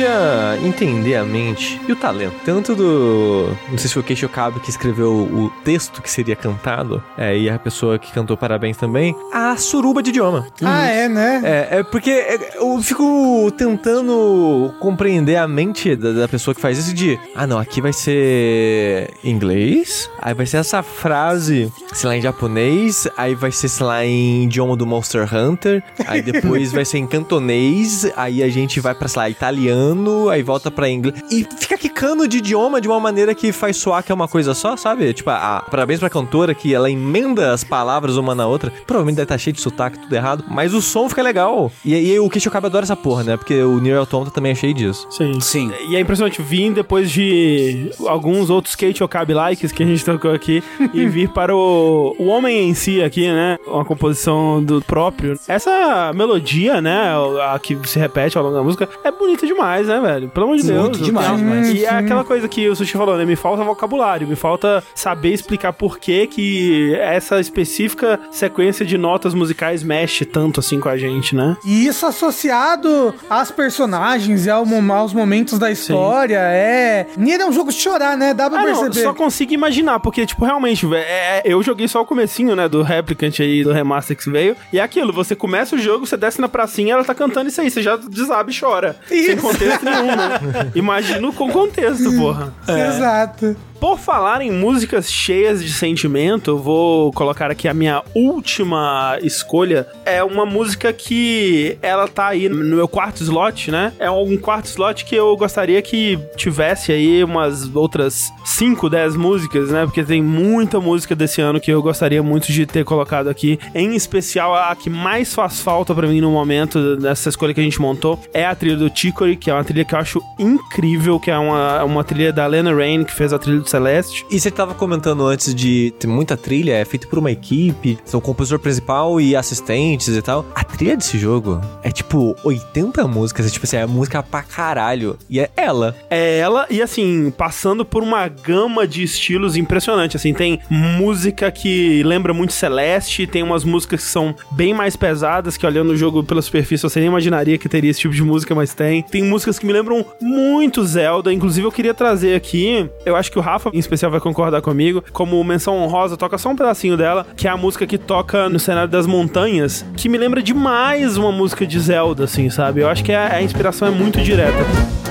[0.00, 2.34] queria entender a mente e o talento.
[2.44, 3.48] Tanto do.
[3.68, 7.36] Não sei se foi o Keisho Kabe que escreveu o texto que seria cantado, é,
[7.36, 10.46] e a pessoa que cantou parabéns também, a suruba de idioma.
[10.62, 11.42] Ah, é, né?
[11.44, 16.78] É, é porque é, eu fico tentando compreender a mente da, da pessoa que faz
[16.78, 22.16] isso de, ah não, aqui vai ser inglês, aí vai ser essa frase, sei lá,
[22.16, 26.84] em japonês, aí vai ser, sei lá, em idioma do Monster Hunter, aí depois vai
[26.84, 31.20] ser em cantonês, aí a gente vai pra, sei lá, italiano, aí volta pra inglês,
[31.30, 34.54] e fica quicando de idioma de uma maneira que faz soar que é uma coisa
[34.54, 35.12] só, sabe?
[35.12, 39.24] Tipo, a, parabéns pra cantora que ela emenda as palavras uma na outra, provavelmente deve
[39.24, 41.70] estar cheio de sotaque, tudo errado, mas o som fica legal.
[41.84, 43.36] E, e o Keisho Kabe adora essa porra, né?
[43.36, 45.06] Porque o Nier Automata também é cheio disso.
[45.10, 45.40] Sim.
[45.40, 45.72] Sim.
[45.88, 50.32] E é impressionante vir depois de alguns outros Skate Okabe likes que a gente tocou
[50.32, 50.62] aqui
[50.92, 53.58] e vir para o, o homem em si aqui, né?
[53.66, 55.38] Uma composição do próprio.
[55.46, 57.12] Essa melodia, né?
[57.52, 60.28] A que se repete ao longo da música é bonita demais, né, velho?
[60.28, 60.80] Pelo amor de Deus.
[60.82, 61.70] Muito demais, demais.
[61.72, 63.24] E é aquela coisa que o Sushi falou, né?
[63.24, 69.34] Me falta vocabulário, me falta saber explicar por que que essa específica sequência de notas
[69.34, 71.56] musicais mexe tanto assim com a gente, né?
[71.64, 77.06] E isso associado às personagens e ao aos momentos da história, é...
[77.16, 78.32] Nier é um jogo de chorar, né?
[78.34, 79.02] Dá pra Ah, não, perceber.
[79.02, 82.68] só consigo imaginar, porque, tipo, realmente, velho, é- é- eu joguei só o comecinho, né,
[82.68, 86.16] do Replicant aí, do remaster que veio, e é aquilo, você começa o jogo, você
[86.16, 88.96] desce na pracinha, ela tá cantando isso aí, você já desaba e chora.
[89.06, 89.36] Sem Isso.
[89.38, 90.70] contexto nenhum, né?
[90.74, 92.52] Imagino com contexto, porra.
[92.66, 93.56] Exato.
[93.80, 99.86] Por falar em músicas cheias de sentimento, eu vou colocar aqui a minha última escolha.
[100.04, 103.94] É uma música que ela tá aí no meu quarto slot, né?
[103.98, 109.70] É um quarto slot que eu gostaria que tivesse aí umas outras 5, 10 músicas,
[109.70, 109.86] né?
[109.86, 113.58] Porque tem muita música desse ano que eu gostaria muito de ter colocado aqui.
[113.74, 117.64] Em especial, a que mais faz falta pra mim no momento dessa escolha que a
[117.64, 121.18] gente montou é a trilha do Chicory, que é uma trilha que eu acho incrível,
[121.18, 124.26] que é uma, uma trilha da Lena Rain, que fez a trilha do Celeste.
[124.30, 128.20] E você tava comentando antes de ter muita trilha, é feito por uma equipe, são
[128.20, 130.44] compositor principal e assistentes e tal.
[130.54, 135.16] A trilha desse jogo é tipo 80 músicas, é tipo assim, é música pra caralho.
[135.28, 135.96] E é ela.
[136.08, 140.16] É ela, e assim, passando por uma gama de estilos impressionante.
[140.16, 145.56] Assim, tem música que lembra muito Celeste, tem umas músicas que são bem mais pesadas,
[145.56, 148.54] que olhando o jogo pela superfície você nem imaginaria que teria esse tipo de música,
[148.54, 149.02] mas tem.
[149.02, 153.38] Tem músicas que me lembram muito Zelda, inclusive eu queria trazer aqui, eu acho que
[153.38, 157.26] o Rafa em especial vai concordar comigo, como menção honrosa, toca só um pedacinho dela,
[157.36, 161.32] que é a música que toca no cenário das montanhas, que me lembra demais uma
[161.32, 162.80] música de Zelda, assim, sabe?
[162.80, 165.09] Eu acho que a, a inspiração é muito direta.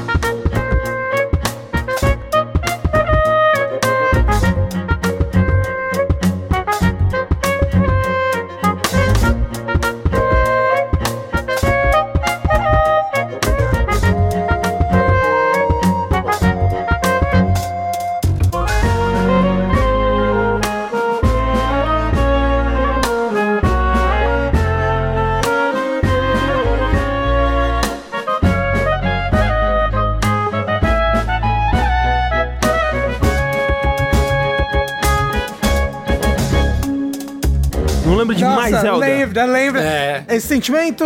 [39.45, 39.81] Nossa, Zelda.
[39.81, 39.81] lembra, lembra.
[39.81, 40.08] É.
[40.29, 41.03] Esse sentimento,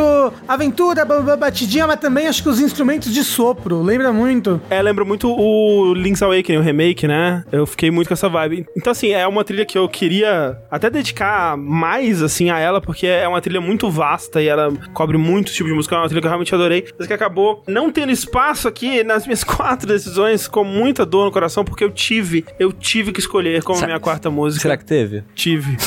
[0.47, 4.59] aventura, ba- ba- batidinha, mas também acho que os instrumentos de sopro, lembra muito.
[4.69, 7.43] É, lembra muito o Link's Awakening, o remake, né?
[7.51, 8.65] Eu fiquei muito com essa vibe.
[8.75, 13.07] Então, assim, é uma trilha que eu queria até dedicar mais, assim, a ela, porque
[13.07, 15.95] é uma trilha muito vasta e ela cobre muitos tipos de música.
[15.95, 19.25] É uma trilha que eu realmente adorei, mas que acabou não tendo espaço aqui nas
[19.25, 23.63] minhas quatro decisões com muita dor no coração, porque eu tive, eu tive que escolher
[23.63, 24.61] como Será- minha quarta música.
[24.61, 25.23] Será que teve?
[25.35, 25.77] Tive.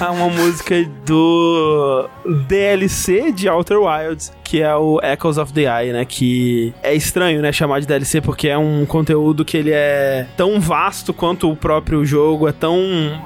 [0.00, 0.74] Ah, uma música
[1.06, 2.08] do
[2.64, 6.04] DLC de Outer Wilds, que é o Echoes of the Eye, né?
[6.04, 7.50] Que é estranho, né?
[7.50, 12.04] Chamar de DLC, porque é um conteúdo que ele é tão vasto quanto o próprio
[12.04, 12.76] jogo, é tão,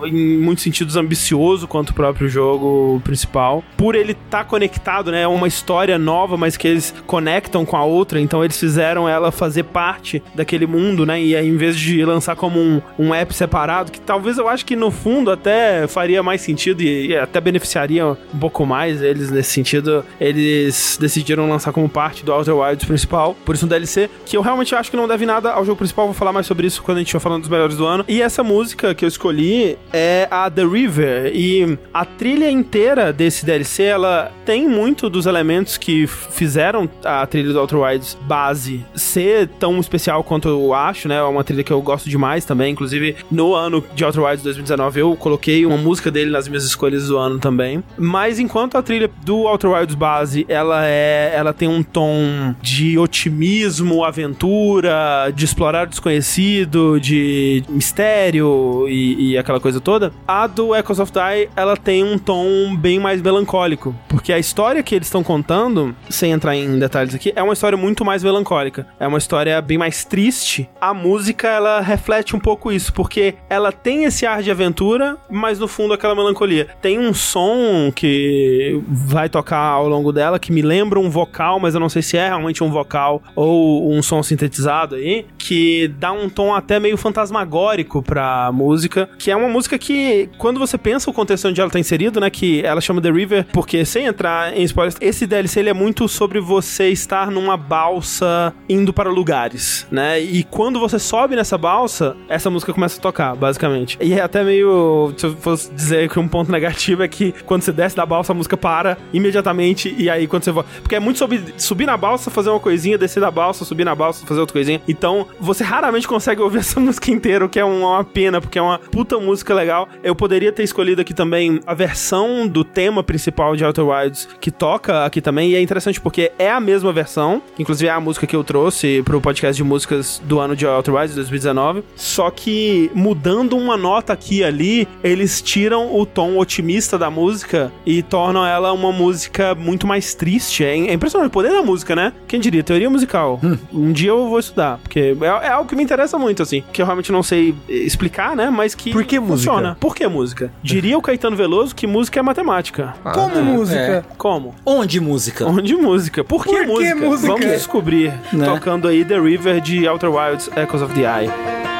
[0.04, 3.64] em muitos sentidos, ambicioso quanto o próprio jogo principal.
[3.76, 5.22] Por ele estar conectado, né?
[5.22, 9.32] É uma história nova, mas que eles conectam com a outra, então eles fizeram ela
[9.32, 11.20] fazer parte daquele mundo, né?
[11.20, 14.64] E aí, em vez de lançar como um, um app separado, que talvez eu acho
[14.64, 19.30] que no fundo até faria mais sentido e, e até beneficiaria um pouco mais eles
[19.30, 24.10] nesse sentido, eles decidiram lançar como parte do Outer Wilds principal, por isso um DLC,
[24.26, 26.66] que eu realmente acho que não deve nada ao jogo principal, vou falar mais sobre
[26.66, 28.04] isso quando a gente estiver falando dos melhores do ano.
[28.06, 33.44] E essa música que eu escolhi é a The River, e a trilha inteira desse
[33.44, 39.48] DLC, ela tem muito dos elementos que fizeram a trilha do Outer Wilds base ser
[39.58, 41.16] tão especial quanto eu acho, né?
[41.16, 45.00] É uma trilha que eu gosto demais também, inclusive no ano de Outer Wilds 2019
[45.00, 47.82] eu coloquei uma música dele nas minhas escolhas do ano também.
[47.96, 50.97] Mas enquanto a trilha do Outer Wilds base, ela é,
[51.34, 59.38] ela tem um tom de otimismo, aventura, de explorar o desconhecido, de mistério e, e
[59.38, 60.12] aquela coisa toda.
[60.26, 64.82] A do Echoes of Die, ela tem um tom bem mais melancólico, porque a história
[64.82, 68.86] que eles estão contando, sem entrar em detalhes aqui, é uma história muito mais melancólica.
[68.98, 70.68] É uma história bem mais triste.
[70.80, 75.58] A música, ela reflete um pouco isso, porque ela tem esse ar de aventura, mas
[75.58, 76.68] no fundo aquela melancolia.
[76.80, 81.74] Tem um som que vai tocar ao longo dela que me lembra um vocal, mas
[81.74, 86.12] eu não sei se é realmente um vocal ou um som sintetizado aí, que dá
[86.12, 91.10] um tom até meio fantasmagórico pra música, que é uma música que, quando você pensa
[91.10, 94.56] o contexto onde ela tá inserido, né, que ela chama The River, porque sem entrar
[94.56, 99.86] em spoilers, esse DLC ele é muito sobre você estar numa balsa indo para lugares,
[99.90, 103.98] né, e quando você sobe nessa balsa, essa música começa a tocar, basicamente.
[104.00, 107.62] E é até meio, se eu fosse dizer que um ponto negativo é que quando
[107.62, 111.00] você desce da balsa, a música para imediatamente, e aí quando você volta, porque é
[111.00, 114.40] muito sobre subir na balsa, fazer uma coisinha, descer da balsa, subir na balsa, fazer
[114.40, 114.80] outra coisinha.
[114.88, 118.62] Então, você raramente consegue ouvir essa música inteira, o que é uma pena, porque é
[118.62, 119.88] uma puta música legal.
[120.02, 124.50] Eu poderia ter escolhido aqui também a versão do tema principal de Outer Wilds, que
[124.50, 128.26] toca aqui também, e é interessante porque é a mesma versão, inclusive é a música
[128.26, 132.90] que eu trouxe pro podcast de músicas do ano de Outer Wilds, 2019, só que
[132.94, 138.46] mudando uma nota aqui e ali, eles tiram o tom otimista da música e tornam
[138.46, 140.62] ela uma música muito mais triste.
[140.68, 142.12] É é impressionante o poder da música, né?
[142.26, 142.62] Quem diria?
[142.62, 143.40] Teoria musical.
[143.72, 146.80] Um dia eu vou estudar, porque é, é algo que me interessa muito, assim, que
[146.80, 148.50] eu realmente não sei explicar, né?
[148.50, 149.50] Mas que Por que música?
[149.52, 149.76] funciona.
[149.80, 150.52] Por que música?
[150.62, 152.94] Diria o Caetano Veloso que música é matemática.
[153.12, 154.04] Como música?
[154.16, 154.54] Como?
[154.64, 155.46] Onde música?
[155.46, 156.24] Onde música?
[156.24, 156.94] Por que, Por que música?
[156.96, 157.28] música?
[157.32, 158.12] Vamos descobrir.
[158.32, 158.46] Né?
[158.46, 161.77] Tocando aí The River de Outer Wilds, Echoes of the Eye.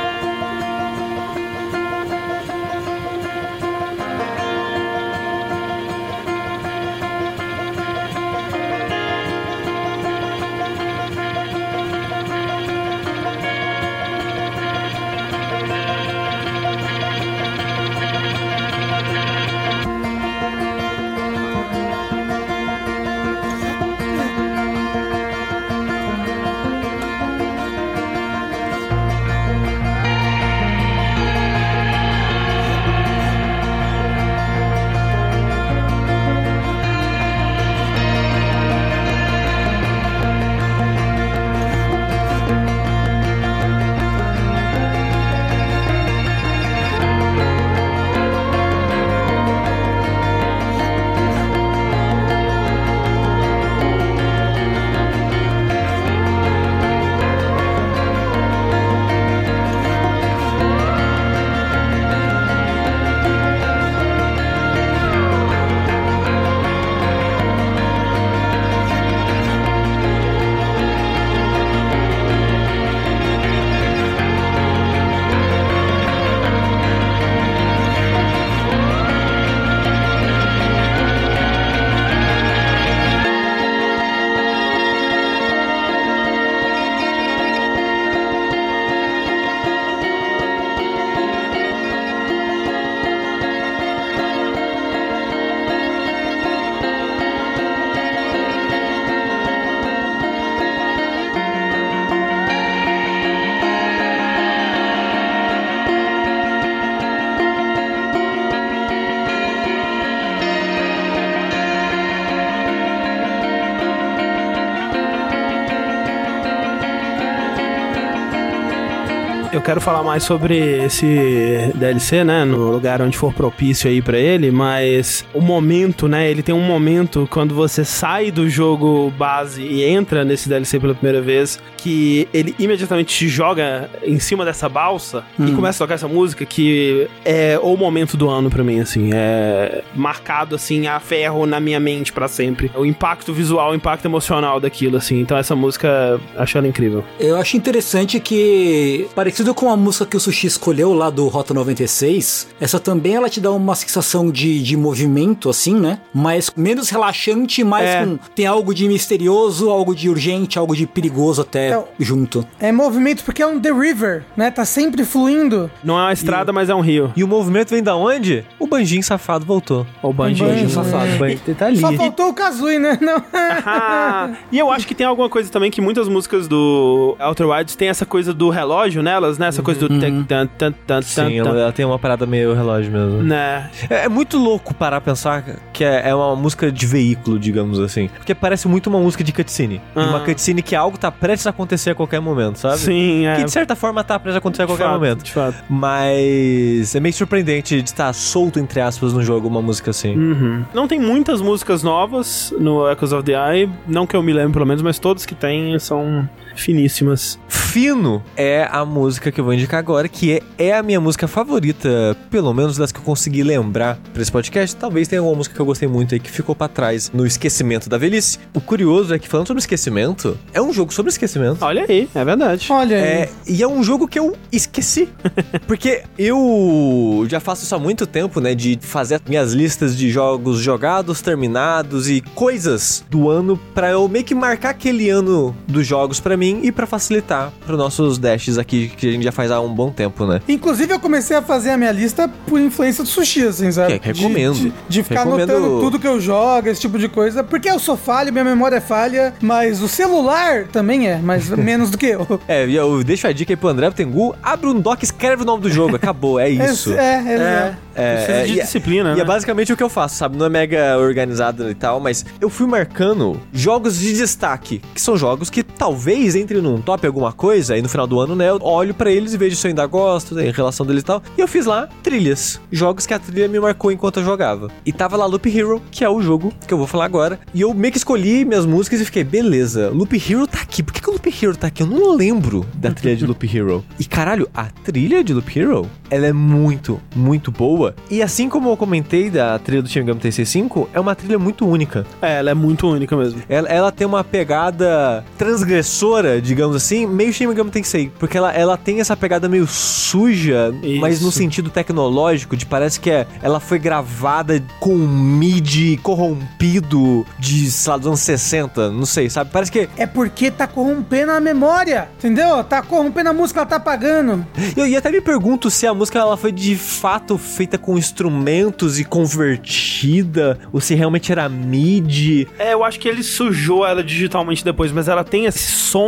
[119.69, 122.43] Quero falar mais sobre esse DLC, né?
[122.43, 126.31] No lugar onde for propício aí pra ele, mas o momento, né?
[126.31, 130.95] Ele tem um momento quando você sai do jogo base e entra nesse DLC pela
[130.95, 135.97] primeira vez, que ele imediatamente te joga em cima dessa balsa e começa a tocar
[135.97, 139.11] essa música que é o momento do ano pra mim, assim.
[139.13, 142.71] É marcado, assim, a ferro na minha mente pra sempre.
[142.75, 145.21] O impacto visual, o impacto emocional daquilo, assim.
[145.21, 147.05] Então essa música, acho ela incrível.
[147.21, 151.53] Eu acho interessante que, parecido com a música que o Sushi escolheu lá do Rota
[151.53, 155.99] 96, essa também ela te dá uma sensação de, de movimento, assim, né?
[156.15, 158.05] Mas menos relaxante, mais É.
[158.05, 158.19] com.
[158.37, 162.47] Tem algo de misterioso, algo de urgente, algo de perigoso até É, junto.
[162.61, 164.49] É movimento porque é um The River, né?
[164.53, 165.69] Tá sempre fluindo.
[165.83, 167.13] Não é uma estrada, mas é um rio.
[167.17, 168.45] E o movimento vem da onde?
[168.61, 169.85] O Banjinho safado voltou.
[170.01, 170.49] O bandinho.
[170.49, 171.27] Banjo, safado.
[171.27, 171.81] Ele tá ali.
[171.81, 172.97] Só faltou o Kazooie, né?
[173.03, 173.21] Não.
[173.35, 177.75] Ah, e eu acho que tem alguma coisa também que muitas músicas do Outer Wilds
[177.75, 179.48] tem essa coisa do relógio nelas, né?
[179.49, 182.93] Essa coisa do tan, tan, tan, tan, Sim, tan, ela, tem uma parada meio relógio
[182.93, 183.23] mesmo.
[183.23, 183.71] né?
[183.89, 187.79] É, é muito louco parar a pensar que é, é uma música de veículo, digamos
[187.79, 188.09] assim.
[188.09, 189.81] Porque parece muito uma música de cutscene.
[189.95, 190.03] Ah.
[190.03, 192.79] Uma cutscene que algo tá prestes a acontecer a qualquer momento, sabe?
[192.79, 193.37] Sim, é.
[193.37, 195.23] Que de certa forma tá prestes a acontecer a qualquer fato, momento.
[195.23, 195.57] De fato.
[195.69, 200.17] Mas é meio surpreendente de estar solto, entre aspas, no jogo uma música assim.
[200.17, 200.65] Uhum.
[200.75, 204.53] Não tem muitas músicas novas no Echoes of the Eye, não que eu me lembre
[204.53, 206.29] pelo menos, mas todas que tem são
[206.63, 207.39] finíssimas.
[207.49, 211.29] Fino é a música que eu vou indicar agora, que é, é a minha música
[211.29, 214.75] favorita, pelo menos das que eu consegui lembrar pra esse podcast.
[214.75, 217.89] Talvez tenha alguma música que eu gostei muito aí que ficou pra trás no esquecimento
[217.89, 218.39] da velhice.
[218.55, 221.63] O curioso é que, falando sobre esquecimento, é um jogo sobre esquecimento.
[221.63, 222.67] Olha aí, é verdade.
[222.71, 223.03] Olha aí.
[223.03, 225.09] É, e é um jogo que eu esqueci.
[225.67, 228.55] Porque eu já faço isso há muito tempo, né?
[228.55, 234.09] De fazer as minhas listas de jogos jogados, terminados e coisas do ano pra eu
[234.09, 238.59] meio que marcar aquele ano dos jogos pra mim e pra facilitar para nossos dashes
[238.59, 240.41] aqui que a gente já faz há um bom tempo, né?
[240.49, 243.99] Inclusive, eu comecei a fazer a minha lista por influência do sushi, assim, sabe?
[243.99, 244.55] Que- recomendo.
[244.55, 247.43] De, de- de ficar Recomendo- anotando tudo que eu jogo, esse tipo de coisa.
[247.45, 251.91] Porque eu sou falho, minha memória é falha, mas o celular também é, mas menos
[251.91, 252.41] do que eu.
[252.49, 255.63] É, eu deixo a dica aí pro André Tengu, abre um doc, escreve o nome
[255.63, 256.93] do jogo, acabou, é isso.
[256.93, 257.75] É, é, é.
[258.01, 259.21] É, Precisa é, de e é- disciplina, E né?
[259.23, 260.37] é basicamente o que eu faço, sabe?
[260.37, 265.17] Não é mega organizado e tal, mas eu fui marcando jogos de destaque, que são
[265.17, 268.59] jogos que talvez entrem num top alguma coisa, e no final do ano, né, eu
[268.63, 271.23] olho pra eles e vejo se eu ainda gosto, em relação deles e tal.
[271.37, 274.71] E eu fiz lá trilhas, jogos que a trilha me marcou enquanto eu jogava.
[274.85, 277.39] E tava lá Loop Hero, que é o jogo que eu vou falar agora.
[277.55, 280.83] E eu meio que escolhi minhas músicas e fiquei, beleza, Loop Hero tá aqui.
[280.83, 281.83] Por que, que o Loop Hero tá aqui?
[281.83, 283.85] Eu não lembro da trilha de Loop Hero.
[283.99, 287.95] E caralho, a trilha de Loop Hero, ela é muito, muito boa.
[288.11, 291.39] E assim como eu comentei da trilha do Shin Megami Tensei 5, é uma trilha
[291.39, 292.07] muito única.
[292.21, 293.43] É, ela é muito única mesmo.
[293.49, 298.11] Ela, ela tem uma pegada transgressora, digamos assim, meio Shin Megami Tensei.
[298.19, 301.01] Porque ela, ela tem essa pegada meio suja, Isso.
[301.01, 307.27] mas no sentido tecnológico, de parece que é, ela foi gravada com um MIDI corrompido
[307.39, 309.51] de, sei lá, dos anos 60, não sei, sabe?
[309.51, 309.89] Parece que...
[309.97, 312.63] É porque tá corrompendo a memória, entendeu?
[312.65, 314.47] Tá corrompendo a música, ela tá apagando.
[314.77, 318.99] Eu, e até me pergunto se a música ela foi de fato feita com instrumentos
[318.99, 322.49] e convertida, ou se realmente era MIDI.
[322.59, 326.08] É, eu acho que ele sujou ela digitalmente depois, mas ela tem esse som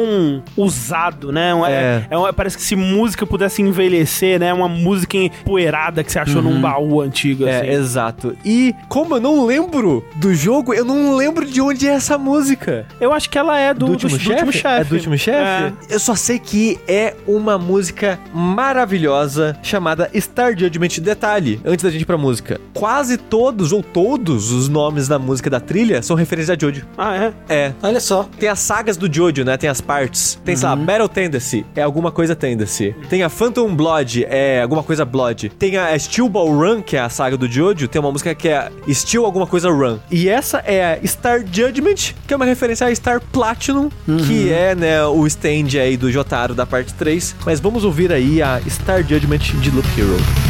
[0.57, 1.55] usado, né?
[1.55, 2.07] Um- É.
[2.11, 4.53] é uma- parece que se música pudesse envelhecer, né?
[4.53, 7.67] Uma música empoeirada que você achou num baú antigo, assim.
[7.69, 8.37] É, exato.
[8.45, 12.87] E como eu não lembro do jogo, eu não lembro de onde é essa música.
[13.01, 14.63] Eu acho que ela é do, Do último chefe?
[14.67, 15.75] É do último chefe?
[15.89, 20.89] Eu só sei que é uma música maravilhosa chamada Star Judgment.
[21.01, 22.61] Detalhe, antes da gente ir pra música.
[22.75, 26.87] Quase todos, ou todos, os nomes da música da trilha são referências a Jojo.
[26.97, 27.33] Ah, é?
[27.49, 27.73] É.
[27.83, 28.29] Olha só.
[28.39, 29.57] Tem as sagas do Jojo, né?
[29.57, 30.39] Tem as partes.
[30.45, 32.95] Tem, sei lá, Battle Tendency, é alguma coisa Tendency.
[33.09, 35.49] Tem a Phantom Blood, é alguma coisa Blood.
[35.59, 37.89] Tem a Steel Ball Run, que é a saga do Jojo.
[37.89, 39.99] Tem uma música que é Steel alguma coisa Run.
[40.09, 43.89] E essa é a Star Judgment, que é uma referência a Star Platinum,
[44.29, 47.35] que é, né, o stand aí do Jotaro da parte 3.
[47.45, 50.50] Mas vamos ouvir aí a Star Judgment de Loop Hero.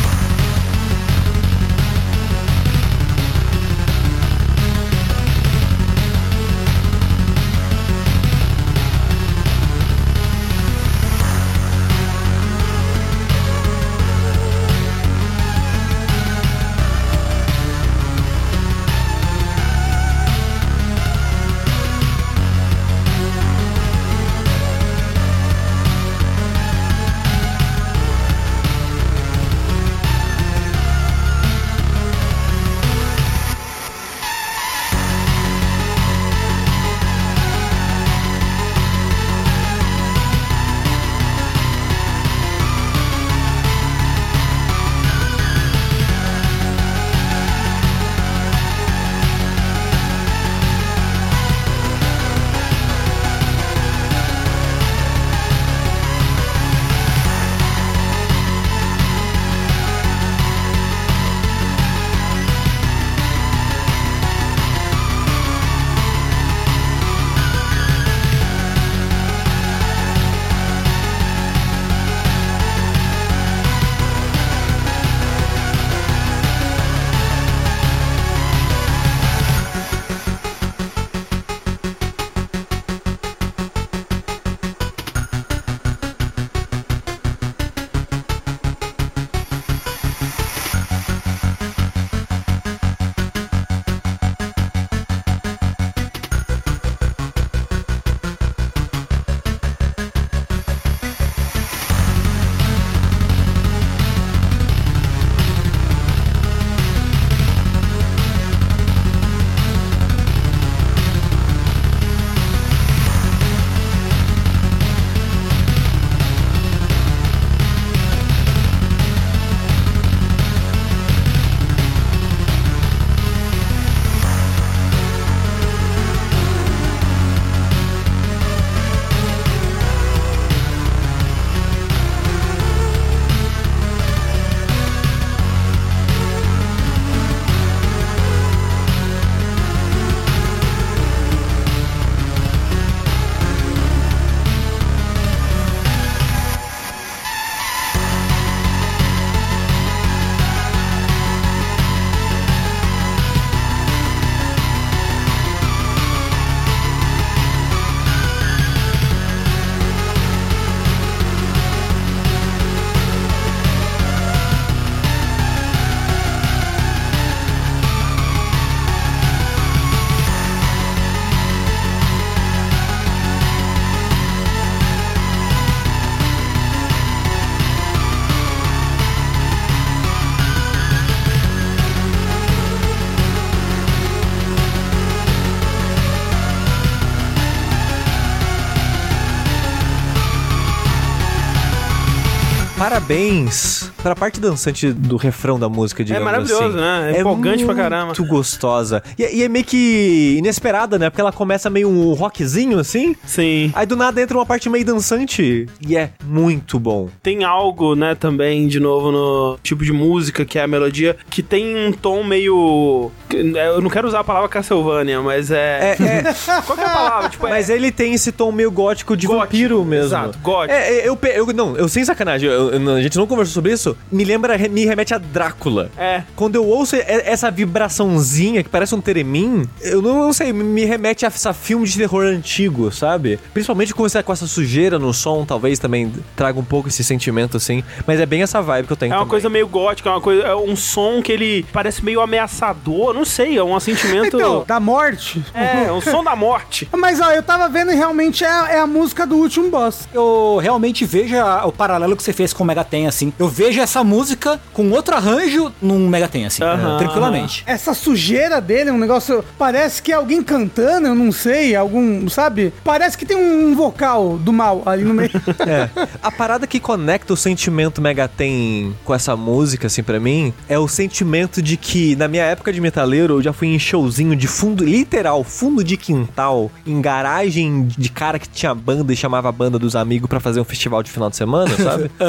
[192.90, 196.76] Parabéns pra parte dançante do refrão da música, digamos maravilhoso, assim.
[196.76, 197.12] né?
[197.16, 198.06] É empolgante pra caramba.
[198.06, 199.02] muito gostosa.
[199.18, 201.10] E, e é meio que inesperada, né?
[201.10, 203.14] Porque ela começa meio um rockzinho, assim.
[203.26, 203.70] Sim.
[203.74, 205.66] Aí do nada entra uma parte meio dançante.
[205.86, 207.08] E é muito bom.
[207.22, 211.42] Tem algo, né, também, de novo, no tipo de música, que é a melodia, que
[211.42, 213.10] tem um tom meio.
[213.30, 215.96] Eu não quero usar a palavra Castlevania, mas é.
[215.98, 216.22] É, é,
[216.66, 217.28] Qual que é a palavra?
[217.28, 220.06] Tipo, é- mas ele tem esse tom meio gótico de Gótico, vampiro mesmo.
[220.06, 220.72] exato, gótico.
[220.74, 223.72] É, é, eu, eu, não, eu sem sacanagem, eu- eu- a gente não conversou sobre
[223.72, 223.89] isso.
[224.10, 225.90] Me lembra, me remete a Drácula.
[225.96, 226.22] É.
[226.36, 231.24] Quando eu ouço essa vibraçãozinha que parece um teremim, eu não, não sei, me remete
[231.24, 233.38] a essa filme de terror antigo, sabe?
[233.52, 237.56] Principalmente com essa, com essa sujeira no som, talvez também traga um pouco esse sentimento
[237.56, 237.82] assim.
[238.06, 239.30] Mas é bem essa vibe que eu tenho É uma também.
[239.30, 243.24] coisa meio gótica, é uma coisa, é um som que ele parece meio ameaçador, não
[243.24, 244.36] sei, é um sentimento.
[244.36, 245.42] Então, da morte.
[245.54, 246.88] É, um som da morte.
[246.96, 250.08] Mas ó, eu tava vendo e realmente é, é a música do último boss.
[250.12, 253.32] Eu realmente vejo a- o paralelo que você fez com o Megaten, assim.
[253.38, 256.62] Eu vejo essa música com outro arranjo num Megaten, assim.
[256.62, 257.62] Aham, tranquilamente.
[257.66, 259.44] Essa sujeira dele, um negócio.
[259.58, 262.28] Parece que é alguém cantando, eu não sei, algum.
[262.28, 262.72] Sabe?
[262.84, 265.30] Parece que tem um vocal do mal ali no meio.
[265.60, 265.88] É.
[266.22, 270.88] A parada que conecta o sentimento Megaten com essa música, assim, pra mim, é o
[270.88, 274.84] sentimento de que, na minha época de metaleiro, eu já fui em showzinho de fundo,
[274.84, 279.78] literal, fundo de quintal, em garagem de cara que tinha banda e chamava a banda
[279.78, 282.10] dos amigos pra fazer um festival de final de semana, sabe?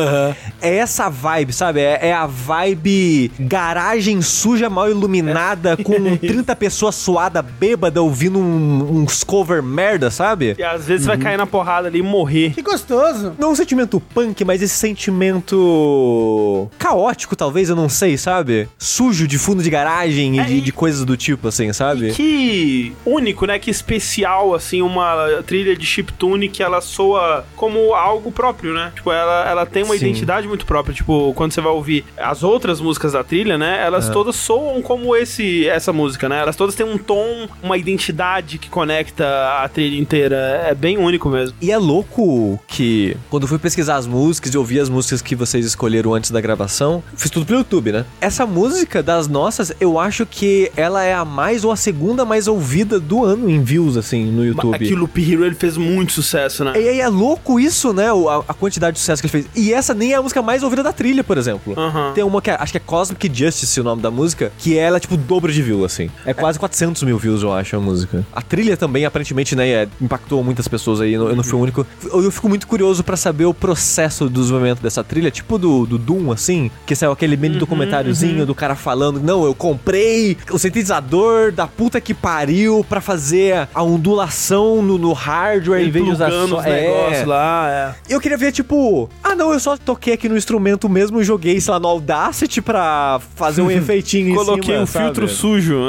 [0.62, 1.80] É essa vibe, sabe?
[1.80, 9.02] É, é a vibe garagem suja, mal iluminada, com 30 pessoas suada, bêbada, ouvindo um-
[9.02, 10.56] uns cover merda, sabe?
[10.58, 12.52] E às vezes vai cair na porrada ali e morrer.
[12.54, 13.34] que gostoso.
[13.40, 18.68] Não um sentimento punk, mas esse sentimento caótico, talvez, eu não sei, sabe?
[18.78, 22.12] Sujo de fundo de garagem É, e de, e- de coisas do tipo, assim, sabe?
[22.12, 23.60] Que único, né?
[23.60, 28.92] Que especial, assim, uma trilha de chiptune que ela soa como algo próprio, né?
[28.96, 30.06] Tipo, ela, ela tem uma Sim.
[30.06, 30.94] identidade muito própria.
[30.94, 33.82] Tipo, quando você vai ouvir as outras músicas da trilha, né?
[33.86, 34.12] Elas É.
[34.12, 36.40] todas soam como esse essa música, né?
[36.40, 39.26] Elas todas têm um tom, uma identidade que conecta
[39.64, 40.36] a trilha inteira.
[40.68, 41.56] É bem único mesmo.
[41.62, 45.36] E é louco que, quando eu fui pesquisar as músicas e ouvir as músicas que
[45.36, 48.06] vocês escolheram antes da gravação, fiz tudo pelo YouTube, né?
[48.20, 52.48] Essa música das nossas, eu acho que ela é a mais ou a segunda mais
[52.48, 54.76] ouvida do ano em views, assim, no YouTube.
[54.76, 56.74] Aqui o Loop Hero ele fez muito sucesso, né?
[56.76, 58.08] E aí é louco isso, né?
[58.10, 59.48] A, a quantidade de sucesso que ele fez.
[59.56, 61.74] E essa nem é a música mais ouvida da trilha, por exemplo.
[61.78, 62.12] Aham.
[62.14, 64.98] Tem uma que é- acho que é Cosmic Justice o nome da música, que ela
[64.98, 66.10] é tipo o dobro de view, assim.
[66.26, 68.26] É quase 400 mil views, eu acho, a música.
[68.34, 71.86] A trilha também, aparentemente, né, é- impactou muitas pessoas aí, eu não- fui o único.
[72.12, 75.98] Eu, fico muito curioso pra saber o processo do desenvolvimento dessa trilha, tipo do, do
[75.98, 81.52] Doom, assim, que saiu aquele mini documentáriozinho do cara falando, não, eu comprei o sintetizador
[81.52, 86.30] da puta que pariu pra fazer a ondulação no, no hardware em vez de usar
[86.32, 86.44] só...
[86.60, 88.14] os negócios lá, é.
[88.14, 91.60] Eu queria ver, tipo, ah não, eu só toquei aqui no instrumento mesmo e joguei,
[91.60, 95.40] sei lá, no Audacity pra fazer um efeitinho em Coloquei cima, um filtro sabe?
[95.40, 95.80] sujo.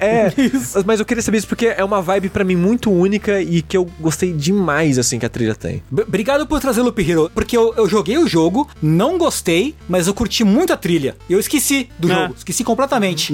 [0.00, 0.32] É,
[0.86, 3.76] mas eu queria saber isso porque é uma vibe pra mim muito única e que
[3.76, 5.82] eu gostei demais, assim, que a trilha tem.
[5.90, 10.06] B- Obrigado por trazer Loop Hero, porque eu, eu joguei o jogo, não gostei, mas
[10.06, 11.16] eu curti muito a trilha.
[11.28, 12.14] E eu esqueci do É.
[12.14, 13.32] jogo, esqueci completamente.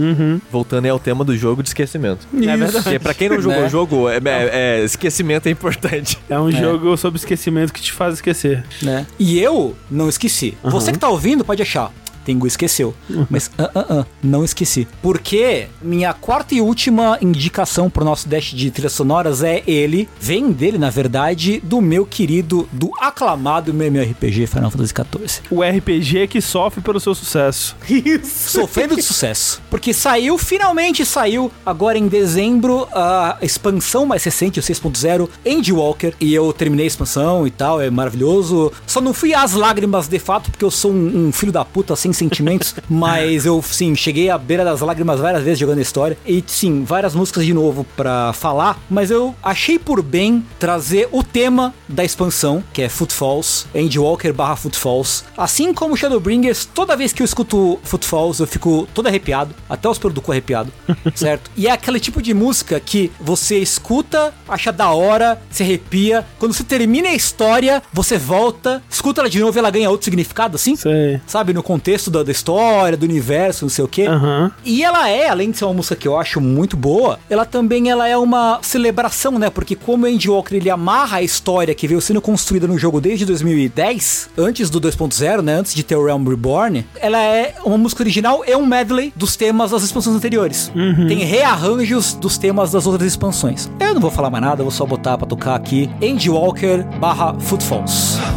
[0.50, 2.26] Voltando aí ao tema do jogo de esquecimento.
[2.34, 2.82] É verdade.
[2.84, 3.66] Porque pra quem não jogou Né?
[3.66, 6.18] o jogo, é, é- é- esquecimento é importante.
[6.28, 8.64] É um jogo sobre esquecimento que te faz esquecer.
[8.82, 9.06] né?
[9.18, 10.56] E eu não esqueci.
[10.62, 11.92] Você que tá ouvindo pode achar.
[12.28, 12.94] Tengu esqueceu.
[13.30, 14.86] Mas ah, ah, ah, não esqueci.
[15.00, 20.52] Porque minha quarta e última indicação pro nosso dash de trilhas sonoras é ele, vem
[20.52, 25.40] dele, na verdade, do meu querido, do aclamado MMORPG Final Fantasy XIV.
[25.50, 27.74] O RPG que sofre pelo seu sucesso.
[28.22, 29.62] Sofrendo de sucesso.
[29.70, 36.12] Porque saiu, finalmente saiu, agora em dezembro, a expansão mais recente, o 6.0, Endwalker.
[36.20, 38.70] E eu terminei a expansão e tal, é maravilhoso.
[38.86, 41.96] Só não fui às lágrimas de fato, porque eu sou um, um filho da puta
[41.96, 42.74] sem sentimentos.
[42.88, 46.18] mas eu, sim, cheguei à beira das lágrimas várias vezes jogando a história.
[46.26, 48.78] E, sim, várias músicas de novo pra falar.
[48.90, 54.56] Mas eu achei por bem trazer o tema da expansão, que é Footfalls, Endwalker barra
[54.56, 55.24] Footfalls.
[55.36, 59.98] Assim como Shadowbringers, toda vez que eu escuto Footfalls, eu fico todo arrepiado, até os
[59.98, 60.72] pelos do cu arrepiado,
[61.14, 61.50] certo?
[61.56, 66.26] E é aquele tipo de música que você escuta, acha da hora, se arrepia.
[66.38, 70.04] Quando você termina a história, você volta, escuta ela de novo e ela ganha outro
[70.04, 70.76] significado, assim?
[70.76, 71.20] Sei.
[71.26, 74.06] Sabe, no contexto da, da história, do universo, não sei o quê.
[74.06, 74.50] Aham.
[74.64, 77.90] E ela é, além de ser uma música que eu acho muito boa, ela também
[77.90, 79.50] ela é uma celebração, né?
[79.50, 83.24] Porque como o Endwalker ele amarra a história que veio sendo construída no jogo desde
[83.24, 85.54] 2010, antes do 2.0, né?
[85.54, 89.36] Antes de ter o Realm Reborn, ela é uma música original e um medley dos
[89.36, 90.72] temas das expansões anteriores.
[91.06, 93.70] Tem rearranjos dos temas das outras expansões.
[93.80, 97.68] Eu não vou falar mais nada, vou só botar pra tocar aqui Endwalker barra Footfalls.
[97.68, 98.27] Footfalls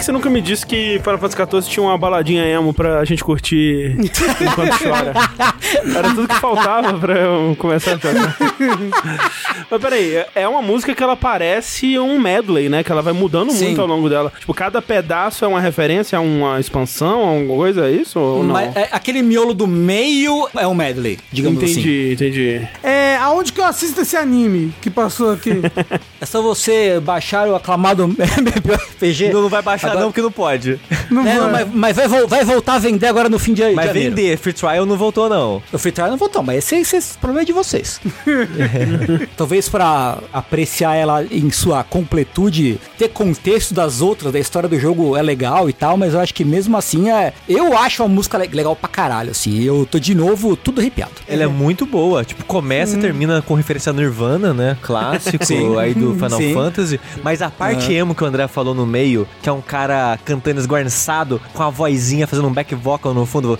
[0.00, 3.04] que, que você nunca me disse que Final Fantasy XIV tinha uma baladinha emo pra
[3.04, 5.12] gente curtir enquanto chora?
[5.96, 8.36] Era tudo que faltava pra eu começar a chorar.
[9.70, 12.82] Mas peraí, é uma música que ela parece um medley, né?
[12.82, 13.66] Que ela vai mudando Sim.
[13.66, 14.32] muito ao longo dela.
[14.38, 18.18] Tipo, cada pedaço é uma referência a uma expansão, a alguma coisa, é isso?
[18.18, 18.54] Ou não?
[18.54, 21.72] Mas, é, aquele miolo do meio é um medley, digamos assim.
[21.72, 22.68] entendi, entendi.
[22.82, 25.50] É, aonde que eu assisto esse anime que passou aqui?
[26.22, 29.32] É só você baixar o aclamado MMORPG.
[29.32, 30.78] Não, não vai baixar Agora- não, porque não pode.
[31.10, 33.86] Não É, não, mas mas vai, vai voltar a vender agora no fim de Vai
[33.86, 34.14] janeiro.
[34.14, 35.62] vender, Free Trial não voltou não.
[35.72, 37.98] O Free Trial não voltou, mas esse, esse, esse problema é de vocês.
[39.36, 45.16] Talvez pra apreciar ela em sua completude, ter contexto das outras, da história do jogo
[45.16, 47.32] é legal e tal, mas eu acho que mesmo assim é.
[47.48, 49.62] Eu acho a música le- legal pra caralho, assim.
[49.62, 51.12] Eu tô de novo tudo arrepiado.
[51.26, 52.24] Ela é muito boa.
[52.24, 53.09] Tipo, começa e termina
[53.46, 54.76] com referência a Nirvana, né?
[54.82, 55.78] Clássico Sim.
[55.78, 56.54] aí do Final Sim.
[56.54, 57.00] Fantasy.
[57.22, 60.60] Mas a parte emo que o André falou no meio, que é um cara cantando
[60.60, 63.58] esguarnçado, com a vozinha fazendo um back vocal no fundo.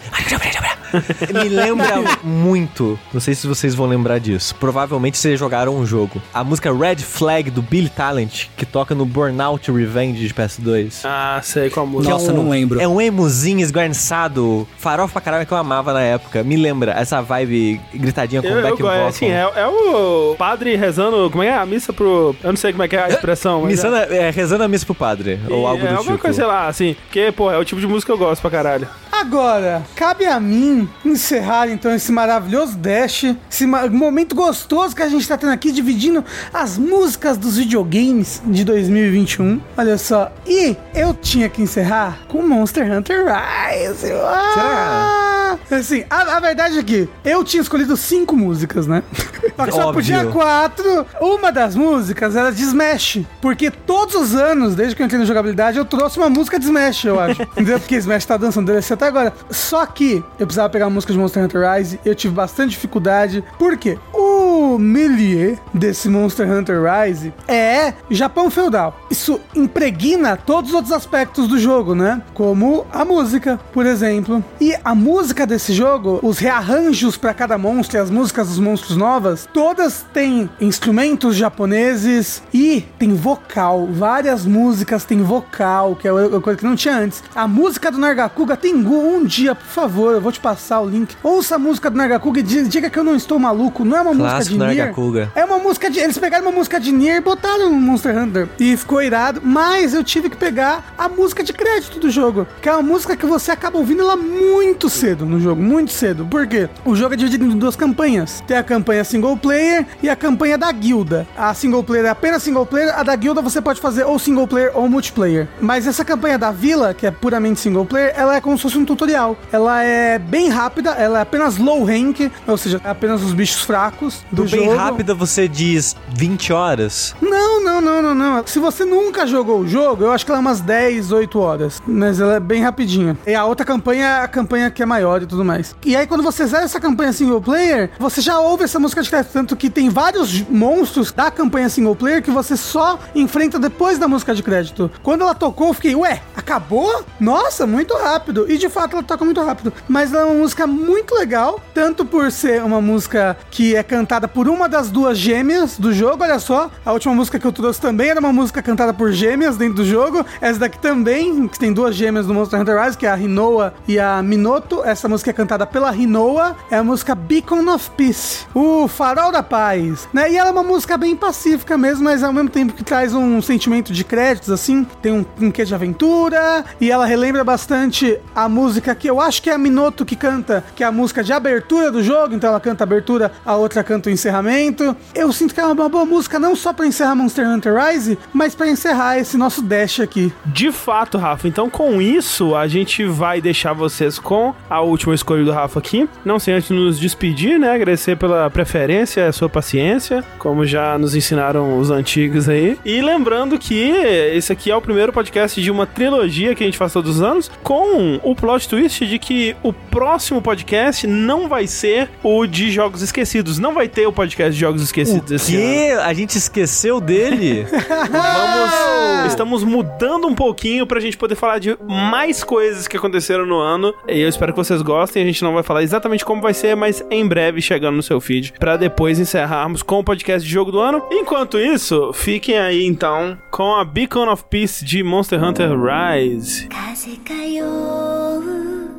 [1.43, 2.99] Me lembra muito.
[3.13, 4.55] Não sei se vocês vão lembrar disso.
[4.57, 6.21] Provavelmente vocês jogaram um jogo.
[6.33, 11.01] A música Red Flag do Billy Talent, que toca no Burnout Revenge de PS2.
[11.05, 12.05] Ah, sei qual música.
[12.05, 12.81] Que é Nossa, não lembro.
[12.81, 16.43] É um emozinho esguarçado, farofa pra caralho que eu amava na época.
[16.43, 19.09] Me lembra essa vibe gritadinha com Eu, eu, back gosto, vocal.
[19.09, 22.35] assim, é, é o padre rezando, como é que é a missa pro...
[22.43, 23.63] Eu não sei como é que é a expressão.
[23.63, 26.19] mas Missando, é, rezando a missa pro padre, é, ou algo é do alguma tipo.
[26.19, 28.51] coisa, sei lá, assim, porque, pô, é o tipo de música que eu gosto pra
[28.51, 28.89] caralho.
[29.13, 35.27] Agora, cabe a mim encerrar então esse maravilhoso dash, esse momento gostoso que a gente
[35.27, 39.61] tá tendo aqui, dividindo as músicas dos videogames de 2021.
[39.77, 44.13] Olha só, e eu tinha que encerrar com Monster Hunter Rise.
[44.13, 45.31] Ah!
[45.71, 49.03] Assim, a, a verdade é que eu tinha escolhido cinco músicas, né?
[49.71, 49.95] Só Óbvio.
[49.95, 51.07] podia quatro.
[51.21, 53.21] Uma das músicas era de Smash.
[53.41, 56.65] Porque todos os anos, desde que eu entrei na jogabilidade, eu trouxe uma música de
[56.65, 57.43] Smash, eu acho.
[57.53, 57.79] Entendeu?
[57.79, 59.33] Porque Smash tá dançando DLC até agora.
[59.51, 62.01] Só que eu precisava pegar a música de Monster Hunter Rise.
[62.05, 63.45] Eu tive bastante dificuldade.
[63.59, 63.99] Por quê?
[64.13, 64.40] O
[64.79, 68.99] milieu desse Monster Hunter Rise é Japão feudal.
[69.11, 72.23] Isso impregna todos os outros aspectos do jogo, né?
[72.35, 74.43] Como a música, por exemplo.
[74.61, 78.97] E a música desse jogo, os rearranjos para cada monstro e as músicas dos monstros
[78.97, 83.89] novas, todas têm instrumentos japoneses e tem vocal.
[83.91, 87.23] Várias músicas têm vocal, que é uma coisa que não tinha antes.
[87.35, 91.17] A música do Nargacuga Tengu, um dia, por favor, eu vou te passar o link.
[91.23, 93.85] Ouça a música do Nargacuga e di- diga que eu não estou maluco.
[93.85, 94.77] Não é uma música Clássico de Nier.
[94.77, 95.33] Nargacuga.
[95.35, 95.99] É uma música de.
[95.99, 98.49] Eles pegaram uma música de Nier e botaram no Monster Hunter.
[98.59, 99.41] E ficou irado.
[99.45, 102.47] Mas eu tive que pegar a música de crédito do jogo.
[102.61, 105.63] Que é uma música que você acaba ouvindo ela muito cedo no jogo.
[105.63, 106.27] Muito cedo.
[106.27, 106.69] Por quê?
[106.85, 108.43] O jogo é dividido em duas campanhas.
[108.47, 111.27] Tem a campanha single player e a campanha da guilda.
[111.37, 112.99] A single player é apenas single player.
[112.99, 115.49] A da guilda você pode fazer ou single player ou multiplayer.
[115.61, 118.79] Mas essa campanha da vila, que é puramente single player, ela é como se fosse
[118.79, 119.37] um tutorial.
[119.53, 123.63] Ela é bem rápida, ela é apenas low rank, ou seja, é apenas os bichos
[123.63, 124.77] fracos do Do bem jogo.
[124.77, 127.15] rápida você diz 20 horas.
[127.21, 128.47] Não, não, não, não, não.
[128.47, 131.83] Se você nunca jogou o jogo, eu acho que ela é umas 10, 8 horas.
[131.87, 133.17] Mas ela é bem rapidinha.
[133.27, 135.75] E a outra campanha é a campanha que é maior e tudo mais.
[135.85, 139.09] E aí, quando você zera essa campanha single player, você já ouve essa música de
[139.11, 139.33] crédito.
[139.33, 144.07] Tanto que tem vários monstros da campanha single player que você só enfrenta depois da
[144.09, 144.91] música de crédito.
[145.03, 147.05] Quando ela tocou, eu fiquei, ué, acabou?
[147.19, 148.51] Nossa, muito rápido.
[148.51, 149.73] E de fato ela toca muito rápido.
[149.89, 154.20] Mas ela é uma música muito legal, tanto por ser uma música que é cantada
[154.29, 156.23] por uma das duas gêmeas do jogo.
[156.23, 159.57] Olha só, a última música que eu trouxe também era uma música cantada por gêmeas
[159.57, 160.25] dentro do jogo.
[160.41, 163.75] Essa daqui também, que tem duas gêmeas no Monster Hunter Rise, que é a Rinoa
[163.87, 164.85] e a Minoto.
[164.85, 169.43] Essa música é cantada pela Rinoa, é a música Beacon of Peace, o farol da
[169.43, 170.31] paz, né?
[170.31, 173.41] E ela é uma música bem pacífica mesmo, mas ao mesmo tempo que traz um
[173.41, 178.49] sentimento de créditos, assim, tem um, um quê de aventura, e ela relembra bastante a
[178.49, 181.33] música que eu acho que é a Minoto que canta, que é a música de
[181.33, 184.97] abertura do jogo, então ela canta abertura, a outra canta encerramento.
[185.15, 188.55] Eu sinto que é uma boa música não só pra encerrar Monster Hunter Rise, mas
[188.55, 190.33] pra encerrar esse nosso dash aqui.
[190.47, 191.49] De fato, Rafa.
[191.49, 196.09] Então, com isso, a gente vai deixar vocês com a última escolha do Rafa aqui.
[196.25, 197.73] Não sem antes nos despedir, né?
[197.73, 202.79] Agradecer pela preferência, a sua paciência, como já nos ensinaram os antigos aí.
[202.85, 203.91] E lembrando que
[204.35, 207.23] esse aqui é o primeiro podcast de uma trilogia que a gente faz todos os
[207.23, 212.71] anos, com o plot twist de que o próximo podcast não vai ser o de
[212.71, 213.59] jogos esquecidos.
[213.59, 215.64] Não vai ter o podcast de Jogos Esquecidos O esse ano.
[215.64, 216.02] quê?
[216.02, 217.64] A gente esqueceu dele?
[217.64, 219.26] Vamos.
[219.28, 223.94] Estamos mudando um pouquinho pra gente poder falar de mais coisas que aconteceram no ano.
[224.08, 225.24] E eu espero que vocês gostem.
[225.24, 228.22] A gente não vai falar exatamente como vai ser, mas em breve chegando no seu
[228.22, 228.54] feed.
[228.60, 231.04] Pra depois encerrarmos com o podcast de jogo do ano.
[231.12, 236.68] Enquanto isso, fiquem aí então com a Beacon of Peace de Monster Hunter Rise.
[236.96, 238.90] 風通う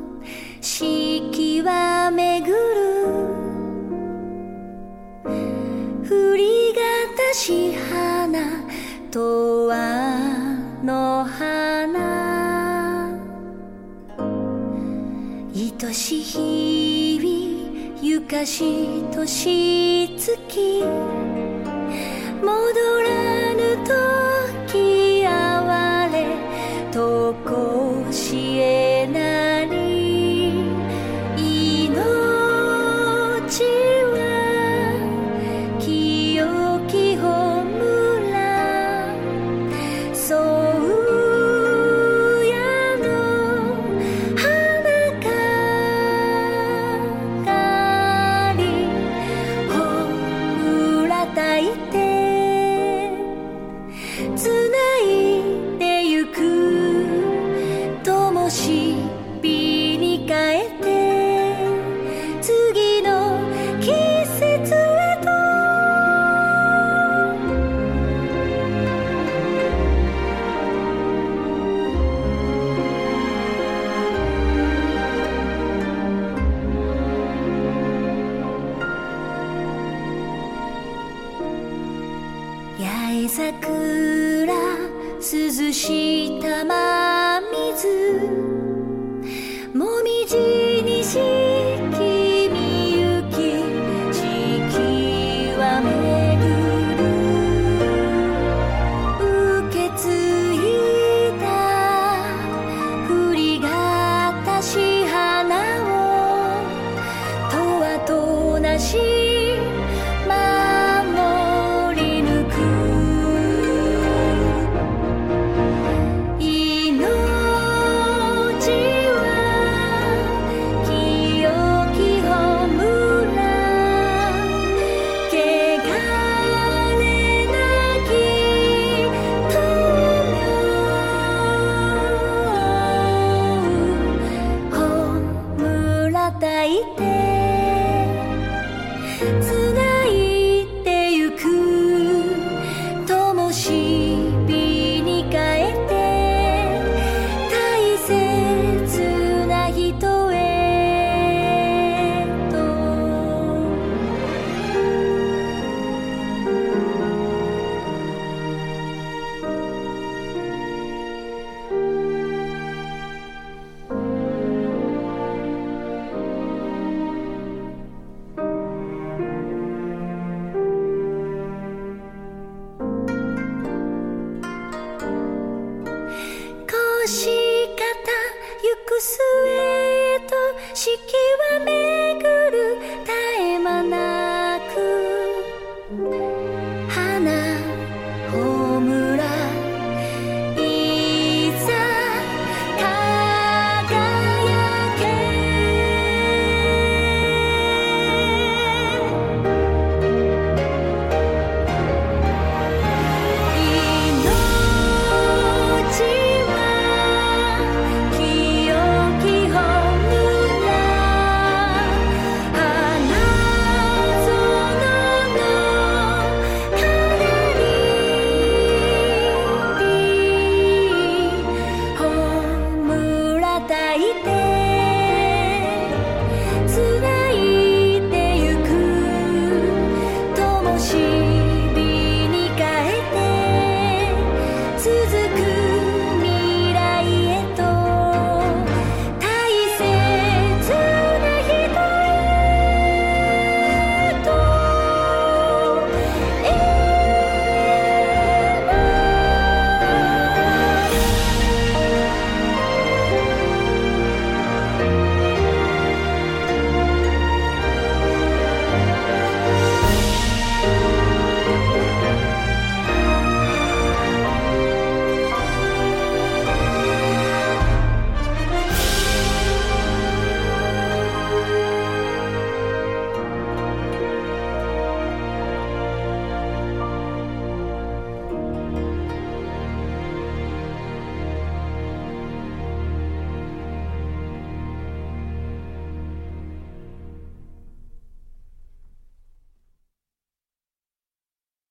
[0.61, 2.55] 四季は巡る
[3.40, 3.40] 振
[6.36, 6.82] りが
[7.34, 8.40] し花
[9.10, 9.76] とわ
[10.84, 12.22] の花。
[15.84, 18.64] 愛しい日々ゆかし
[19.12, 20.38] 年月
[22.42, 23.76] 戻らぬ
[24.68, 24.91] 時